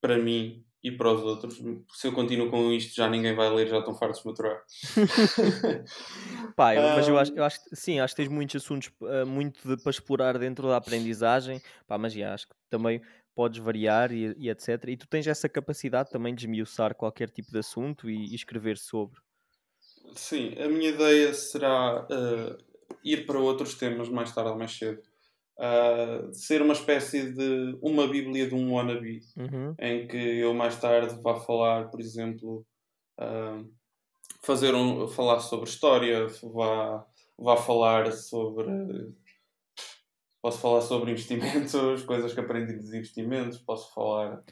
[0.00, 1.58] para mim e para os outros.
[1.94, 4.62] Se eu continuo com isto, já ninguém vai ler, já estão fartos de maturar.
[6.54, 9.26] Pá, eu, mas eu acho, eu acho que sim, acho que tens muitos assuntos uh,
[9.26, 11.60] muito de, para explorar dentro da aprendizagem.
[11.86, 13.00] Pá, mas já, acho que também
[13.34, 14.84] podes variar e, e, etc.
[14.88, 18.78] E tu tens essa capacidade também de esmiuçar qualquer tipo de assunto e, e escrever
[18.78, 19.20] sobre.
[20.14, 22.58] Sim, a minha ideia será uh,
[23.02, 25.02] ir para outros temas mais tarde ou mais cedo.
[25.56, 29.74] Uh, ser uma espécie de uma bíblia de um wannabe uhum.
[29.78, 32.66] em que eu mais tarde vá falar, por exemplo,
[33.20, 33.72] uh,
[34.42, 37.06] fazer um, falar sobre história, vá,
[37.38, 38.66] vá falar sobre
[40.44, 41.72] posso falar sobre investimentos,
[42.04, 44.44] coisas que aprendi dos investimentos, posso falar.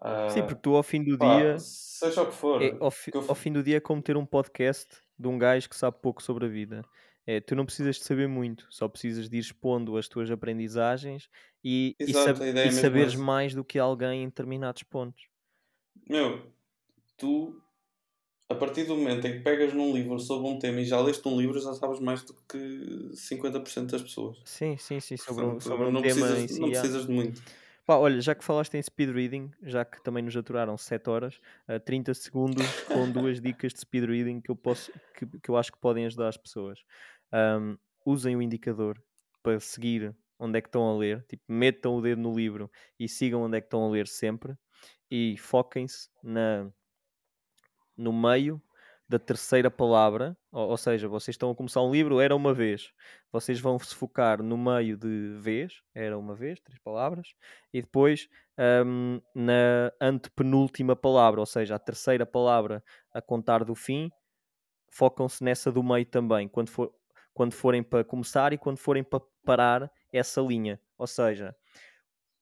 [0.00, 1.58] Uh, Sim, porque tu ao fim do pá, dia.
[1.58, 2.62] Seja o que for.
[2.62, 3.22] É, ao, fi, eu...
[3.28, 6.22] ao fim do dia é como ter um podcast de um gajo que sabe pouco
[6.22, 6.82] sobre a vida.
[7.26, 11.28] É, tu não precisas de saber muito, só precisas de ir expondo as tuas aprendizagens
[11.62, 15.28] e, Exato, e, sab e saberes mais do que alguém em determinados pontos.
[16.08, 16.42] Meu,
[17.18, 17.62] tu,
[18.48, 21.26] a partir do momento em que pegas num livro sobre um tema e já leste
[21.26, 22.58] um livro, já sabes mais do que
[23.12, 24.38] 50% das pessoas.
[24.44, 26.60] Sim, sim, sim, sobre, Portanto, sobre um não tema precisas, si.
[26.60, 27.42] Não precisas de muito.
[27.86, 31.40] Pá, olha, já que falaste em speed reading, já que também nos aturaram 7 horas,
[31.68, 35.56] uh, 30 segundos com duas dicas de speed reading que eu, posso, que, que eu
[35.56, 36.78] acho que podem ajudar as pessoas.
[37.32, 37.76] Um,
[38.06, 39.02] usem o indicador
[39.42, 43.08] para seguir onde é que estão a ler, tipo, metam o dedo no livro e
[43.08, 44.54] sigam onde é que estão a ler sempre
[45.10, 46.70] e foquem-se na
[47.96, 48.60] no meio
[49.08, 52.92] da terceira palavra, ou, ou, seja, vocês estão a começar um livro, era uma vez.
[53.30, 57.34] Vocês vão se focar no meio de vez, era uma vez, três palavras,
[57.72, 58.28] e depois
[58.86, 64.10] um, na antepenúltima palavra, ou seja, a terceira palavra a contar do fim,
[64.90, 66.92] focam-se nessa do meio também, quando, for,
[67.34, 70.80] quando forem para começar e quando forem para parar essa linha.
[70.96, 71.54] Ou seja,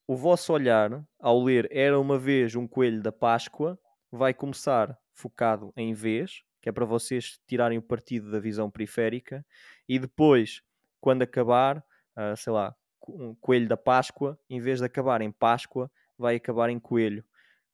[0.06, 3.78] o vosso olhar ao ler Era uma vez um coelho da Páscoa
[4.10, 9.44] vai começar focado em vez, que é para vocês tirarem o partido da visão periférica,
[9.88, 10.62] e depois,
[11.00, 12.74] quando acabar, uh, sei lá,
[13.08, 17.24] um coelho da Páscoa, em vez de acabar em Páscoa, vai acabar em coelho,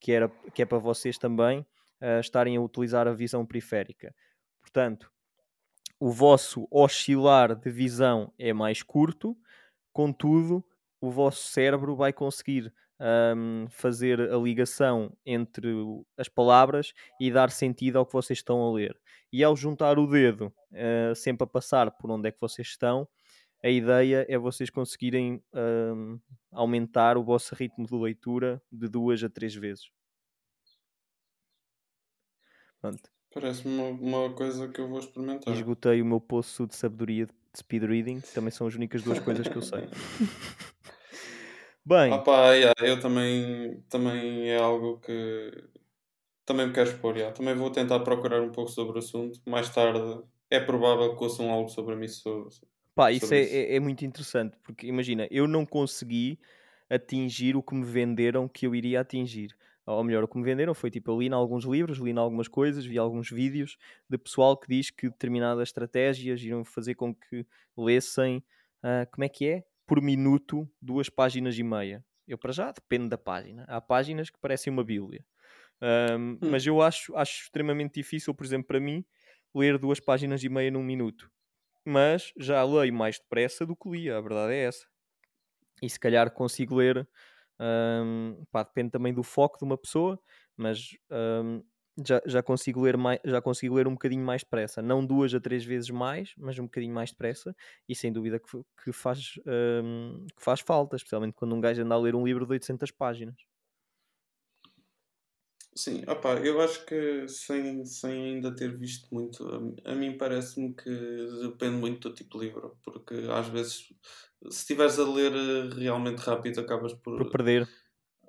[0.01, 1.61] que, era, que é para vocês também
[2.01, 4.15] uh, estarem a utilizar a visão periférica.
[4.61, 5.13] Portanto,
[6.01, 9.37] o vosso oscilar de visão é mais curto,
[9.93, 10.65] contudo,
[11.01, 15.69] o vosso cérebro vai conseguir um, fazer a ligação entre
[16.17, 18.99] as palavras e dar sentido ao que vocês estão a ler.
[19.33, 23.07] E ao juntar o dedo uh, sempre a passar por onde é que vocês estão,
[23.63, 26.19] a ideia é vocês conseguirem um,
[26.53, 29.91] aumentar o vosso ritmo de leitura de duas a três vezes.
[33.35, 35.53] Parece-me uma, uma, coisa que eu vou experimentar.
[35.53, 39.19] esgotei o meu poço de sabedoria de speed reading, que também são as únicas duas
[39.19, 39.89] coisas que eu sei.
[41.89, 42.13] Bem.
[42.13, 45.51] Opa, yeah, eu também, também é algo que
[46.45, 47.17] também me quero expor.
[47.17, 47.35] Yeah.
[47.35, 49.41] Também vou tentar procurar um pouco sobre o assunto.
[49.47, 52.07] Mais tarde é provável que ouçam algo sobre mim.
[52.07, 52.55] Sobre,
[52.95, 53.55] Pá, isso, é, isso.
[53.55, 56.39] É, é muito interessante, porque imagina, eu não consegui
[56.91, 59.57] atingir o que me venderam que eu iria atingir.
[59.87, 62.19] Ou melhor, o que me venderam foi tipo, eu li em alguns livros, li em
[62.19, 63.79] algumas coisas, vi alguns vídeos
[64.11, 68.45] de pessoal que diz que determinadas estratégias irão fazer com que lessem,
[68.85, 69.65] uh, como é que é?
[69.89, 72.05] Por minuto duas páginas e meia.
[72.29, 73.65] Eu para já depende da página.
[73.67, 75.25] Há páginas que parecem uma bíblia.
[75.81, 76.39] Um, hum.
[76.43, 79.03] Mas eu acho, acho extremamente difícil, por exemplo, para mim,
[79.55, 81.31] ler duas páginas e meia num minuto.
[81.87, 84.87] Mas já leio mais depressa do que lia, a verdade é essa.
[85.83, 87.09] E se calhar consigo ler,
[87.59, 90.21] um, pá, depende também do foco de uma pessoa,
[90.55, 91.63] mas um,
[92.07, 94.83] já, já, consigo ler mais, já consigo ler um bocadinho mais depressa.
[94.83, 97.55] Não duas a três vezes mais, mas um bocadinho mais depressa.
[97.89, 99.39] E sem dúvida que, que faz,
[99.85, 102.91] um, que faz falta, especialmente quando um gajo anda a ler um livro de 800
[102.91, 103.37] páginas.
[105.75, 109.47] Sim, opa, eu acho que sem, sem ainda ter visto muito,
[109.85, 110.91] a, a mim parece-me que
[111.41, 113.87] depende muito do tipo de livro, porque às vezes
[114.51, 117.69] se estiveres a ler eh, realmente rápido acabas por, por perder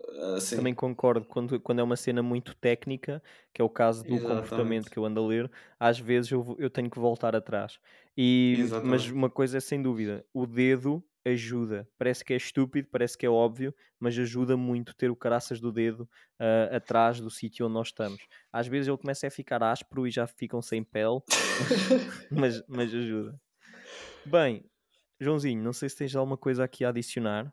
[0.07, 3.21] Uh, Também concordo, quando, quando é uma cena muito técnica,
[3.53, 4.41] que é o caso do Exatamente.
[4.41, 7.79] comportamento que eu ando a ler, às vezes eu, eu tenho que voltar atrás.
[8.17, 11.87] E, mas uma coisa é sem dúvida: o dedo ajuda.
[11.97, 15.71] Parece que é estúpido, parece que é óbvio, mas ajuda muito ter o caraças do
[15.71, 16.09] dedo
[16.39, 18.25] uh, atrás do sítio onde nós estamos.
[18.51, 21.19] Às vezes ele começa a ficar áspero e já ficam sem pele,
[22.31, 23.39] mas, mas ajuda.
[24.25, 24.63] Bem,
[25.19, 27.51] Joãozinho, não sei se tens alguma coisa aqui a adicionar.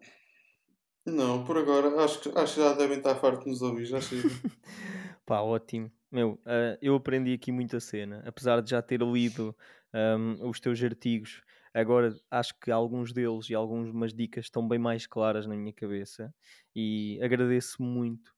[1.07, 4.01] Não, por agora acho que, acho que já devem estar fartos de nos ouvir, já
[4.01, 4.29] chega.
[5.25, 5.91] Pá, ótimo.
[6.11, 9.57] Meu, uh, eu aprendi aqui muita cena, apesar de já ter lido
[9.95, 11.43] um, os teus artigos.
[11.73, 16.35] Agora acho que alguns deles e algumas dicas estão bem mais claras na minha cabeça
[16.75, 18.29] e agradeço muito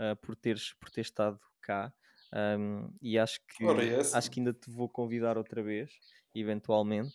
[0.00, 1.92] uh, por, teres, por ter estado cá.
[2.58, 3.64] Um, e acho que,
[4.14, 5.90] acho que ainda te vou convidar outra vez,
[6.34, 7.14] eventualmente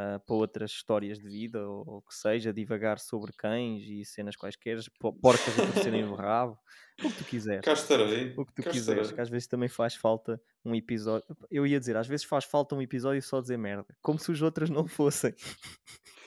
[0.00, 4.36] uh, para outras histórias de vida ou o que seja, divagar sobre cães e cenas
[4.36, 4.78] quaisquer,
[5.20, 6.58] porcas aparecerem no rabo,
[7.02, 7.64] o que tu quiseres.
[7.64, 8.34] Cá estarei.
[8.36, 9.14] O que tu Cá quiseres, estarei.
[9.14, 11.24] que às vezes também faz falta um episódio.
[11.50, 14.42] Eu ia dizer, às vezes faz falta um episódio só dizer merda, como se os
[14.42, 15.34] outros não fossem.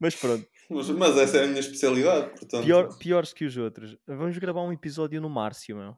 [0.00, 0.44] Mas pronto.
[0.68, 2.64] Mas, mas, essa é a minha especialidade, portanto.
[2.64, 3.96] Pior, piores que os outros.
[4.06, 5.96] Vamos gravar um episódio no Márcio, meu.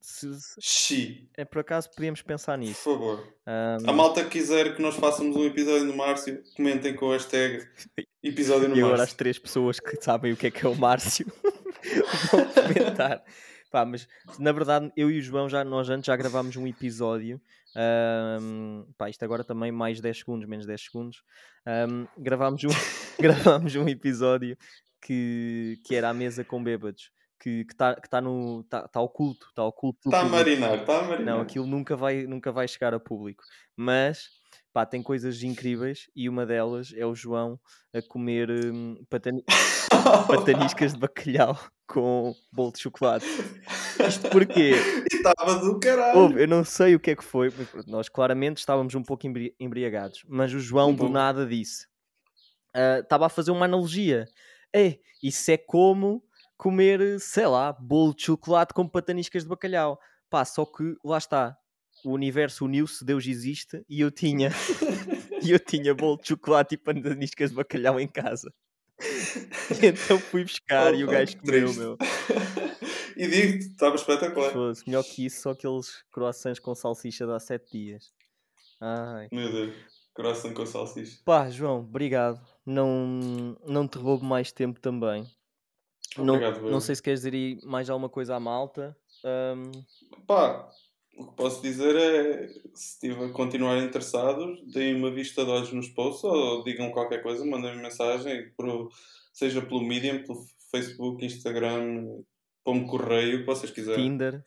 [0.00, 0.28] Se,
[0.58, 2.80] se, é por acaso podíamos pensar por nisso.
[2.82, 3.22] favor.
[3.46, 7.12] Ahm, A malta que quiser que nós façamos um episódio no Márcio, comentem com o
[7.12, 7.68] hashtag
[8.22, 9.16] episódio no e agora as Márcio.
[9.18, 11.26] três pessoas que sabem o que é que é o Márcio
[12.32, 13.22] vão comentar.
[13.70, 14.08] Pá, mas
[14.38, 17.40] na verdade eu e o João já, nós antes já gravámos um episódio.
[17.76, 21.22] ahm, pá, isto agora também mais 10 segundos, menos 10 segundos.
[21.66, 22.68] ahm, gravámos, um,
[23.20, 24.56] gravámos um episódio
[25.02, 27.10] que, que era a mesa com bêbados.
[27.40, 28.60] Que está que tá no.
[28.60, 29.46] Está tá oculto.
[29.48, 30.00] Está oculto.
[30.04, 31.34] Está a marinar, está a marinar.
[31.36, 33.42] Não, aquilo nunca vai, nunca vai chegar a público.
[33.74, 34.28] Mas,
[34.74, 37.58] pá, tem coisas incríveis e uma delas é o João
[37.94, 39.42] a comer hum, patani-
[40.28, 43.26] pataniscas de bacalhau com bolo de chocolate.
[44.06, 44.72] Isto porquê?
[45.10, 46.18] Estava do caralho.
[46.18, 47.50] Houve, eu não sei o que é que foi,
[47.86, 51.86] nós claramente estávamos um pouco embri- embriagados, mas o João Um do nada disse:
[52.74, 54.26] ah, estava a fazer uma analogia.
[54.74, 56.22] É, isso é como
[56.60, 59.98] comer, sei lá, bolo de chocolate com pataniscas de bacalhau.
[60.28, 61.56] Pá, só que lá está.
[62.04, 64.50] O universo uniu-se, Deus existe e eu tinha
[65.42, 68.52] e eu tinha bolo de chocolate e pataniscas de bacalhau em casa.
[69.00, 71.96] E então fui buscar e o gajo comeu, meu.
[73.16, 74.52] e digo-te, estava espetacular.
[74.86, 78.12] Melhor que isso, só aqueles croissants com salsicha de há 7 dias.
[78.78, 79.28] Ai.
[79.32, 79.74] Meu Deus,
[80.12, 81.22] coração com salsicha.
[81.24, 82.38] Pá, João, obrigado.
[82.66, 85.26] Não, não te roubo mais tempo também.
[86.18, 88.96] Não, Obrigado, não sei se queres dizer aí mais alguma coisa à malta.
[89.24, 89.70] Ahm,
[90.26, 90.68] Pá,
[91.16, 95.88] o que posso dizer é, se estiver continuarem interessados, deem uma vista de olhos nos
[95.88, 98.90] posts ou digam qualquer coisa, mandem-me mensagem, por,
[99.32, 102.22] seja pelo Medium, pelo Facebook, Instagram,
[102.64, 104.04] como correio, o que vocês quiserem.
[104.04, 104.42] Tinder.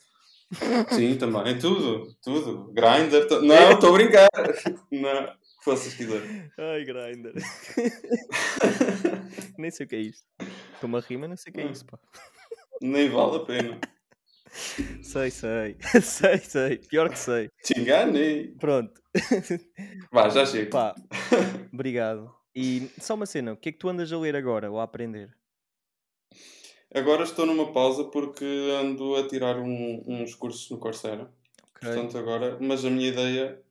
[0.92, 2.72] Sim, também, tudo, tudo.
[2.74, 4.28] Grindr, tu- não, estou a brincar.
[4.92, 6.52] Não, o que vocês quiserem.
[6.60, 7.34] Ai, Grindr.
[9.58, 10.24] nem sei o que é isto.
[10.84, 11.98] Estou-me a rir, mas não sei o que é isso, pá.
[12.82, 13.80] Nem vale a pena.
[15.02, 15.78] Sei, sei.
[16.04, 16.78] sei, sei.
[16.78, 17.50] Pior que sei.
[17.64, 18.50] Te enganei.
[18.60, 19.02] Pronto.
[20.12, 20.72] Vá, já chego.
[20.72, 20.94] Pá,
[21.72, 22.36] obrigado.
[22.54, 24.84] E só uma cena, o que é que tu andas a ler agora ou a
[24.84, 25.34] aprender?
[26.94, 28.44] Agora estou numa pausa porque
[28.78, 31.34] ando a tirar um- uns cursos no Coursera.
[31.78, 31.80] Ok.
[31.80, 33.64] Portanto, agora, mas a minha ideia,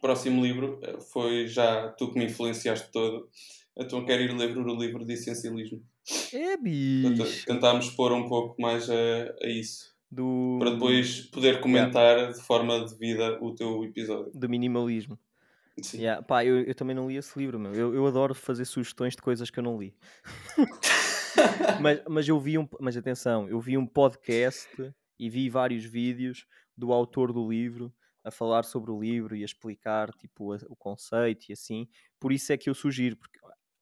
[0.00, 3.28] próximo livro, eh, foi já tu que me influenciaste todo.
[3.76, 5.84] Então quero ir ler o livro de essencialismo.
[6.32, 7.44] É, bicho.
[7.46, 8.94] tentámos pôr um pouco mais a,
[9.42, 9.96] a isso.
[10.10, 14.32] Do, Para depois poder comentar de forma devida o teu episódio.
[14.34, 15.18] do minimalismo.
[15.82, 15.98] Sim.
[16.00, 17.72] Yeah, pá, eu, eu também não li esse livro, meu.
[17.74, 19.94] Eu, eu adoro fazer sugestões de coisas que eu não li.
[21.80, 22.66] mas, mas eu vi um.
[22.80, 24.68] Mas atenção, eu vi um podcast
[25.18, 27.92] e vi vários vídeos do autor do livro
[28.24, 31.86] a falar sobre o livro e a explicar tipo, a- o conceito e assim.
[32.18, 33.37] Por isso é que eu sugiro, porque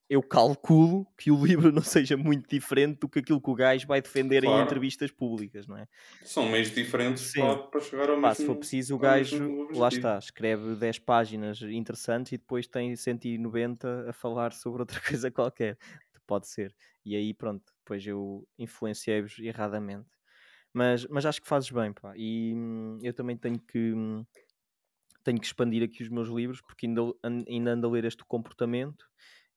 [0.08, 3.86] eu calculo que o livro não seja muito diferente do que aquilo que o gajo
[3.86, 4.60] vai defender em Claro.
[4.60, 5.86] entrevistas públicas, não é?
[6.22, 9.88] São meios diferentes para, para chegar ao Pá, mesmo se for preciso, o gajo, lá
[9.88, 15.78] está, escreve 10 páginas interessantes e depois tem 190 a falar sobre outra coisa qualquer.
[16.26, 16.74] Pode ser.
[17.04, 20.08] E aí, pronto, depois eu influenciei-vos erradamente.
[20.72, 22.14] Mas, mas acho que fazes bem, pá.
[22.16, 24.24] E hum, eu também tenho que, hum,
[25.24, 27.02] tenho que expandir aqui os meus livros, porque ainda,
[27.48, 29.04] ainda ando a ler este comportamento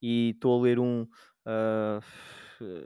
[0.01, 1.07] e estou a ler um.
[1.45, 1.99] ah,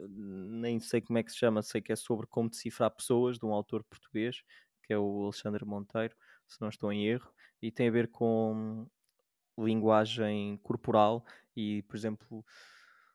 [0.09, 3.45] nem sei como é que se chama, sei que é sobre como decifrar pessoas, de
[3.45, 4.43] um autor português,
[4.83, 6.15] que é o Alexandre Monteiro,
[6.47, 7.31] se não estou em erro,
[7.61, 8.87] e tem a ver com
[9.57, 11.25] linguagem corporal
[11.55, 12.45] e, por exemplo,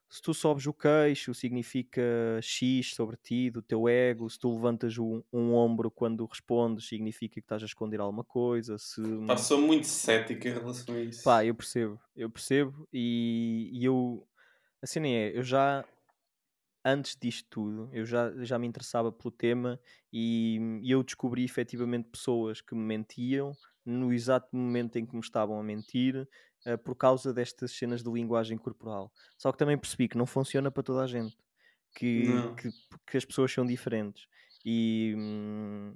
[0.08, 2.00] se tu sobes o queixo, significa
[2.40, 4.28] X sobre ti, do teu ego.
[4.30, 8.78] Se tu levantas um, um ombro quando respondes, significa que estás a esconder alguma coisa.
[8.78, 9.02] Se...
[9.26, 11.22] Pá, sou muito cético em relação a isso.
[11.22, 12.88] Pá, eu percebo, eu percebo.
[12.90, 14.26] E, e eu,
[14.80, 15.84] assim nem é, eu já,
[16.82, 19.78] antes disto tudo, eu já, já me interessava pelo tema
[20.10, 23.52] e, e eu descobri efetivamente pessoas que me mentiam
[23.84, 26.26] no exato momento em que me estavam a mentir
[26.68, 29.10] eh, por causa destas cenas de linguagem corporal.
[29.38, 31.34] Só que também percebi que não funciona para toda a gente,
[31.94, 32.26] que,
[32.58, 32.70] que,
[33.06, 34.26] que as pessoas são diferentes
[34.64, 35.94] e hum,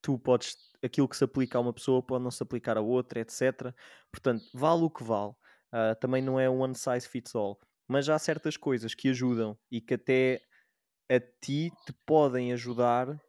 [0.00, 3.20] tu podes, aquilo que se aplica a uma pessoa pode não se aplicar a outra,
[3.20, 3.74] etc.
[4.10, 5.34] Portanto, vale o que vale.
[5.70, 9.58] Ah, também não é um one size fits all, mas há certas coisas que ajudam
[9.70, 10.40] e que até
[11.10, 13.20] a ti te podem ajudar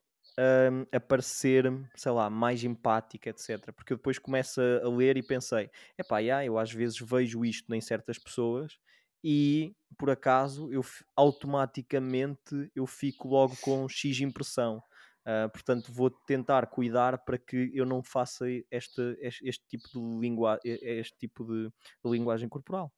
[0.71, 3.71] hum, a parecer, sei lá, mais empática, etc.
[3.73, 7.43] Porque eu depois começo a, a ler e pensei, epá, yeah, eu às vezes vejo
[7.45, 8.77] isto em certas pessoas
[9.23, 10.81] e por acaso eu
[11.15, 14.81] automaticamente eu fico logo com X impressão.
[15.25, 20.19] Ah, portanto, vou tentar cuidar para que eu não faça este, este, este tipo de
[20.19, 22.91] língua, este tipo de, de linguagem corporal.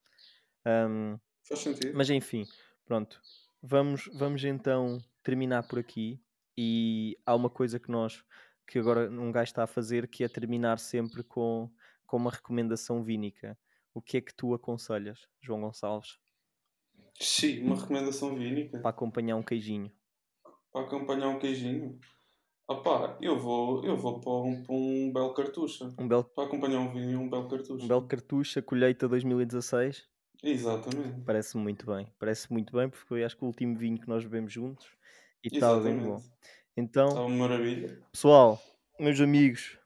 [0.66, 1.92] Ahm, Faz sentido.
[1.94, 2.46] mas enfim,
[2.86, 3.20] pronto.
[3.62, 6.22] Vamos, vamos então terminar por aqui.
[6.64, 8.24] E há uma coisa que nós
[8.68, 11.68] que agora um gajo está a fazer, que é terminar sempre com,
[12.06, 13.58] com uma recomendação vínica.
[13.96, 16.20] O que é que tu aconselhas, João Gonçalves?
[17.20, 18.80] Sim, uma recomendação vínica.
[18.80, 19.92] Para acompanhar um queijinho.
[20.72, 22.00] Para acompanhar um queijinho.
[22.68, 25.94] Opá, eu vou, eu vou para um, para um belo cartucho.
[25.98, 27.84] Um belo, Para acompanhar um vinho, um belo cartucho.
[27.84, 30.08] um belo cartucho, colheita 2016.
[30.44, 31.22] Exatamente.
[31.26, 32.14] Parece muito bem.
[32.20, 35.02] Parece muito bem, porque foi acho que o último vinho que nós bebemos juntos
[35.44, 36.22] e bem bom.
[36.76, 38.00] Então, uma maravilha.
[38.12, 38.62] pessoal,
[39.00, 39.78] meus amigos,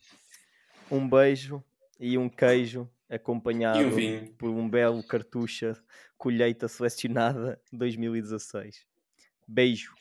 [0.91, 1.63] um beijo
[1.99, 5.73] e um queijo acompanhado um por um belo cartucha
[6.17, 8.85] colheita selecionada 2016.
[9.47, 9.93] Beijo.